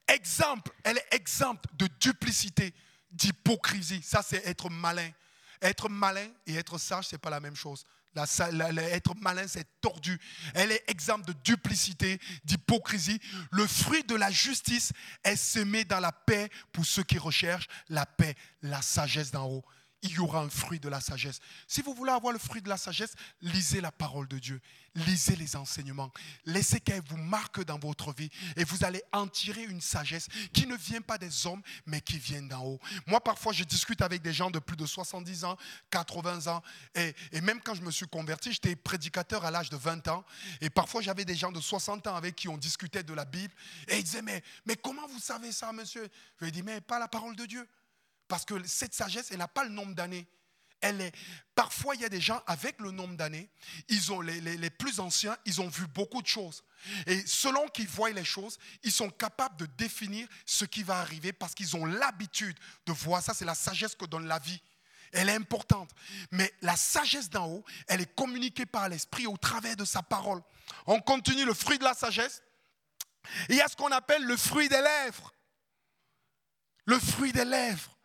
Exemple, 0.09 0.72
elle 0.82 0.97
est 0.99 1.14
exempte 1.14 1.64
de 1.74 1.86
duplicité, 2.01 2.74
d'hypocrisie. 3.11 4.03
Ça, 4.03 4.22
c'est 4.26 4.45
être 4.47 4.70
malin. 4.70 5.11
Être 5.61 5.91
malin 5.91 6.26
et 6.47 6.57
être 6.57 6.78
sage, 6.78 7.09
ce 7.09 7.14
n'est 7.14 7.18
pas 7.18 7.28
la 7.28 7.41
même 7.41 7.55
chose. 7.55 7.84
être 8.16 9.14
malin, 9.20 9.47
c'est 9.47 9.66
tordu. 9.82 10.18
Elle 10.55 10.72
est 10.72 10.84
exempte 10.88 11.28
de 11.28 11.34
duplicité, 11.45 12.18
d'hypocrisie. 12.45 13.20
Le 13.51 13.66
fruit 13.66 14.05
de 14.05 14.14
la 14.14 14.30
justice 14.30 14.93
est 15.22 15.36
semé 15.36 15.84
dans 15.84 16.01
la 16.01 16.12
paix 16.12 16.49
pour 16.72 16.86
ceux 16.86 17.03
qui 17.03 17.18
recherchent 17.18 17.68
la 17.91 18.07
paix, 18.07 18.34
la 18.62 18.80
sagesse 18.80 19.30
d'en 19.32 19.47
haut 19.47 19.64
il 20.03 20.12
y 20.12 20.18
aura 20.18 20.40
un 20.40 20.48
fruit 20.48 20.80
de 20.80 20.88
la 20.88 21.01
sagesse. 21.01 21.40
Si 21.66 21.82
vous 21.82 21.94
voulez 21.94 22.12
avoir 22.12 22.32
le 22.32 22.38
fruit 22.38 22.62
de 22.62 22.68
la 22.68 22.76
sagesse, 22.76 23.14
lisez 23.42 23.80
la 23.80 23.92
parole 23.92 24.28
de 24.28 24.38
Dieu, 24.38 24.61
lisez 24.94 25.36
les 25.36 25.57
enseignements, 25.57 26.11
laissez 26.46 26.80
qu'elle 26.80 27.03
vous 27.03 27.16
marque 27.16 27.62
dans 27.64 27.78
votre 27.78 28.12
vie 28.12 28.30
et 28.57 28.64
vous 28.64 28.84
allez 28.84 29.03
en 29.12 29.28
tirer 29.28 29.62
une 29.64 29.80
sagesse 29.80 30.28
qui 30.53 30.66
ne 30.66 30.76
vient 30.76 31.03
pas 31.03 31.18
des 31.18 31.46
hommes, 31.46 31.62
mais 31.86 32.01
qui 32.01 32.18
vient 32.18 32.42
d'en 32.42 32.64
haut. 32.64 32.80
Moi, 33.07 33.20
parfois, 33.20 33.53
je 33.53 33.64
discute 33.64 34.01
avec 34.01 34.22
des 34.22 34.32
gens 34.32 34.51
de 34.51 34.59
plus 34.59 34.76
de 34.76 34.86
70 34.86 35.44
ans, 35.44 35.57
80 35.90 36.46
ans, 36.51 36.62
et, 36.94 37.14
même 37.42 37.61
quand 37.61 37.74
je 37.74 37.82
me 37.82 37.90
suis 37.90 38.07
converti, 38.07 38.53
j'étais 38.53 38.76
prédicateur 38.76 39.44
à 39.44 39.51
l'âge 39.51 39.70
de 39.70 39.76
20 39.76 40.09
ans, 40.09 40.24
et 40.61 40.70
parfois 40.70 41.03
j'avais 41.03 41.24
des 41.24 41.34
gens 41.34 41.53
de 41.53 41.61
60 41.61 42.07
ans 42.07 42.16
avec 42.16 42.36
qui 42.36 42.48
on 42.48 42.57
discutait 42.57 43.03
de 43.03 43.12
la 43.12 43.24
Bible, 43.24 43.53
et 43.88 43.98
ils 43.98 44.05
disaient, 44.05 44.22
mais, 44.22 44.42
mais 44.64 44.76
comment 44.76 45.07
vous 45.09 45.20
savez 45.20 45.53
ça, 45.53 45.72
monsieur? 45.72 46.09
Je 46.38 46.44
lui 46.44 46.48
ai 46.48 46.53
dit, 46.53 46.62
mais 46.62 46.80
pas 46.80 46.98
la 46.98 47.09
parole 47.09 47.36
de 47.36 47.44
Dieu. 47.44 47.68
Parce 48.31 48.45
que 48.45 48.64
cette 48.64 48.95
sagesse, 48.95 49.33
elle 49.33 49.39
n'a 49.39 49.49
pas 49.49 49.64
le 49.64 49.70
nombre 49.70 49.93
d'années. 49.93 50.24
Elle 50.81 51.01
est. 51.01 51.12
Parfois, 51.57 51.97
il 51.97 52.01
y 52.01 52.05
a 52.05 52.09
des 52.09 52.20
gens 52.20 52.41
avec 52.47 52.81
le 52.81 52.93
nombre 52.93 53.16
d'années, 53.16 53.51
ils 53.89 54.12
ont 54.12 54.20
les, 54.20 54.41
les, 54.41 54.70
plus 54.70 55.01
anciens, 55.01 55.37
ils 55.45 55.61
ont 55.61 55.68
vu 55.68 55.87
beaucoup 55.89 56.22
de 56.22 56.28
choses. 56.28 56.62
Et 57.07 57.26
selon 57.26 57.66
qu'ils 57.66 57.89
voient 57.89 58.12
les 58.12 58.24
choses, 58.24 58.57
ils 58.85 58.93
sont 58.93 59.11
capables 59.11 59.57
de 59.57 59.66
définir 59.66 60.28
ce 60.47 60.64
qui 60.64 60.85
va 60.85 61.01
arriver 61.01 61.33
parce 61.33 61.55
qu'ils 61.55 61.74
ont 61.76 61.85
l'habitude 61.85 62.57
de 62.87 62.93
voir. 62.93 63.20
Ça, 63.20 63.35
c'est 63.35 63.45
la 63.45 63.57
sagesse 63.57 63.97
que 63.97 64.07
donne 64.07 64.28
la 64.28 64.39
vie. 64.39 64.62
Elle 65.12 65.28
est 65.28 65.35
importante. 65.35 65.91
Mais 66.31 66.55
la 66.62 66.76
sagesse 66.76 67.31
d'en 67.31 67.49
haut, 67.49 67.64
elle 67.89 68.01
est 68.01 68.14
communiquée 68.14 68.64
par 68.64 68.89
l'Esprit 68.89 69.26
au 69.26 69.37
travers 69.37 69.74
de 69.74 69.85
sa 69.85 70.05
parole. 70.05 70.41
On 70.87 71.01
continue 71.01 71.45
le 71.45 71.53
fruit 71.53 71.81
de 71.81 71.85
la 71.85 71.95
sagesse. 71.95 72.45
il 73.49 73.57
y 73.57 73.61
a 73.61 73.66
ce 73.66 73.74
qu'on 73.74 73.91
appelle 73.91 74.22
le 74.24 74.37
fruit 74.37 74.68
des 74.68 74.81
lèvres. 74.81 75.35
Le 76.87 76.99
fruit 77.01 77.33
des 77.33 77.45
lèvres. 77.45 77.99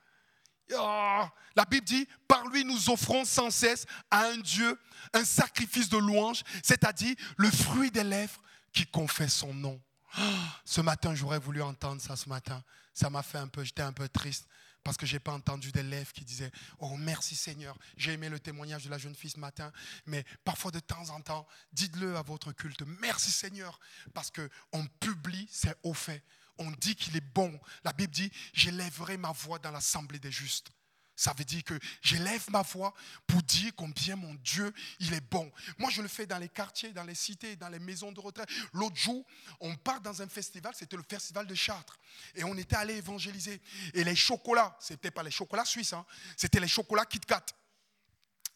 Oh, 0.73 1.23
la 1.55 1.65
Bible 1.65 1.85
dit, 1.85 2.07
par 2.27 2.47
lui 2.47 2.65
nous 2.65 2.89
offrons 2.89 3.23
sans 3.25 3.51
cesse 3.51 3.85
à 4.09 4.25
un 4.25 4.37
Dieu 4.37 4.79
un 5.13 5.23
sacrifice 5.23 5.89
de 5.89 5.97
louange, 5.97 6.43
c'est-à-dire 6.63 7.15
le 7.37 7.51
fruit 7.51 7.91
des 7.91 8.03
lèvres 8.03 8.41
qui 8.73 8.85
confesse 8.85 9.35
son 9.35 9.53
nom. 9.53 9.79
Oh, 10.17 10.21
ce 10.63 10.81
matin, 10.81 11.13
j'aurais 11.13 11.39
voulu 11.39 11.61
entendre 11.61 12.01
ça 12.01 12.15
ce 12.15 12.29
matin. 12.29 12.63
Ça 12.93 13.09
m'a 13.09 13.21
fait 13.23 13.37
un 13.37 13.47
peu, 13.47 13.63
j'étais 13.63 13.81
un 13.81 13.93
peu 13.93 14.07
triste 14.07 14.47
parce 14.85 14.97
que 14.97 15.07
je 15.07 15.13
n'ai 15.13 15.19
pas 15.19 15.33
entendu 15.33 15.71
des 15.71 15.83
lèvres 15.83 16.13
qui 16.13 16.23
disaient 16.23 16.51
Oh 16.79 16.95
merci 16.95 17.35
Seigneur. 17.35 17.75
J'ai 17.97 18.13
aimé 18.13 18.29
le 18.29 18.39
témoignage 18.39 18.85
de 18.85 18.89
la 18.89 18.99
jeune 18.99 19.15
fille 19.15 19.31
ce 19.31 19.39
matin, 19.39 19.71
mais 20.05 20.23
parfois 20.43 20.71
de 20.71 20.79
temps 20.79 21.09
en 21.09 21.21
temps, 21.21 21.47
dites-le 21.73 22.15
à 22.15 22.21
votre 22.21 22.51
culte 22.51 22.83
Merci 23.01 23.31
Seigneur, 23.31 23.79
parce 24.13 24.31
qu'on 24.31 24.85
publie 24.99 25.47
c'est 25.51 25.75
au 25.83 25.93
fait 25.93 26.23
on 26.57 26.71
dit 26.71 26.95
qu'il 26.95 27.15
est 27.15 27.33
bon. 27.33 27.59
La 27.83 27.93
Bible 27.93 28.13
dit, 28.13 28.31
j'élèverai 28.53 29.17
ma 29.17 29.31
voix 29.31 29.59
dans 29.59 29.71
l'assemblée 29.71 30.19
des 30.19 30.31
justes. 30.31 30.71
Ça 31.15 31.33
veut 31.37 31.45
dire 31.45 31.63
que 31.63 31.79
j'élève 32.01 32.49
ma 32.49 32.61
voix 32.61 32.93
pour 33.25 33.41
dire 33.43 33.71
combien 33.75 34.17
mon 34.17 34.33
Dieu, 34.35 34.73
il 34.99 35.13
est 35.13 35.21
bon. 35.21 35.49
Moi, 35.77 35.89
je 35.89 36.01
le 36.01 36.09
fais 36.09 36.25
dans 36.25 36.37
les 36.37 36.49
quartiers, 36.49 36.91
dans 36.91 37.05
les 37.05 37.15
cités, 37.15 37.55
dans 37.55 37.69
les 37.69 37.79
maisons 37.79 38.11
de 38.11 38.19
retraite. 38.19 38.49
L'autre 38.73 38.97
jour, 38.97 39.25
on 39.61 39.75
part 39.77 40.01
dans 40.01 40.21
un 40.21 40.27
festival, 40.27 40.73
c'était 40.75 40.97
le 40.97 41.05
festival 41.07 41.47
de 41.47 41.55
Chartres. 41.55 41.97
Et 42.35 42.43
on 42.43 42.57
était 42.57 42.75
allé 42.75 42.95
évangéliser. 42.95 43.61
Et 43.93 44.03
les 44.03 44.15
chocolats, 44.15 44.77
c'était 44.81 45.11
pas 45.11 45.23
les 45.23 45.31
chocolats 45.31 45.63
suisses, 45.63 45.93
hein, 45.93 46.05
c'était 46.35 46.59
les 46.59 46.67
chocolats 46.67 47.05
Kit 47.05 47.21
Kat. 47.21 47.45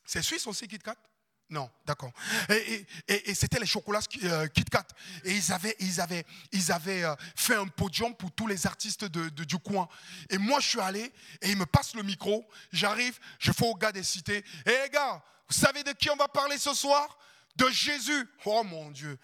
C'est 0.05 0.21
suisse 0.21 0.45
aussi 0.45 0.67
Kit 0.67 0.79
Kat? 0.79 0.97
Non, 1.49 1.67
d'accord. 1.83 2.11
Et, 2.49 3.33
c'était 3.33 3.59
les 3.59 3.65
chocolats 3.65 4.01
euh, 4.23 4.47
Kit 4.47 4.65
Kat. 4.65 4.85
Et 5.23 5.31
ils 5.31 5.51
avaient, 5.51 5.75
ils 5.79 5.99
avaient, 5.99 6.25
ils 6.51 6.71
avaient 6.71 7.03
euh, 7.03 7.15
fait 7.35 7.55
un 7.55 7.67
podium 7.67 8.15
pour 8.15 8.31
tous 8.31 8.45
les 8.45 8.67
artistes 8.67 9.05
de, 9.05 9.29
du 9.29 9.57
coin. 9.57 9.87
Et 10.29 10.37
moi, 10.37 10.59
je 10.59 10.67
suis 10.67 10.79
allé 10.79 11.11
et 11.41 11.49
ils 11.49 11.57
me 11.57 11.65
passent 11.65 11.95
le 11.95 12.03
micro. 12.03 12.47
J'arrive, 12.71 13.17
je 13.39 13.51
fais 13.51 13.65
au 13.65 13.73
gars 13.73 13.91
des 13.91 14.03
cités. 14.03 14.45
Hé 14.65 14.83
les 14.83 14.89
gars, 14.89 15.23
vous 15.49 15.55
savez 15.55 15.83
de 15.83 15.91
qui 15.93 16.11
on 16.11 16.15
va 16.15 16.27
parler 16.27 16.57
ce 16.59 16.73
soir? 16.75 17.17
De 17.55 17.67
Jésus. 17.69 18.29
Oh 18.45 18.63
mon 18.63 18.91
Dieu. 18.91 19.17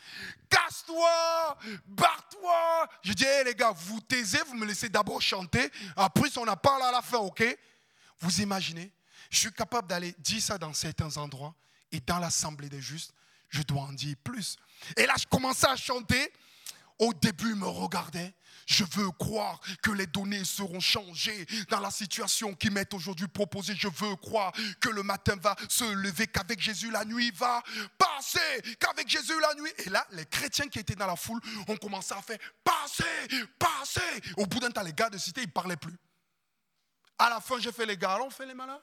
Casse-toi, 0.49 1.57
barre-toi. 1.85 2.89
Je 3.03 3.13
dis, 3.13 3.23
hé 3.23 3.43
les 3.43 3.53
gars, 3.53 3.71
vous 3.71 4.01
taisez, 4.01 4.39
vous 4.47 4.55
me 4.55 4.65
laissez 4.65 4.89
d'abord 4.89 5.21
chanter. 5.21 5.69
Après, 5.95 6.35
on 6.37 6.47
a 6.47 6.55
parlé 6.55 6.85
à 6.85 6.91
la 6.91 7.03
fin, 7.03 7.19
ok? 7.19 7.43
Vous 8.19 8.41
imaginez? 8.41 8.91
Je 9.29 9.37
suis 9.37 9.51
capable 9.51 9.87
d'aller 9.87 10.15
dire 10.17 10.41
ça 10.41 10.57
dans 10.57 10.73
certains 10.73 11.15
endroits. 11.17 11.53
Et 11.95 12.01
dans 12.05 12.19
l'assemblée 12.19 12.67
des 12.67 12.81
justes, 12.81 13.13
je 13.47 13.61
dois 13.61 13.83
en 13.83 13.93
dire 13.93 14.17
plus. 14.21 14.57
Et 14.97 15.05
là, 15.05 15.13
je 15.17 15.25
commençais 15.27 15.67
à 15.67 15.77
chanter. 15.77 16.29
Au 16.99 17.13
début, 17.13 17.55
me 17.55 17.67
regardait. 17.67 18.33
Je 18.65 18.83
veux 18.83 19.11
croire 19.11 19.61
que 19.81 19.91
les 19.91 20.07
données 20.07 20.43
seront 20.43 20.81
changées 20.81 21.45
dans 21.69 21.79
la 21.79 21.91
situation 21.91 22.53
qui 22.53 22.69
m'est 22.69 22.93
aujourd'hui 22.93 23.29
proposée. 23.29 23.75
Je 23.77 23.87
veux 23.87 24.15
croire 24.17 24.51
que 24.81 24.89
le 24.89 25.03
matin 25.03 25.37
va 25.37 25.55
se 25.69 25.85
lever, 25.85 26.27
qu'avec 26.27 26.59
Jésus 26.59 26.91
la 26.91 27.05
nuit 27.05 27.31
va 27.31 27.63
passer, 27.97 28.61
qu'avec 28.77 29.07
Jésus 29.07 29.39
la 29.39 29.53
nuit. 29.55 29.71
Et 29.85 29.89
là, 29.89 30.05
les 30.11 30.25
chrétiens 30.25 30.67
qui 30.67 30.79
étaient 30.79 30.95
dans 30.95 31.07
la 31.07 31.15
foule 31.15 31.39
ont 31.69 31.77
commencé 31.77 32.13
à 32.13 32.21
faire 32.21 32.39
passer, 32.61 33.47
passer. 33.57 34.21
Au 34.35 34.45
bout 34.45 34.59
d'un 34.59 34.71
temps, 34.71 34.83
les 34.83 34.93
gars 34.93 35.09
de 35.09 35.17
cité, 35.17 35.41
ils 35.43 35.47
ne 35.47 35.51
parlaient 35.51 35.77
plus. 35.77 35.97
À 37.17 37.29
la 37.29 37.39
fin, 37.39 37.57
j'ai 37.59 37.71
fait 37.71 37.85
les 37.85 37.95
gars, 37.95 38.15
alors 38.15 38.27
on 38.27 38.31
fait 38.31 38.45
les 38.45 38.53
malins. 38.53 38.81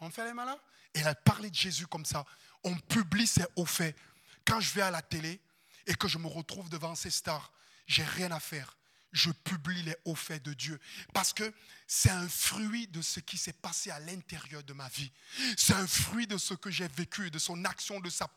On 0.00 0.10
fait 0.10 0.24
les 0.24 0.32
malins. 0.34 0.58
Et 0.98 1.00
elle 1.00 1.16
parlait 1.24 1.50
de 1.50 1.54
Jésus 1.54 1.86
comme 1.86 2.04
ça. 2.04 2.24
On 2.64 2.76
publie 2.76 3.26
ses 3.26 3.44
hauts 3.56 3.66
faits. 3.66 3.96
Quand 4.44 4.60
je 4.60 4.72
vais 4.74 4.82
à 4.82 4.90
la 4.90 5.02
télé 5.02 5.40
et 5.86 5.94
que 5.94 6.08
je 6.08 6.18
me 6.18 6.26
retrouve 6.26 6.68
devant 6.68 6.94
ces 6.94 7.10
stars, 7.10 7.52
j'ai 7.86 8.04
rien 8.04 8.30
à 8.32 8.40
faire 8.40 8.78
je 9.12 9.30
publie 9.30 9.82
les 9.82 9.96
hauts 10.04 10.14
faits 10.14 10.42
de 10.42 10.52
Dieu. 10.52 10.78
Parce 11.12 11.32
que 11.32 11.52
c'est 11.86 12.10
un 12.10 12.28
fruit 12.28 12.86
de 12.88 13.00
ce 13.00 13.20
qui 13.20 13.38
s'est 13.38 13.52
passé 13.52 13.90
à 13.90 13.98
l'intérieur 14.00 14.62
de 14.62 14.72
ma 14.72 14.88
vie. 14.88 15.10
C'est 15.56 15.74
un 15.74 15.86
fruit 15.86 16.26
de 16.26 16.36
ce 16.36 16.54
que 16.54 16.70
j'ai 16.70 16.88
vécu, 16.88 17.30
de 17.30 17.38
son 17.38 17.64
action, 17.64 18.00
de 18.00 18.10
sa 18.10 18.28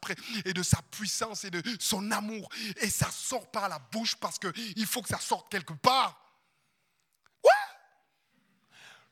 et 0.45 0.53
de 0.53 0.64
sa 0.64 0.82
puissance 0.84 1.43
et 1.43 1.51
de 1.51 1.62
son 1.80 2.12
amour. 2.12 2.49
Et 2.78 2.89
ça 2.89 3.12
sort 3.12 3.51
par 3.51 3.68
la 3.70 3.80
bouche 3.80 4.16
parce 4.16 4.39
qu'il 4.39 4.86
faut 4.86 5.01
que 5.01 5.09
ça 5.09 5.20
sorte 5.20 5.51
quelque 5.51 5.74
part. 5.74 6.20
Ouais! 7.43 7.49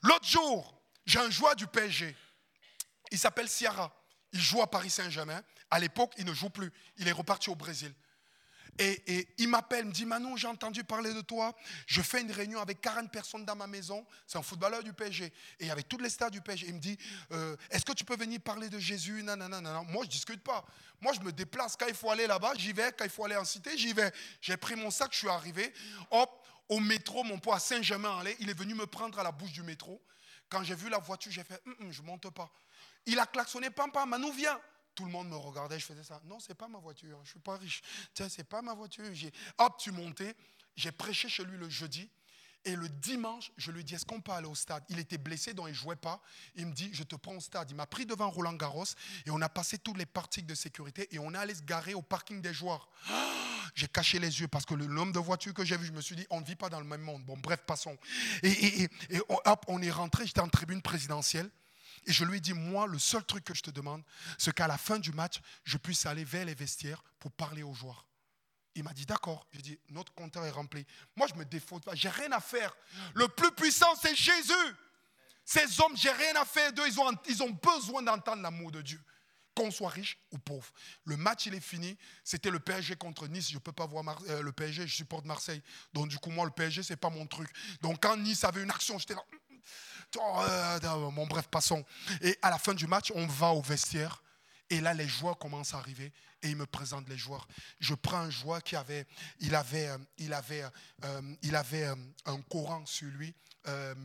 L'autre 0.04 0.28
jour, 0.28 0.82
j'ai 1.06 1.20
un 1.20 1.30
joueur 1.30 1.56
du 1.56 1.68
PSG. 1.68 2.16
Il 3.12 3.20
s'appelle 3.20 3.47
Ciara. 3.47 3.93
Il 4.32 4.39
joue 4.39 4.62
à 4.62 4.70
Paris 4.70 4.89
Saint-Germain. 4.89 5.41
À 5.72 5.80
l'époque, 5.80 6.14
il 6.18 6.26
ne 6.26 6.34
joue 6.34 6.49
plus. 6.49 6.72
Il 6.97 7.07
est 7.07 7.12
reparti 7.12 7.49
au 7.49 7.55
Brésil. 7.55 7.93
Et, 8.82 9.28
il 9.38 9.49
m'appelle, 9.49 9.86
me 9.86 9.91
dit 9.91 10.05
Manon, 10.05 10.38
j'ai 10.38 10.47
entendu 10.47 10.86
parler 10.86 11.14
de 11.14 11.20
toi. 11.20 11.53
Je 11.86 12.01
fais 12.01 12.22
une 12.22 12.32
réunion 12.32 12.62
avec 12.62 12.80
40 12.80 13.12
personnes 13.12 13.43
dans 13.43 13.55
ma 13.55 13.68
maison. 13.68 14.05
C'est 14.26 14.38
un 14.38 14.41
footballeur 14.41 14.84
du 14.84 14.93
PSG. 14.93 15.26
Et 15.26 15.34
il 15.60 15.68
y 15.68 15.72
avait 15.72 15.84
toutes 15.84 16.01
les 16.01 16.10
stars 16.10 16.32
du 16.32 16.39
PSG. 16.39 16.68
Il 16.68 16.76
me 16.76 16.80
dit 16.80 16.97
euh, 17.32 17.57
Est-ce 17.70 17.84
que 17.84 17.91
tu 17.91 18.05
peux 18.05 18.16
venir 18.16 18.39
parler 18.39 18.70
de 18.70 18.80
Jésus? 18.80 19.22
Non, 19.22 19.36
non, 19.36 19.49
non, 19.49 19.62
non. 19.62 19.84
Moi, 19.84 20.03
je 20.03 20.07
ne 20.07 20.12
discute 20.12 20.41
pas. 20.41 20.66
Moi, 21.01 21.12
je 21.14 21.20
me 21.20 21.34
déplace. 21.34 21.76
Quand 21.76 21.88
il 21.88 21.93
faut 21.93 22.10
aller 22.10 22.26
là-bas, 22.26 22.53
j'y 22.57 22.72
vais. 22.72 22.93
Quand 22.97 23.03
il 23.03 23.12
faut 23.12 23.26
aller 23.26 23.36
en 23.36 23.43
cité, 23.43 23.78
j'y 23.78 23.91
vais. 23.91 24.14
J'ai 24.39 24.55
pris 24.55 24.76
mon 24.76 24.91
sac, 24.91 25.10
je 25.12 25.18
suis 25.18 25.30
arrivé. 25.30 25.74
Hop, 26.12 26.47
au 26.70 26.80
métro, 26.80 27.24
mon 27.26 27.38
poids 27.38 27.57
à 27.57 27.60
Saint-Germain-en-Laye. 27.60 28.38
Il 28.39 28.49
est 28.49 28.57
venu 28.57 28.76
me 28.76 28.86
prendre 28.86 29.20
à 29.20 29.24
la 29.24 29.34
bouche 29.34 29.51
du 29.51 29.64
métro. 29.64 30.01
Quand 30.47 30.64
j'ai 30.64 30.76
vu 30.76 30.89
la 30.89 30.99
voiture, 30.99 31.32
j'ai 31.34 31.43
fait 31.43 31.62
hum, 31.66 31.76
hum, 31.82 31.91
Je 31.91 32.01
ne 32.01 32.07
monte 32.07 32.30
pas. 32.30 32.49
Il 33.06 33.20
a 33.20 33.26
klaxonné 33.26 33.70
Pam, 33.70 33.91
pam, 33.91 34.10
Manon, 34.10 34.32
viens 34.32 34.60
tout 35.00 35.06
le 35.06 35.12
monde 35.12 35.30
me 35.30 35.38
regardait, 35.38 35.80
je 35.80 35.86
faisais 35.86 36.04
ça. 36.04 36.20
Non, 36.26 36.41
c'est 36.41 36.56
pas 36.56 36.68
ma 36.68 36.78
voiture, 36.78 37.22
je 37.24 37.30
suis 37.30 37.39
pas 37.39 37.56
riche. 37.56 37.82
Tiens, 38.14 38.28
c'est 38.28 38.43
pas 38.43 38.62
ma 38.62 38.74
voiture. 38.74 39.06
J'ai, 39.14 39.32
hop, 39.58 39.78
tu 39.80 39.93
montais. 39.93 40.36
J'ai 40.76 40.91
prêché 40.91 41.30
chez 41.30 41.45
lui 41.45 41.58
le 41.58 41.70
jeudi. 41.70 42.10
Et 42.66 42.76
le 42.76 42.89
dimanche, 42.89 43.54
je 43.56 43.72
lui 43.72 43.86
dis, 43.86 43.95
est-ce 43.95 44.06
qu'on 44.06 44.20
peut 44.20 44.34
aller 44.34 44.47
au 44.47 44.56
stade? 44.56 44.84
Il 44.89 45.00
était 45.00 45.18
blessé, 45.18 45.54
donc 45.54 45.68
il 45.68 45.72
ne 45.72 45.76
jouait 45.76 45.95
pas. 45.95 46.22
Il 46.56 46.66
me 46.66 46.74
dit, 46.74 46.89
je 46.91 47.04
te 47.04 47.16
prends 47.16 47.38
au 47.38 47.39
stade. 47.39 47.72
Il 47.72 47.78
m'a 47.78 47.86
pris 47.86 48.06
devant 48.06 48.30
Roland 48.30 48.52
Garros 48.52 48.84
et 49.26 49.32
on 49.32 49.41
a 49.41 49.47
passé 49.47 49.78
toutes 49.78 49.97
les 49.97 50.06
parties 50.06 50.43
de 50.43 50.54
sécurité 50.54 51.08
et 51.16 51.20
on 51.20 51.34
est 51.34 51.38
allé 51.38 51.56
se 51.56 51.62
garer 51.62 51.93
au 51.93 52.02
parking 52.02 52.41
des 52.41 52.54
joueurs. 52.54 52.89
j'ai 53.76 53.88
caché 53.88 54.20
les 54.20 54.41
yeux 54.41 54.50
parce 54.50 54.66
que 54.66 54.74
le 54.74 54.88
nombre 54.88 55.14
de 55.14 55.20
voitures 55.20 55.54
que 55.54 55.64
j'ai 55.64 55.78
vu, 55.78 55.86
je 55.86 55.93
me 55.93 56.02
suis 56.02 56.18
dit, 56.18 56.28
on 56.30 56.41
ne 56.41 56.45
vit 56.45 56.58
pas 56.58 56.68
dans 56.68 56.82
le 56.82 56.86
même 56.86 57.02
monde. 57.02 57.24
Bon, 57.24 57.38
bref, 57.38 57.62
passons. 57.66 57.97
Et, 58.43 58.84
et 58.84 59.22
hop, 59.30 59.66
on 59.70 59.82
est 59.82 59.91
rentré, 59.91 60.28
j'étais 60.28 60.41
en 60.41 60.50
tribune 60.50 60.82
présidentielle. 60.82 61.50
Et 62.06 62.12
je 62.12 62.24
lui 62.26 62.38
ai 62.38 62.39
dit, 62.39 62.54
moi, 62.54 62.88
le 62.88 63.00
seul 63.00 63.24
truc 63.24 63.43
que 63.43 63.54
je 63.54 63.62
te 63.62 63.72
demande, 63.72 64.04
c'est 64.38 64.54
qu'à 64.54 64.68
la 64.68 64.78
fin 64.78 65.00
du 65.00 65.12
match, 65.12 65.39
je 65.64 65.78
puisse 65.78 66.06
aller 66.06 66.24
vers 66.24 66.45
les 66.45 66.56
vestiaires 66.56 67.04
pour 67.20 67.32
parler 67.32 67.64
aux 67.64 67.74
joueurs. 67.74 68.06
Il 68.76 68.84
m'a 68.84 68.93
dit, 68.93 69.06
d'accord. 69.06 69.47
J'ai 69.52 69.62
dit, 69.62 69.80
notre 69.89 70.14
compteur 70.14 70.45
est 70.45 70.52
rempli. 70.52 70.86
Moi, 71.16 71.28
je 71.28 71.36
me 71.36 71.45
défaute 71.45 71.84
pas. 71.84 71.95
J'ai 71.95 72.10
rien 72.10 72.32
à 72.32 72.39
faire. 72.39 72.76
Le 73.14 73.28
plus 73.28 73.52
puissant, 73.52 73.93
c'est 74.02 74.16
Jésus. 74.16 74.54
Ces 75.43 75.82
hommes, 75.82 75.97
j'ai 75.97 76.12
rien 76.12 76.36
à 76.36 76.45
faire 76.45 76.72
d'eux. 76.72 76.88
Ils 76.88 77.00
ont, 77.00 77.12
ils 77.28 77.43
ont 77.43 77.50
besoin 77.50 78.04
d'entendre 78.04 78.41
l'amour 78.41 78.72
de 78.72 78.82
Dieu. 78.82 79.02
Qu'on 79.56 79.72
soit 79.72 79.89
riche 79.89 80.18
ou 80.32 80.38
pauvre. 80.38 80.72
Le 81.06 81.18
match, 81.18 81.47
il 81.47 81.56
est 81.56 81.60
fini. 81.60 81.97
C'était 82.24 82.52
le 82.52 82.60
PSG 82.60 82.95
contre 82.95 83.28
Nice. 83.28 83.50
Je 83.50 83.56
ne 83.56 83.60
peux 83.60 83.72
pas 83.72 83.88
voir 83.88 84.06
euh, 84.30 84.41
le 84.41 84.52
PSG. 84.52 84.88
Je 84.88 84.95
supporte 84.95 85.26
Marseille. 85.26 85.62
Donc, 85.91 86.08
du 86.08 86.20
coup, 86.20 86.30
moi, 86.30 86.45
le 86.45 86.52
PSG, 86.52 86.84
ce 86.84 86.93
n'est 86.93 86.97
pas 86.97 87.10
mon 87.10 87.26
truc. 87.26 87.50
Donc, 87.82 88.02
quand 88.02 88.16
Nice 88.16 88.43
avait 88.43 88.62
une 88.62 88.72
action, 88.72 88.97
j'étais 89.00 89.16
là. 89.16 89.24
Euh, 90.18 90.80
bon, 91.12 91.28
bref, 91.28 91.47
passons. 91.47 91.84
Et 92.22 92.38
à 92.41 92.49
la 92.49 92.57
fin 92.57 92.74
du 92.74 92.88
match, 92.88 93.12
on 93.16 93.28
va 93.28 93.51
au 93.51 93.62
vestiaire. 93.62 94.24
Et 94.70 94.82
là, 94.82 94.93
les 94.93 95.07
joueurs 95.07 95.38
commencent 95.38 95.74
à 95.74 95.78
arriver 95.78 96.12
et 96.41 96.49
ils 96.49 96.55
me 96.55 96.66
présentent 96.66 97.10
les 97.10 97.18
joueurs. 97.18 97.47
Je 97.80 97.93
prends 97.95 98.20
un 98.20 98.30
joueur 98.30 98.62
qui 98.64 98.76
avait, 98.76 99.05
il 99.39 99.55
avait, 99.55 99.88
euh, 99.88 99.97
il 100.18 100.34
avait, 100.34 100.64
euh, 101.03 101.36
il 101.41 101.55
un 101.55 102.41
Coran 102.49 102.86
sur 102.86 103.07
lui, 103.10 103.34
euh, 103.68 103.95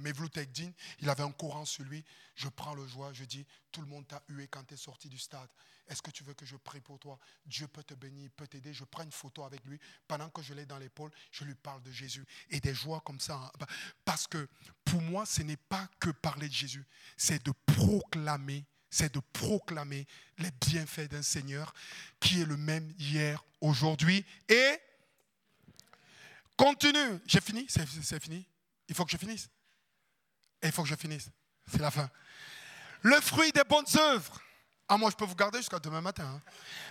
il 1.00 1.10
avait 1.10 1.22
un 1.22 1.32
Coran 1.32 1.64
sur 1.64 1.84
lui. 1.84 2.04
Je 2.34 2.48
prends 2.48 2.74
le 2.74 2.86
joueur, 2.86 3.12
je 3.14 3.24
dis, 3.24 3.46
tout 3.70 3.82
le 3.82 3.86
monde 3.86 4.06
t'a 4.06 4.22
hué 4.28 4.48
quand 4.48 4.64
tu 4.64 4.74
es 4.74 4.76
sorti 4.76 5.08
du 5.08 5.18
stade. 5.18 5.48
Est-ce 5.88 6.00
que 6.02 6.10
tu 6.10 6.24
veux 6.24 6.34
que 6.34 6.46
je 6.46 6.56
prie 6.56 6.80
pour 6.80 6.98
toi? 6.98 7.18
Dieu 7.44 7.68
peut 7.68 7.82
te 7.82 7.94
bénir, 7.94 8.30
peut 8.36 8.46
t'aider. 8.46 8.72
Je 8.72 8.84
prends 8.84 9.02
une 9.02 9.12
photo 9.12 9.44
avec 9.44 9.64
lui. 9.64 9.78
Pendant 10.08 10.30
que 10.30 10.42
je 10.42 10.54
l'ai 10.54 10.66
dans 10.66 10.78
l'épaule, 10.78 11.10
je 11.30 11.44
lui 11.44 11.54
parle 11.54 11.82
de 11.82 11.92
Jésus. 11.92 12.24
Et 12.50 12.60
des 12.60 12.74
joies 12.74 13.02
comme 13.04 13.20
ça. 13.20 13.36
Hein. 13.36 13.50
Bah, 13.58 13.66
parce 14.04 14.26
que 14.26 14.48
pour 14.84 15.02
moi, 15.02 15.26
ce 15.26 15.42
n'est 15.42 15.56
pas 15.56 15.88
que 16.00 16.10
parler 16.10 16.48
de 16.48 16.54
Jésus, 16.54 16.84
c'est 17.16 17.44
de 17.44 17.52
proclamer 17.66 18.64
c'est 18.94 19.12
de 19.12 19.20
proclamer 19.32 20.06
les 20.38 20.52
bienfaits 20.52 21.10
d'un 21.10 21.22
Seigneur 21.22 21.74
qui 22.20 22.42
est 22.42 22.44
le 22.44 22.56
même 22.56 22.94
hier, 22.96 23.44
aujourd'hui 23.60 24.24
et 24.48 24.78
continue. 26.56 27.18
J'ai 27.26 27.40
fini? 27.40 27.66
C'est 27.68 28.20
fini? 28.20 28.46
Il 28.88 28.94
faut 28.94 29.04
que 29.04 29.10
je 29.10 29.16
finisse. 29.16 29.48
Il 30.62 30.70
faut 30.70 30.84
que 30.84 30.88
je 30.88 30.94
finisse. 30.94 31.28
C'est 31.66 31.80
la 31.80 31.90
fin. 31.90 32.08
Le 33.02 33.20
fruit 33.20 33.50
des 33.50 33.64
bonnes 33.64 33.84
œuvres. 33.96 34.40
Ah, 34.88 34.98
moi, 34.98 35.10
je 35.10 35.16
peux 35.16 35.24
vous 35.24 35.34
garder 35.34 35.58
jusqu'à 35.58 35.78
demain 35.78 36.02
matin. 36.02 36.24
Hein. 36.24 36.42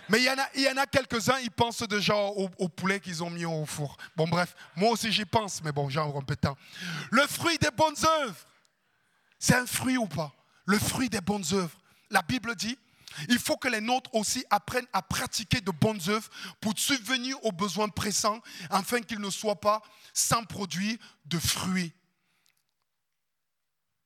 Mais 0.08 0.18
il 0.18 0.24
y 0.24 0.68
en 0.68 0.76
a, 0.76 0.82
a 0.82 0.86
quelques-uns, 0.86 1.38
ils 1.38 1.50
pensent 1.50 1.82
déjà 1.82 2.16
au, 2.16 2.68
poulet 2.68 2.98
qu'ils 2.98 3.22
ont 3.22 3.30
mis 3.30 3.44
au 3.44 3.64
four. 3.66 3.96
Bon, 4.16 4.26
bref, 4.26 4.54
moi 4.74 4.90
aussi 4.90 5.12
j'y 5.12 5.24
pense, 5.24 5.62
mais 5.62 5.70
bon, 5.70 5.88
j'ai 5.88 6.00
un 6.00 6.10
peu 6.22 6.34
de 6.34 6.40
temps. 6.40 6.56
Le 7.10 7.26
fruit 7.26 7.56
des 7.58 7.70
bonnes 7.70 7.96
œuvres, 8.22 8.46
c'est 9.38 9.54
un 9.54 9.66
fruit 9.66 9.96
ou 9.96 10.06
pas? 10.06 10.32
Le 10.66 10.78
fruit 10.78 11.08
des 11.08 11.20
bonnes 11.20 11.44
œuvres. 11.52 11.78
La 12.10 12.22
Bible 12.22 12.56
dit, 12.56 12.76
il 13.28 13.38
faut 13.38 13.56
que 13.56 13.68
les 13.68 13.80
nôtres 13.80 14.12
aussi 14.14 14.44
apprennent 14.50 14.88
à 14.92 15.00
pratiquer 15.00 15.60
de 15.60 15.70
bonnes 15.70 16.00
œuvres 16.08 16.28
pour 16.60 16.76
subvenir 16.76 17.36
aux 17.44 17.52
besoins 17.52 17.88
pressants, 17.88 18.40
afin 18.70 19.00
qu'ils 19.00 19.20
ne 19.20 19.30
soient 19.30 19.60
pas 19.60 19.82
sans 20.12 20.44
produit 20.44 20.98
de 21.26 21.38
fruits. 21.38 21.92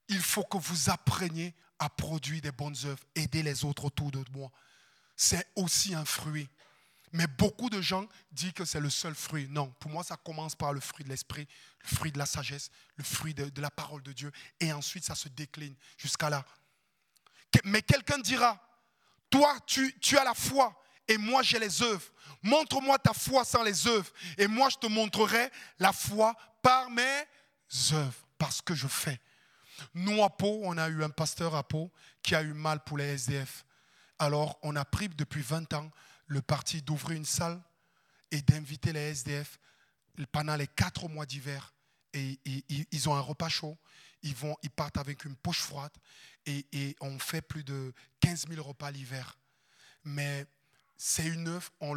Il 0.08 0.20
faut 0.20 0.44
que 0.44 0.58
vous 0.58 0.90
appreniez 0.90 1.54
à 1.78 1.88
produire 1.88 2.40
des 2.40 2.52
bonnes 2.52 2.76
œuvres, 2.84 3.02
aider 3.14 3.42
les 3.42 3.64
autres 3.64 3.84
autour 3.84 4.10
de 4.10 4.24
moi. 4.32 4.50
C'est 5.16 5.48
aussi 5.56 5.94
un 5.94 6.04
fruit. 6.04 6.48
Mais 7.12 7.26
beaucoup 7.26 7.70
de 7.70 7.80
gens 7.80 8.06
disent 8.32 8.52
que 8.52 8.64
c'est 8.64 8.80
le 8.80 8.90
seul 8.90 9.14
fruit. 9.14 9.48
Non, 9.48 9.70
pour 9.80 9.90
moi, 9.90 10.04
ça 10.04 10.16
commence 10.16 10.54
par 10.54 10.72
le 10.72 10.80
fruit 10.80 11.04
de 11.04 11.08
l'esprit, 11.08 11.48
le 11.82 11.96
fruit 11.96 12.12
de 12.12 12.18
la 12.18 12.26
sagesse, 12.26 12.70
le 12.96 13.04
fruit 13.04 13.34
de, 13.34 13.60
la 13.60 13.70
parole 13.70 14.02
de 14.02 14.12
Dieu. 14.12 14.30
Et 14.60 14.72
ensuite, 14.72 15.04
ça 15.04 15.14
se 15.14 15.28
décline 15.28 15.74
jusqu'à 15.96 16.28
là. 16.28 16.44
Mais 17.64 17.82
quelqu'un 17.82 18.18
dira, 18.18 18.62
toi, 19.30 19.56
tu, 19.66 19.98
tu 20.00 20.18
as 20.18 20.24
la 20.24 20.34
foi 20.34 20.78
et 21.08 21.16
moi, 21.16 21.42
j'ai 21.42 21.58
les 21.58 21.82
œuvres. 21.82 22.04
Montre-moi 22.42 22.98
ta 22.98 23.14
foi 23.14 23.44
sans 23.44 23.62
les 23.62 23.86
œuvres. 23.86 24.12
Et 24.36 24.46
moi, 24.46 24.68
je 24.68 24.76
te 24.76 24.86
montrerai 24.86 25.50
la 25.78 25.92
foi 25.92 26.34
par 26.62 26.90
mes 26.90 27.24
œuvres, 27.92 28.28
parce 28.36 28.60
que 28.60 28.74
je 28.74 28.86
fais. 28.86 29.18
Nous, 29.94 30.22
à 30.22 30.30
Pau, 30.30 30.60
on 30.64 30.76
a 30.78 30.88
eu 30.88 31.02
un 31.02 31.10
pasteur 31.10 31.54
à 31.54 31.66
Pau 31.66 31.90
qui 32.22 32.34
a 32.34 32.42
eu 32.42 32.52
mal 32.52 32.82
pour 32.84 32.98
les 32.98 33.14
SDF. 33.14 33.64
Alors, 34.18 34.58
on 34.62 34.76
a 34.76 34.84
pris 34.84 35.08
depuis 35.08 35.42
20 35.42 35.72
ans 35.74 35.90
le 36.26 36.42
parti 36.42 36.82
d'ouvrir 36.82 37.16
une 37.16 37.24
salle 37.24 37.62
et 38.30 38.42
d'inviter 38.42 38.92
les 38.92 39.10
SDF 39.10 39.58
pendant 40.32 40.56
les 40.56 40.66
quatre 40.66 41.08
mois 41.08 41.26
d'hiver. 41.26 41.74
Et, 42.12 42.38
ils 42.90 43.08
ont 43.08 43.14
un 43.14 43.20
repas 43.20 43.48
chaud, 43.48 43.78
ils, 44.22 44.34
vont, 44.34 44.56
ils 44.62 44.70
partent 44.70 44.96
avec 44.96 45.24
une 45.24 45.36
poche 45.36 45.60
froide 45.60 45.92
et, 46.46 46.96
on 47.00 47.18
fait 47.18 47.42
plus 47.42 47.64
de 47.64 47.92
15 48.20 48.48
000 48.48 48.66
repas 48.66 48.90
l'hiver. 48.90 49.38
Mais 50.04 50.46
c'est 50.96 51.26
une 51.26 51.48
œuvre, 51.48 51.70
on 51.80 51.94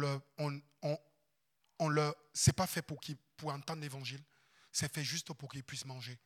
le, 1.88 2.14
c'est 2.32 2.52
pas 2.52 2.66
fait 2.66 2.82
pour, 2.82 3.00
pour 3.36 3.52
entendre 3.52 3.80
l'évangile, 3.80 4.22
c'est 4.70 4.92
fait 4.92 5.04
juste 5.04 5.32
pour 5.32 5.50
qu'ils 5.50 5.64
puissent 5.64 5.86
manger. 5.86 6.18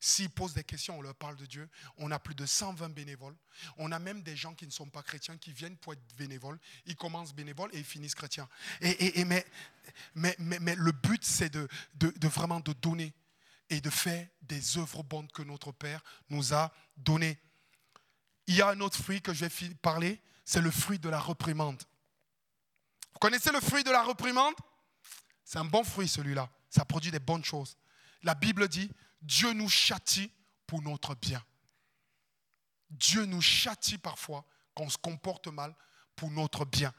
S'ils 0.00 0.30
posent 0.30 0.54
des 0.54 0.64
questions, 0.64 0.98
on 0.98 1.02
leur 1.02 1.14
parle 1.14 1.36
de 1.36 1.46
Dieu. 1.46 1.68
On 1.96 2.10
a 2.10 2.18
plus 2.18 2.34
de 2.34 2.46
120 2.46 2.90
bénévoles. 2.90 3.34
On 3.78 3.90
a 3.90 3.98
même 3.98 4.22
des 4.22 4.36
gens 4.36 4.54
qui 4.54 4.66
ne 4.66 4.70
sont 4.70 4.88
pas 4.88 5.02
chrétiens 5.02 5.36
qui 5.36 5.52
viennent 5.52 5.76
pour 5.76 5.92
être 5.92 6.16
bénévoles. 6.16 6.58
Ils 6.86 6.96
commencent 6.96 7.34
bénévoles 7.34 7.70
et 7.72 7.78
ils 7.78 7.84
finissent 7.84 8.14
chrétiens. 8.14 8.48
Mais, 10.14 10.36
le 10.38 10.92
but, 10.92 11.24
c'est 11.24 11.50
de, 11.50 11.68
de, 11.94 12.28
vraiment 12.28 12.60
de 12.60 12.72
donner 12.74 13.12
et 13.70 13.80
de 13.80 13.90
faire 13.90 14.26
des 14.42 14.78
œuvres 14.78 15.02
bonnes 15.02 15.28
que 15.28 15.42
notre 15.42 15.72
Père 15.72 16.02
nous 16.30 16.54
a 16.54 16.72
données. 16.96 17.38
Il 18.46 18.54
y 18.54 18.62
a 18.62 18.68
un 18.68 18.80
autre 18.80 18.96
fruit 18.96 19.20
que 19.20 19.34
je 19.34 19.44
vais 19.44 19.74
parler, 19.82 20.20
c'est 20.44 20.62
le 20.62 20.70
fruit 20.70 20.98
de 20.98 21.08
la 21.08 21.18
reprimande. 21.20 21.82
Vous 23.12 23.18
connaissez 23.18 23.50
le 23.50 23.60
fruit 23.60 23.82
de 23.82 23.90
la 23.90 24.04
reprimande 24.04 24.54
C'est 25.44 25.58
un 25.58 25.64
bon 25.64 25.82
fruit 25.82 26.08
celui-là. 26.08 26.48
Ça 26.70 26.84
produit 26.84 27.10
des 27.10 27.18
bonnes 27.18 27.44
choses. 27.44 27.76
La 28.22 28.34
Bible 28.34 28.68
dit, 28.68 28.90
Dieu 29.22 29.52
nous 29.52 29.68
châtie 29.68 30.32
pour 30.66 30.82
notre 30.82 31.14
bien. 31.14 31.44
Dieu 32.90 33.24
nous 33.24 33.42
châtie 33.42 33.98
parfois 33.98 34.46
quand 34.74 34.84
on 34.84 34.90
se 34.90 34.98
comporte 34.98 35.48
mal 35.48 35.74
pour 36.16 36.30
notre 36.30 36.64
bien, 36.64 36.92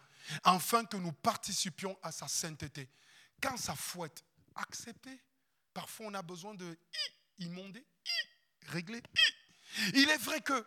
afin 0.43 0.85
que 0.85 0.97
nous 0.97 1.11
participions 1.11 1.97
à 2.03 2.11
sa 2.11 2.27
sainteté. 2.27 2.89
Quand 3.41 3.57
ça 3.57 3.75
fouette, 3.75 4.23
acceptez. 4.55 5.21
Parfois, 5.73 6.07
on 6.07 6.13
a 6.13 6.21
besoin 6.21 6.53
de 6.55 6.77
immonder, 7.37 7.85
régler. 8.67 9.01
Il 9.93 10.09
est 10.09 10.17
vrai 10.17 10.41
que, 10.41 10.65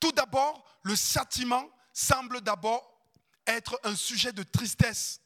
tout 0.00 0.12
d'abord, 0.12 0.80
le 0.82 0.94
châtiment 0.94 1.68
semble 1.92 2.40
d'abord 2.40 2.98
être 3.46 3.80
un 3.84 3.96
sujet 3.96 4.32
de 4.32 4.42
tristesse 4.42 5.20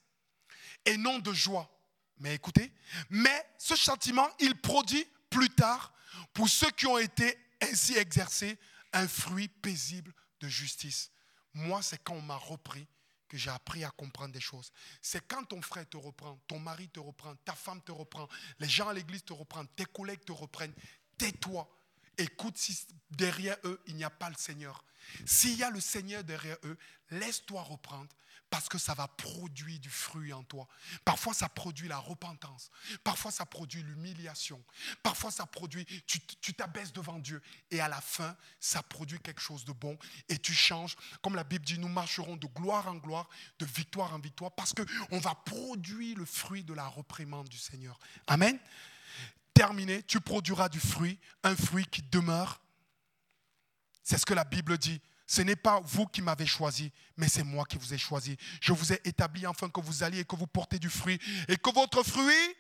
et 0.85 0.97
non 0.97 1.19
de 1.19 1.33
joie. 1.33 1.69
Mais 2.19 2.35
écoutez, 2.35 2.73
mais 3.11 3.47
ce 3.59 3.75
châtiment, 3.75 4.29
il 4.39 4.61
produit 4.61 5.07
plus 5.33 5.51
tard, 5.51 5.93
pour 6.33 6.49
ceux 6.49 6.71
qui 6.71 6.87
ont 6.87 6.99
été 6.99 7.37
ainsi 7.61 7.97
exercés, 7.97 8.59
un 8.93 9.09
fruit 9.09 9.49
paisible 9.49 10.13
de 10.41 10.49
justice. 10.49 11.11
Moi, 11.55 11.83
c'est 11.83 12.03
quand 12.03 12.15
on 12.15 12.23
m'a 12.23 12.37
repris 12.37 12.87
que 13.29 13.39
j'ai 13.39 13.51
appris 13.51 13.83
à 13.83 13.91
comprendre 13.91 14.33
des 14.33 14.41
choses. 14.41 14.71
C'est 15.01 15.27
quand 15.27 15.45
ton 15.45 15.63
frère 15.63 15.89
te 15.89 15.97
reprend, 15.97 16.39
ton 16.47 16.59
mari 16.59 16.89
te 16.89 17.01
reprend, 17.01 17.35
ta 17.37 17.55
femme 17.55 17.81
te 17.83 17.93
reprend, 17.93 18.29
les 18.59 18.69
gens 18.69 18.89
à 18.89 18.93
l'église 18.93 19.25
te 19.25 19.33
reprennent, 19.33 19.69
tes 19.69 19.87
collègues 19.87 20.25
te 20.25 20.33
reprennent. 20.33 20.75
Tais-toi. 21.17 21.69
Écoute 22.19 22.59
si 22.59 22.87
derrière 23.11 23.57
eux, 23.65 23.83
il 23.87 23.97
n'y 23.97 24.05
a 24.05 24.11
pas 24.11 24.29
le 24.29 24.37
Seigneur. 24.37 24.85
S'il 25.25 25.57
y 25.57 25.63
a 25.63 25.71
le 25.71 25.81
Seigneur 25.81 26.23
derrière 26.23 26.59
eux, 26.65 26.77
laisse-toi 27.11 27.63
reprendre 27.63 28.11
parce 28.53 28.69
que 28.69 28.77
ça 28.77 28.93
va 28.93 29.09
produire 29.09 29.81
du 29.81 29.89
fruit 29.89 30.31
en 30.35 30.43
toi. 30.45 30.69
Parfois, 31.07 31.33
ça 31.33 31.49
produit 31.49 31.89
la 31.89 31.97
repentance. 31.97 32.71
Parfois, 33.03 33.31
ça 33.31 33.47
produit 33.47 33.83
l'humiliation. 33.83 34.63
Parfois, 35.03 35.31
ça 35.31 35.47
produit, 35.47 35.87
tu 36.07 36.53
t'abaisses 36.53 36.93
devant 36.93 37.19
Dieu. 37.19 37.41
Et 37.71 37.81
à 37.81 37.89
la 37.89 38.03
fin, 38.03 38.37
ça 38.61 38.83
produit 38.83 39.19
quelque 39.21 39.41
chose 39.41 39.65
de 39.65 39.73
bon. 39.73 39.97
Et 40.29 40.37
tu 40.37 40.53
changes. 40.53 40.97
Comme 41.23 41.35
la 41.35 41.45
Bible 41.45 41.65
dit, 41.65 41.79
nous 41.79 41.89
marcherons 41.89 42.37
de 42.37 42.47
gloire 42.47 42.89
en 42.89 42.97
gloire, 42.97 43.27
de 43.59 43.65
victoire 43.65 44.13
en 44.13 44.19
victoire, 44.19 44.53
parce 44.53 44.75
qu'on 44.75 45.19
va 45.19 45.35
produire 45.35 46.19
le 46.19 46.27
fruit 46.27 46.63
de 46.63 46.75
la 46.75 46.87
reprimande 46.89 47.49
du 47.49 47.57
Seigneur. 47.57 47.99
Amen. 48.27 48.59
Terminé, 49.55 50.03
tu 50.03 50.21
produiras 50.21 50.69
du 50.69 50.79
fruit, 50.79 51.19
un 51.43 51.57
fruit 51.57 51.87
qui 51.87 52.03
demeure. 52.03 52.61
C'est 54.03 54.19
ce 54.19 54.27
que 54.27 54.35
la 54.35 54.45
Bible 54.45 54.77
dit. 54.77 55.01
Ce 55.33 55.41
n'est 55.41 55.57
pas 55.57 55.81
vous 55.83 56.07
qui 56.07 56.21
m'avez 56.21 56.45
choisi, 56.45 56.93
mais 57.17 57.27
c'est 57.27 57.43
moi 57.43 57.65
qui 57.65 57.79
vous 57.79 57.95
ai 57.95 57.97
choisi. 57.97 58.37
Je 58.61 58.75
vous 58.75 58.93
ai 58.93 59.01
établi 59.03 59.47
afin 59.47 59.71
que 59.71 59.81
vous 59.81 60.03
alliez 60.03 60.19
et 60.19 60.25
que 60.27 60.37
vous 60.37 60.47
portez 60.47 60.79
du 60.79 60.91
fruit. 60.91 61.19
Et 61.49 61.57
que 61.57 61.73
votre 61.73 62.03
fruit, 62.03 62.55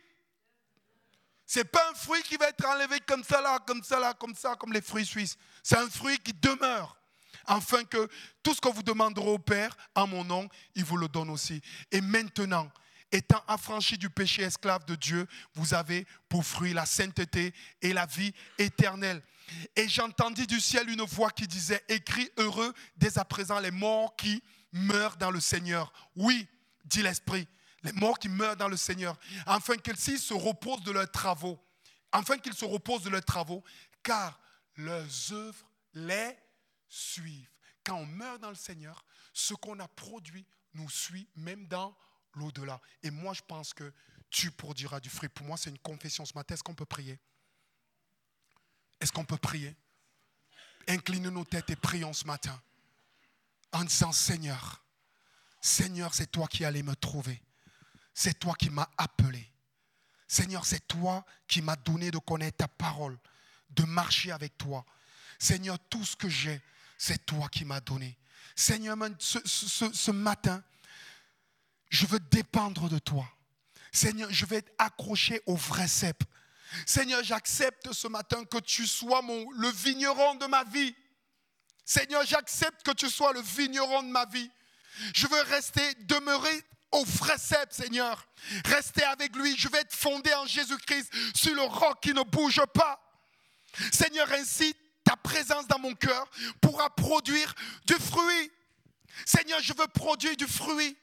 ce 1.44 1.58
n'est 1.58 1.66
pas 1.66 1.90
un 1.90 1.94
fruit 1.94 2.22
qui 2.22 2.38
va 2.38 2.48
être 2.48 2.64
enlevé 2.64 2.98
comme 3.00 3.22
ça, 3.24 3.42
là, 3.42 3.58
comme 3.58 3.84
ça, 3.84 4.00
là, 4.00 4.14
comme 4.14 4.34
ça, 4.34 4.56
comme 4.56 4.72
les 4.72 4.80
fruits 4.80 5.04
suisses. 5.04 5.36
C'est 5.62 5.76
un 5.76 5.90
fruit 5.90 6.16
qui 6.20 6.32
demeure. 6.32 6.96
Afin 7.44 7.84
que 7.84 8.08
tout 8.42 8.54
ce 8.54 8.60
que 8.62 8.70
vous 8.70 8.82
demanderez 8.82 9.28
au 9.28 9.38
Père 9.38 9.76
en 9.94 10.06
mon 10.06 10.24
nom, 10.24 10.48
il 10.74 10.86
vous 10.86 10.96
le 10.96 11.08
donne 11.08 11.28
aussi. 11.28 11.60
Et 11.90 12.00
maintenant, 12.00 12.72
étant 13.10 13.44
affranchi 13.48 13.98
du 13.98 14.08
péché 14.08 14.44
esclave 14.44 14.86
de 14.86 14.94
Dieu, 14.94 15.26
vous 15.56 15.74
avez 15.74 16.06
pour 16.26 16.42
fruit 16.46 16.72
la 16.72 16.86
sainteté 16.86 17.52
et 17.82 17.92
la 17.92 18.06
vie 18.06 18.32
éternelle. 18.56 19.22
Et 19.76 19.88
j'entendis 19.88 20.46
du 20.46 20.60
ciel 20.60 20.88
une 20.88 21.02
voix 21.02 21.30
qui 21.30 21.46
disait, 21.46 21.84
écris 21.88 22.30
heureux 22.36 22.72
dès 22.96 23.18
à 23.18 23.24
présent 23.24 23.58
les 23.58 23.70
morts 23.70 24.14
qui 24.16 24.42
meurent 24.72 25.16
dans 25.16 25.30
le 25.30 25.40
Seigneur. 25.40 25.92
Oui, 26.16 26.46
dit 26.84 27.02
l'Esprit, 27.02 27.46
les 27.82 27.92
morts 27.92 28.18
qui 28.18 28.28
meurent 28.28 28.56
dans 28.56 28.68
le 28.68 28.76
Seigneur, 28.76 29.18
afin 29.46 29.76
qu'ils 29.76 29.98
se 29.98 30.34
reposent 30.34 30.82
de 30.82 30.92
leurs 30.92 31.10
travaux, 31.10 31.58
afin 32.10 32.38
qu'ils 32.38 32.54
se 32.54 32.64
reposent 32.64 33.02
de 33.02 33.10
leurs 33.10 33.24
travaux, 33.24 33.62
car 34.02 34.38
leurs 34.76 35.32
œuvres 35.32 35.70
les 35.94 36.36
suivent. 36.88 37.50
Quand 37.84 37.96
on 37.96 38.06
meurt 38.06 38.40
dans 38.40 38.50
le 38.50 38.54
Seigneur, 38.54 39.04
ce 39.32 39.54
qu'on 39.54 39.78
a 39.80 39.88
produit 39.88 40.46
nous 40.74 40.88
suit 40.88 41.28
même 41.36 41.66
dans 41.66 41.96
l'au-delà. 42.34 42.80
Et 43.02 43.10
moi, 43.10 43.34
je 43.34 43.42
pense 43.42 43.74
que 43.74 43.92
tu 44.30 44.50
produiras 44.50 45.00
du 45.00 45.10
fruit. 45.10 45.28
Pour 45.28 45.46
moi, 45.46 45.56
c'est 45.56 45.70
une 45.70 45.78
confession 45.78 46.24
ce 46.24 46.32
matin. 46.34 46.54
Est-ce 46.54 46.62
qu'on 46.62 46.74
peut 46.74 46.86
prier? 46.86 47.18
Est-ce 49.02 49.12
qu'on 49.12 49.24
peut 49.24 49.36
prier? 49.36 49.74
Inclinons 50.88 51.32
nos 51.32 51.44
têtes 51.44 51.70
et 51.70 51.76
prions 51.76 52.12
ce 52.12 52.24
matin 52.24 52.60
en 53.72 53.82
disant 53.84 54.12
Seigneur, 54.12 54.84
Seigneur, 55.60 56.14
c'est 56.14 56.30
toi 56.30 56.46
qui 56.46 56.64
allais 56.64 56.82
me 56.82 56.94
trouver. 56.94 57.42
C'est 58.14 58.38
toi 58.38 58.54
qui 58.54 58.70
m'as 58.70 58.88
appelé. 58.96 59.50
Seigneur, 60.28 60.64
c'est 60.64 60.86
toi 60.86 61.24
qui 61.48 61.62
m'as 61.62 61.76
donné 61.76 62.10
de 62.10 62.18
connaître 62.18 62.58
ta 62.58 62.68
parole, 62.68 63.18
de 63.70 63.84
marcher 63.84 64.30
avec 64.30 64.56
toi. 64.56 64.84
Seigneur, 65.38 65.78
tout 65.88 66.04
ce 66.04 66.16
que 66.16 66.28
j'ai, 66.28 66.60
c'est 66.96 67.26
toi 67.26 67.48
qui 67.48 67.64
m'as 67.64 67.80
donné. 67.80 68.16
Seigneur, 68.54 68.96
ce, 69.18 69.38
ce, 69.44 70.10
matin, 70.10 70.62
je 71.88 72.06
veux 72.06 72.20
dépendre 72.20 72.88
de 72.88 72.98
toi. 72.98 73.28
Seigneur, 73.90 74.30
je 74.30 74.46
vais 74.46 74.56
être 74.56 74.72
accroché 74.78 75.42
au 75.46 75.56
vrai 75.56 75.88
cep. 75.88 76.22
Seigneur, 76.86 77.22
j'accepte 77.22 77.92
ce 77.92 78.08
matin 78.08 78.44
que 78.44 78.58
tu 78.58 78.86
sois 78.86 79.22
mon, 79.22 79.50
le 79.52 79.68
vigneron 79.68 80.34
de 80.36 80.46
ma 80.46 80.64
vie. 80.64 80.94
Seigneur, 81.84 82.24
j'accepte 82.24 82.82
que 82.82 82.92
tu 82.92 83.08
sois 83.10 83.32
le 83.32 83.40
vigneron 83.40 84.02
de 84.02 84.08
ma 84.08 84.24
vie. 84.26 84.50
Je 85.14 85.26
veux 85.26 85.40
rester, 85.42 85.94
demeurer 86.00 86.64
au 86.92 87.04
cep, 87.06 87.72
Seigneur. 87.72 88.26
Rester 88.66 89.04
avec 89.04 89.34
lui. 89.34 89.56
Je 89.56 89.68
vais 89.68 89.78
être 89.78 89.94
fondé 89.94 90.32
en 90.34 90.46
Jésus-Christ 90.46 91.10
sur 91.34 91.54
le 91.54 91.62
roc 91.62 92.00
qui 92.02 92.12
ne 92.12 92.22
bouge 92.22 92.60
pas. 92.74 93.00
Seigneur, 93.92 94.30
ainsi, 94.32 94.74
ta 95.04 95.16
présence 95.16 95.66
dans 95.66 95.78
mon 95.78 95.94
cœur 95.94 96.30
pourra 96.60 96.94
produire 96.94 97.54
du 97.86 97.94
fruit. 97.94 98.52
Seigneur, 99.24 99.60
je 99.60 99.72
veux 99.72 99.88
produire 99.88 100.36
du 100.36 100.46
fruit. 100.46 100.96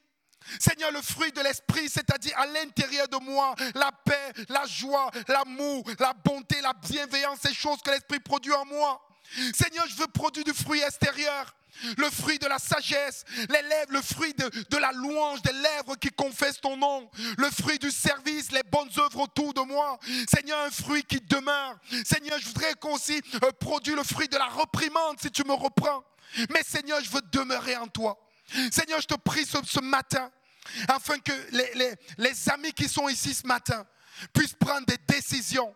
Seigneur, 0.59 0.91
le 0.91 1.01
fruit 1.01 1.31
de 1.31 1.41
l'esprit, 1.41 1.89
c'est-à-dire 1.89 2.37
à, 2.37 2.45
l'intérieur 2.47 3.07
de 3.07 3.17
moi, 3.17 3.55
la 3.75 3.91
paix, 3.91 4.33
la 4.49 4.65
joie, 4.65 5.11
l'amour, 5.27 5.83
la 5.99 6.13
bonté, 6.13 6.59
la 6.61 6.73
bienveillance, 6.73 7.39
ces 7.41 7.53
choses 7.53 7.81
que 7.81 7.91
l'esprit 7.91 8.19
produit 8.19 8.53
en 8.53 8.65
moi. 8.65 9.01
Seigneur, 9.53 9.85
je 9.87 9.95
veux 9.95 10.07
produire 10.07 10.45
du 10.45 10.53
fruit 10.53 10.81
extérieur. 10.81 11.53
Le 11.97 12.09
fruit 12.09 12.39
de 12.39 12.47
la 12.47 12.57
sagesse, 12.57 13.23
les 13.47 13.61
lèvres, 13.61 13.93
le 13.93 14.01
fruit 14.01 14.33
de, 14.33 14.49
de, 14.69 14.77
la 14.77 14.91
louange, 14.91 15.41
des 15.43 15.53
lèvres 15.53 15.95
qui 15.95 16.09
confessent 16.09 16.59
ton 16.59 16.75
nom, 16.75 17.09
le 17.37 17.49
fruit 17.51 17.79
du 17.79 17.91
service, 17.91 18.51
les 18.51 18.63
bonnes 18.63 18.89
œuvres 18.97 19.21
autour 19.21 19.53
de 19.53 19.61
moi. 19.61 19.97
Seigneur, 20.27 20.59
un 20.59 20.71
fruit 20.71 21.03
qui 21.03 21.21
demeure. 21.21 21.77
Seigneur, 22.03 22.37
je 22.39 22.47
voudrais 22.47 22.73
qu'on 22.73 22.95
aussi 22.95 23.21
euh, 23.43 23.51
produise 23.59 23.95
le 23.95 24.03
fruit 24.03 24.27
de 24.27 24.37
la 24.37 24.47
reprimande 24.47 25.21
si 25.21 25.31
tu 25.31 25.45
me 25.45 25.53
reprends. 25.53 26.03
Mais 26.49 26.63
Seigneur, 26.63 27.01
je 27.01 27.09
veux 27.09 27.21
demeurer 27.31 27.77
en 27.77 27.87
toi. 27.87 28.19
Seigneur, 28.71 29.01
je 29.01 29.07
te 29.07 29.15
prie 29.15 29.45
ce, 29.45 29.79
matin, 29.79 30.31
afin 30.87 31.19
que 31.19 31.31
les, 32.17 32.49
amis 32.49 32.73
qui 32.73 32.87
sont 32.87 33.07
ici 33.09 33.33
ce 33.33 33.45
matin 33.45 33.85
puissent 34.33 34.53
prendre 34.53 34.85
des 34.85 34.97
décisions 35.07 35.73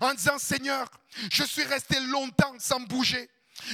en 0.00 0.14
disant, 0.14 0.38
Seigneur, 0.38 0.88
je 1.32 1.44
suis 1.44 1.64
resté 1.64 1.98
longtemps 2.00 2.54
sans 2.58 2.80
bouger. 2.80 3.28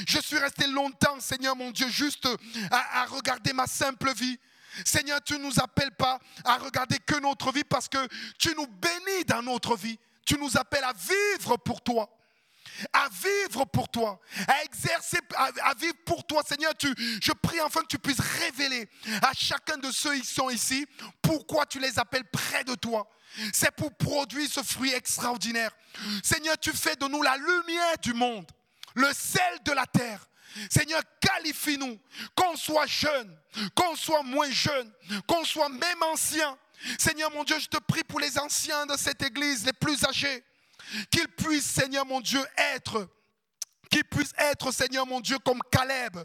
Je 0.06 0.18
suis 0.20 0.38
resté 0.38 0.66
longtemps, 0.66 1.20
Seigneur 1.20 1.54
mon 1.54 1.70
Dieu, 1.70 1.88
juste 1.88 2.28
à 2.70 3.04
regarder 3.06 3.52
ma 3.52 3.66
simple 3.66 4.12
vie. 4.14 4.38
Seigneur, 4.84 5.22
tu 5.22 5.34
ne 5.34 5.44
nous 5.44 5.58
appelles 5.60 5.92
pas 5.92 6.18
à 6.44 6.56
regarder 6.58 6.98
que 6.98 7.18
notre 7.20 7.52
vie 7.52 7.64
parce 7.64 7.88
que 7.88 8.08
tu 8.38 8.54
nous 8.56 8.66
bénis 8.66 9.24
dans 9.26 9.42
notre 9.42 9.76
vie. 9.76 9.98
Tu 10.24 10.36
nous 10.38 10.56
appelles 10.56 10.84
à 10.84 10.92
vivre 10.92 11.56
pour 11.56 11.80
toi 11.82 12.10
à 12.92 13.08
vivre 13.08 13.64
pour 13.66 13.88
toi, 13.88 14.20
à 14.48 14.64
exercer, 14.64 15.18
à, 15.36 15.74
vivre 15.74 15.96
pour 16.04 16.26
toi. 16.26 16.42
Seigneur, 16.46 16.72
tu, 16.76 16.92
je 17.22 17.32
prie 17.32 17.60
enfin 17.60 17.80
que 17.82 17.86
tu 17.86 17.98
puisses 17.98 18.20
révéler 18.20 18.88
à 19.22 19.32
chacun 19.34 19.76
de 19.78 19.90
ceux 19.90 20.14
qui 20.16 20.26
sont 20.26 20.50
ici 20.50 20.86
pourquoi 21.22 21.66
tu 21.66 21.78
les 21.78 21.98
appelles 21.98 22.28
près 22.30 22.64
de 22.64 22.74
toi. 22.74 23.08
C'est 23.52 23.70
pour 23.72 23.94
produire 23.94 24.48
ce 24.50 24.62
fruit 24.62 24.92
extraordinaire. 24.92 25.70
Seigneur, 26.22 26.58
tu 26.58 26.72
fais 26.72 26.96
de 26.96 27.06
nous 27.06 27.22
la 27.22 27.36
lumière 27.36 27.98
du 28.02 28.14
monde, 28.14 28.46
le 28.94 29.12
sel 29.12 29.58
de 29.64 29.72
la 29.72 29.86
terre. 29.86 30.26
Seigneur, 30.70 31.02
qualifie-nous, 31.20 31.98
qu'on 32.34 32.56
soit 32.56 32.86
jeune, 32.86 33.38
qu'on 33.74 33.94
soit 33.94 34.22
moins 34.22 34.50
jeune, 34.50 34.90
qu'on 35.26 35.44
soit 35.44 35.68
même 35.68 36.02
ancien. 36.02 36.56
Seigneur 36.98 37.30
mon 37.30 37.44
Dieu, 37.44 37.58
je 37.58 37.68
te 37.68 37.78
prie 37.78 38.04
pour 38.04 38.20
les 38.20 38.38
anciens 38.38 38.86
de 38.86 38.96
cette 38.96 39.22
église, 39.22 39.64
les 39.66 39.72
plus 39.72 40.04
âgés. 40.04 40.42
Qu'il 41.10 41.28
puisse, 41.28 41.64
Seigneur 41.64 42.06
mon 42.06 42.20
Dieu, 42.20 42.44
être 42.74 43.08
qui 43.90 44.02
puisse 44.02 44.32
être, 44.38 44.72
Seigneur 44.72 45.06
mon 45.06 45.20
Dieu, 45.20 45.38
comme 45.38 45.60
Caleb, 45.70 46.18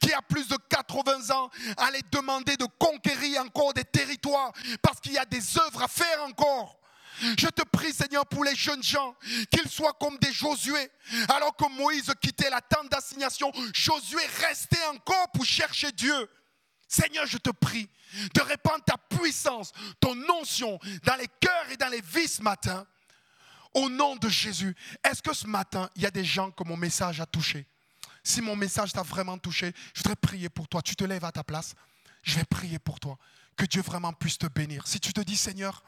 qui 0.00 0.12
a 0.12 0.22
plus 0.22 0.48
de 0.48 0.56
80 0.68 1.34
ans, 1.34 1.50
aller 1.76 2.00
demander 2.10 2.56
de 2.56 2.66
conquérir 2.78 3.42
encore 3.42 3.74
des 3.74 3.84
territoires, 3.84 4.52
parce 4.82 5.00
qu'il 5.00 5.12
y 5.12 5.18
a 5.18 5.24
des 5.24 5.58
œuvres 5.58 5.82
à 5.82 5.88
faire 5.88 6.22
encore. 6.24 6.78
Je 7.20 7.48
te 7.48 7.62
prie, 7.62 7.92
Seigneur, 7.92 8.26
pour 8.26 8.44
les 8.44 8.54
jeunes 8.54 8.82
gens, 8.82 9.14
qu'ils 9.50 9.68
soient 9.68 9.92
comme 10.00 10.16
des 10.18 10.32
Josué. 10.32 10.90
Alors 11.28 11.54
que 11.54 11.68
Moïse 11.68 12.10
quittait 12.20 12.48
la 12.48 12.60
tente 12.60 12.88
d'assignation, 12.88 13.52
Josué 13.74 14.24
restait 14.40 14.84
encore 14.86 15.30
pour 15.32 15.44
chercher 15.44 15.92
Dieu. 15.92 16.30
Seigneur, 16.88 17.26
je 17.26 17.38
te 17.38 17.50
prie 17.50 17.88
de 18.34 18.40
répandre 18.40 18.82
ta 18.84 18.96
puissance, 18.96 19.72
ton 20.00 20.16
onction 20.30 20.78
dans 21.04 21.16
les 21.16 21.28
cœurs 21.40 21.70
et 21.70 21.76
dans 21.76 21.88
les 21.88 22.00
vies 22.00 22.28
ce 22.28 22.42
matin. 22.42 22.86
Au 23.74 23.88
nom 23.88 24.16
de 24.16 24.28
Jésus, 24.28 24.74
est-ce 25.04 25.22
que 25.22 25.32
ce 25.32 25.46
matin, 25.46 25.88
il 25.96 26.02
y 26.02 26.06
a 26.06 26.10
des 26.10 26.24
gens 26.24 26.50
que 26.50 26.64
mon 26.64 26.76
message 26.76 27.20
a 27.20 27.26
touché 27.26 27.66
Si 28.24 28.40
mon 28.40 28.56
message 28.56 28.92
t'a 28.92 29.02
vraiment 29.02 29.38
touché, 29.38 29.72
je 29.94 30.00
voudrais 30.00 30.16
prier 30.16 30.48
pour 30.48 30.68
toi. 30.68 30.82
Tu 30.82 30.96
te 30.96 31.04
lèves 31.04 31.24
à 31.24 31.32
ta 31.32 31.44
place. 31.44 31.74
Je 32.22 32.36
vais 32.36 32.44
prier 32.44 32.78
pour 32.78 32.98
toi. 33.00 33.16
Que 33.56 33.64
Dieu 33.66 33.82
vraiment 33.82 34.12
puisse 34.12 34.38
te 34.38 34.46
bénir. 34.46 34.86
Si 34.86 35.00
tu 35.00 35.12
te 35.12 35.20
dis, 35.20 35.36
Seigneur, 35.36 35.84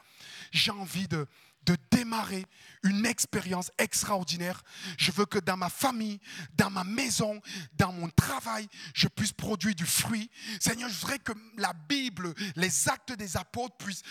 j'ai 0.51 0.71
envie 0.71 1.07
de, 1.07 1.27
de 1.65 1.77
démarrer 1.91 2.45
une 2.83 3.05
expérience 3.05 3.71
extraordinaire. 3.77 4.61
Je 4.97 5.11
veux 5.11 5.25
que 5.25 5.39
dans 5.39 5.57
ma 5.57 5.69
famille, 5.69 6.19
dans 6.55 6.69
ma 6.69 6.83
maison, 6.83 7.41
dans 7.73 7.93
mon 7.93 8.09
travail, 8.09 8.67
je 8.93 9.07
puisse 9.07 9.31
produire 9.31 9.75
du 9.75 9.85
fruit. 9.85 10.29
Seigneur, 10.59 10.89
je 10.89 10.99
voudrais 10.99 11.19
que 11.19 11.31
la 11.57 11.73
Bible, 11.73 12.33
les 12.55 12.89
actes 12.89 13.13
des 13.13 13.37
apôtres 13.37 13.77
puissent, 13.77 14.03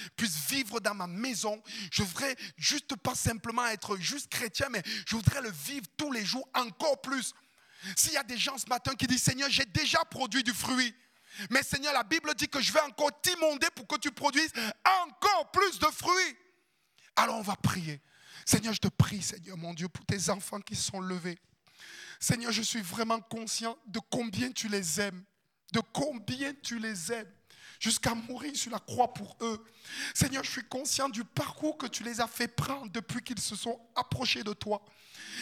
vivre 0.49 0.81
dans 0.81 0.95
ma 0.95 1.07
maison. 1.07 1.63
Je 1.91 2.03
voudrais 2.03 2.37
juste 2.57 2.97
pas 2.97 3.15
simplement 3.15 3.67
être 3.67 3.97
juste 3.99 4.31
chrétien, 4.31 4.69
mais 4.71 4.83
je 5.07 5.17
voudrais 5.17 5.43
le 5.43 5.51
vivre 5.51 5.87
tous 5.97 6.11
les 6.11 6.25
jours 6.25 6.49
encore 6.55 7.01
plus. 7.01 7.35
S'il 7.97 8.13
y 8.13 8.17
a 8.17 8.23
des 8.23 8.39
gens 8.39 8.57
ce 8.59 8.67
matin 8.67 8.95
qui 8.95 9.07
disent, 9.07 9.23
Seigneur, 9.23 9.51
j'ai 9.51 9.65
déjà 9.67 10.05
produit 10.05 10.43
du 10.43 10.53
fruit. 10.53 10.95
Mais 11.51 11.63
Seigneur, 11.63 11.93
la 11.93 12.05
Bible 12.05 12.35
dit 12.35 12.49
que 12.49 12.61
je 12.61 12.73
vais 12.73 12.81
encore 12.81 13.11
t'imonder 13.21 13.69
pour 13.75 13.87
que 13.87 13.97
tu 13.97 14.11
produises 14.11 14.53
encore 14.85 15.51
plus 15.51 15.79
de 15.79 15.87
fruits. 15.87 16.37
Alors 17.17 17.37
on 17.37 17.43
va 17.43 17.57
prier. 17.57 18.01
Seigneur, 18.45 18.73
je 18.73 18.81
te 18.81 18.89
prie, 18.89 19.23
Seigneur 19.23 19.57
mon 19.57 19.75
Dieu, 19.75 19.89
pour 19.89 20.05
tes 20.05 20.31
enfants 20.31 20.61
qui 20.61 20.75
sont 20.75 21.01
levés. 21.01 21.39
Seigneur, 22.19 22.53
je 22.53 22.63
suis 22.63 22.81
vraiment 22.81 23.21
conscient 23.21 23.77
de 23.87 24.01
combien 24.11 24.53
tu 24.53 24.69
les 24.69 25.01
aimes, 25.01 25.23
de 25.73 25.81
combien 25.93 26.55
tu 26.63 26.79
les 26.79 27.13
aimes, 27.13 27.31
jusqu'à 27.81 28.15
mourir 28.15 28.55
sur 28.57 28.71
la 28.71 28.79
croix 28.79 29.13
pour 29.13 29.37
eux. 29.41 29.65
Seigneur, 30.15 30.45
je 30.45 30.51
suis 30.51 30.65
conscient 30.65 31.09
du 31.09 31.25
parcours 31.25 31.77
que 31.77 31.87
tu 31.87 32.05
les 32.05 32.21
as 32.21 32.29
fait 32.29 32.49
prendre 32.49 32.91
depuis 32.93 33.23
qu'ils 33.23 33.41
se 33.41 33.57
sont 33.57 33.81
approchés 33.97 34.45
de 34.45 34.53
toi. 34.53 34.83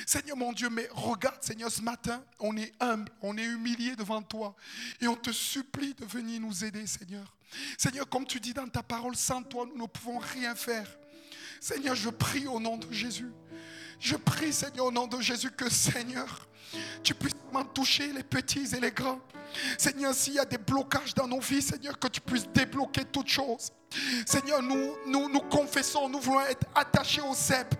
Seigneur 0.06 0.36
mon 0.36 0.52
Dieu, 0.52 0.70
mais 0.70 0.88
regarde, 0.90 1.42
Seigneur, 1.42 1.70
ce 1.70 1.82
matin, 1.82 2.24
on 2.38 2.56
est 2.56 2.72
humble, 2.80 3.12
on 3.20 3.36
est 3.36 3.44
humilié 3.44 3.94
devant 3.96 4.22
toi 4.22 4.56
et 5.00 5.06
on 5.06 5.16
te 5.16 5.32
supplie 5.32 5.94
de 5.94 6.04
venir 6.04 6.40
nous 6.40 6.64
aider, 6.64 6.86
Seigneur. 6.86 7.36
Seigneur, 7.76 8.08
comme 8.08 8.26
tu 8.26 8.40
dis 8.40 8.54
dans 8.54 8.68
ta 8.68 8.82
parole, 8.82 9.16
sans 9.16 9.42
toi, 9.42 9.66
nous 9.66 9.82
ne 9.82 9.86
pouvons 9.86 10.18
rien 10.18 10.54
faire. 10.54 10.86
Seigneur, 11.60 11.94
je 11.94 12.08
prie 12.08 12.46
au 12.46 12.58
nom 12.58 12.78
de 12.78 12.90
Jésus. 12.90 13.30
Je 14.00 14.16
prie, 14.16 14.52
Seigneur, 14.52 14.86
au 14.86 14.90
nom 14.90 15.06
de 15.06 15.20
Jésus, 15.20 15.50
que 15.50 15.68
Seigneur, 15.68 16.48
tu 17.02 17.14
puisses 17.14 17.34
m'en 17.52 17.64
toucher 17.64 18.12
les 18.12 18.22
petits 18.22 18.74
et 18.74 18.80
les 18.80 18.92
grands. 18.92 19.20
Seigneur, 19.76 20.14
s'il 20.14 20.34
y 20.34 20.38
a 20.38 20.44
des 20.44 20.58
blocages 20.58 21.14
dans 21.14 21.26
nos 21.26 21.40
vies, 21.40 21.62
Seigneur, 21.62 21.98
que 21.98 22.08
tu 22.08 22.20
puisses 22.20 22.48
débloquer 22.48 23.04
toutes 23.04 23.28
choses. 23.28 23.72
Seigneur, 24.24 24.62
nous, 24.62 24.94
nous, 25.06 25.28
nous 25.28 25.40
confessons, 25.40 26.08
nous 26.08 26.20
voulons 26.20 26.42
être 26.42 26.66
attachés 26.74 27.20
au 27.20 27.34
CEP. 27.34 27.74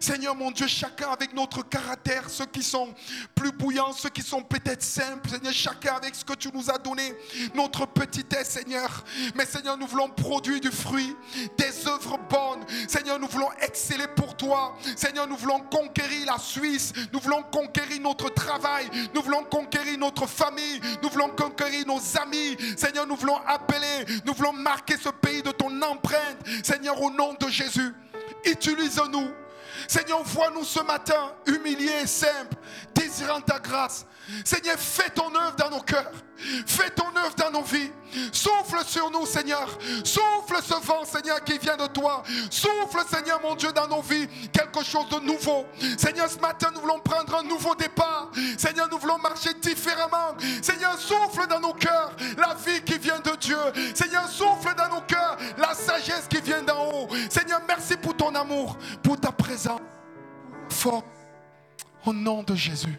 Seigneur 0.00 0.34
mon 0.34 0.50
Dieu, 0.50 0.66
chacun 0.66 1.10
avec 1.10 1.32
notre 1.34 1.62
caractère, 1.62 2.28
ceux 2.28 2.46
qui 2.46 2.62
sont 2.62 2.92
plus 3.34 3.52
bouillants, 3.52 3.92
ceux 3.92 4.08
qui 4.08 4.22
sont 4.22 4.42
peut-être 4.42 4.82
simples, 4.82 5.28
Seigneur, 5.30 5.52
chacun 5.52 5.94
avec 5.94 6.14
ce 6.14 6.24
que 6.24 6.34
tu 6.34 6.48
nous 6.52 6.70
as 6.70 6.78
donné, 6.78 7.14
notre 7.54 7.86
petitesse, 7.86 8.50
Seigneur. 8.50 9.04
Mais 9.34 9.46
Seigneur, 9.46 9.76
nous 9.76 9.86
voulons 9.86 10.08
produire 10.08 10.60
du 10.60 10.70
fruit, 10.70 11.14
des 11.56 11.86
œuvres 11.86 12.18
bonnes. 12.28 12.64
Seigneur, 12.88 13.18
nous 13.18 13.28
voulons 13.28 13.50
exceller 13.60 14.08
pour 14.08 14.36
toi. 14.36 14.76
Seigneur, 14.96 15.26
nous 15.26 15.36
voulons 15.36 15.60
conquérir 15.60 16.26
la 16.26 16.38
Suisse, 16.38 16.92
nous 17.12 17.20
voulons 17.20 17.42
conquérir 17.44 18.00
notre 18.00 18.19
travail, 18.28 18.90
nous 19.14 19.22
voulons 19.22 19.44
conquérir 19.44 19.98
notre 19.98 20.26
famille, 20.26 20.80
nous 21.02 21.08
voulons 21.08 21.30
conquérir 21.30 21.86
nos 21.86 22.00
amis. 22.20 22.56
Seigneur, 22.76 23.06
nous 23.06 23.16
voulons 23.16 23.40
appeler, 23.46 24.04
nous 24.24 24.34
voulons 24.34 24.52
marquer 24.52 24.96
ce 24.96 25.08
pays 25.08 25.42
de 25.42 25.50
ton 25.50 25.80
empreinte. 25.82 26.38
Seigneur, 26.62 27.00
au 27.00 27.10
nom 27.10 27.34
de 27.34 27.48
Jésus, 27.48 27.94
utilise-nous 28.44 29.30
Seigneur, 29.88 30.22
vois-nous 30.22 30.64
ce 30.64 30.80
matin 30.82 31.32
humiliés 31.46 32.02
et 32.02 32.06
simples, 32.06 32.56
désirant 32.94 33.40
ta 33.40 33.58
grâce. 33.58 34.06
Seigneur, 34.44 34.78
fais 34.78 35.10
ton 35.10 35.34
œuvre 35.34 35.56
dans 35.56 35.70
nos 35.70 35.82
cœurs. 35.82 36.12
Fais 36.66 36.90
ton 36.90 37.08
œuvre 37.16 37.34
dans 37.36 37.50
nos 37.50 37.62
vies. 37.62 37.90
Souffle 38.32 38.84
sur 38.86 39.10
nous, 39.10 39.26
Seigneur. 39.26 39.68
Souffle 40.04 40.62
ce 40.62 40.74
vent, 40.86 41.04
Seigneur, 41.04 41.42
qui 41.44 41.58
vient 41.58 41.76
de 41.76 41.86
toi. 41.86 42.22
Souffle, 42.50 43.04
Seigneur, 43.08 43.40
mon 43.42 43.54
Dieu, 43.54 43.72
dans 43.72 43.88
nos 43.88 44.00
vies, 44.00 44.26
quelque 44.52 44.84
chose 44.84 45.08
de 45.10 45.20
nouveau. 45.20 45.66
Seigneur, 45.98 46.28
ce 46.28 46.38
matin, 46.38 46.70
nous 46.74 46.80
voulons 46.80 47.00
prendre 47.00 47.36
un 47.36 47.42
nouveau 47.42 47.74
départ. 47.74 48.30
Seigneur, 48.56 48.88
nous 48.90 48.98
voulons 48.98 49.18
marcher 49.18 49.54
différemment. 49.54 50.34
Seigneur, 50.62 50.98
souffle 50.98 51.46
dans 51.46 51.60
nos 51.60 51.74
cœurs 51.74 52.12
la 52.38 52.54
vie 52.54 52.82
qui 52.82 52.98
vient 52.98 53.20
de 53.20 53.36
Dieu. 53.36 53.58
Seigneur, 53.94 54.26
souffle 54.28 54.74
dans 54.76 54.88
nos 54.88 55.02
cœurs 55.02 55.36
la 55.58 55.74
sagesse 55.74 56.26
qui 56.28 56.40
vient 56.40 56.62
d'en 56.62 56.86
haut. 56.90 57.08
Seigneur, 57.28 57.60
merci 57.68 57.96
pour 57.96 58.16
ton 58.16 58.34
amour, 58.34 58.76
pour 59.02 59.20
ta 59.20 59.30
présence. 59.30 59.80
Fort. 60.70 61.04
Au 62.06 62.12
nom 62.14 62.42
de 62.42 62.54
Jésus. 62.54 62.98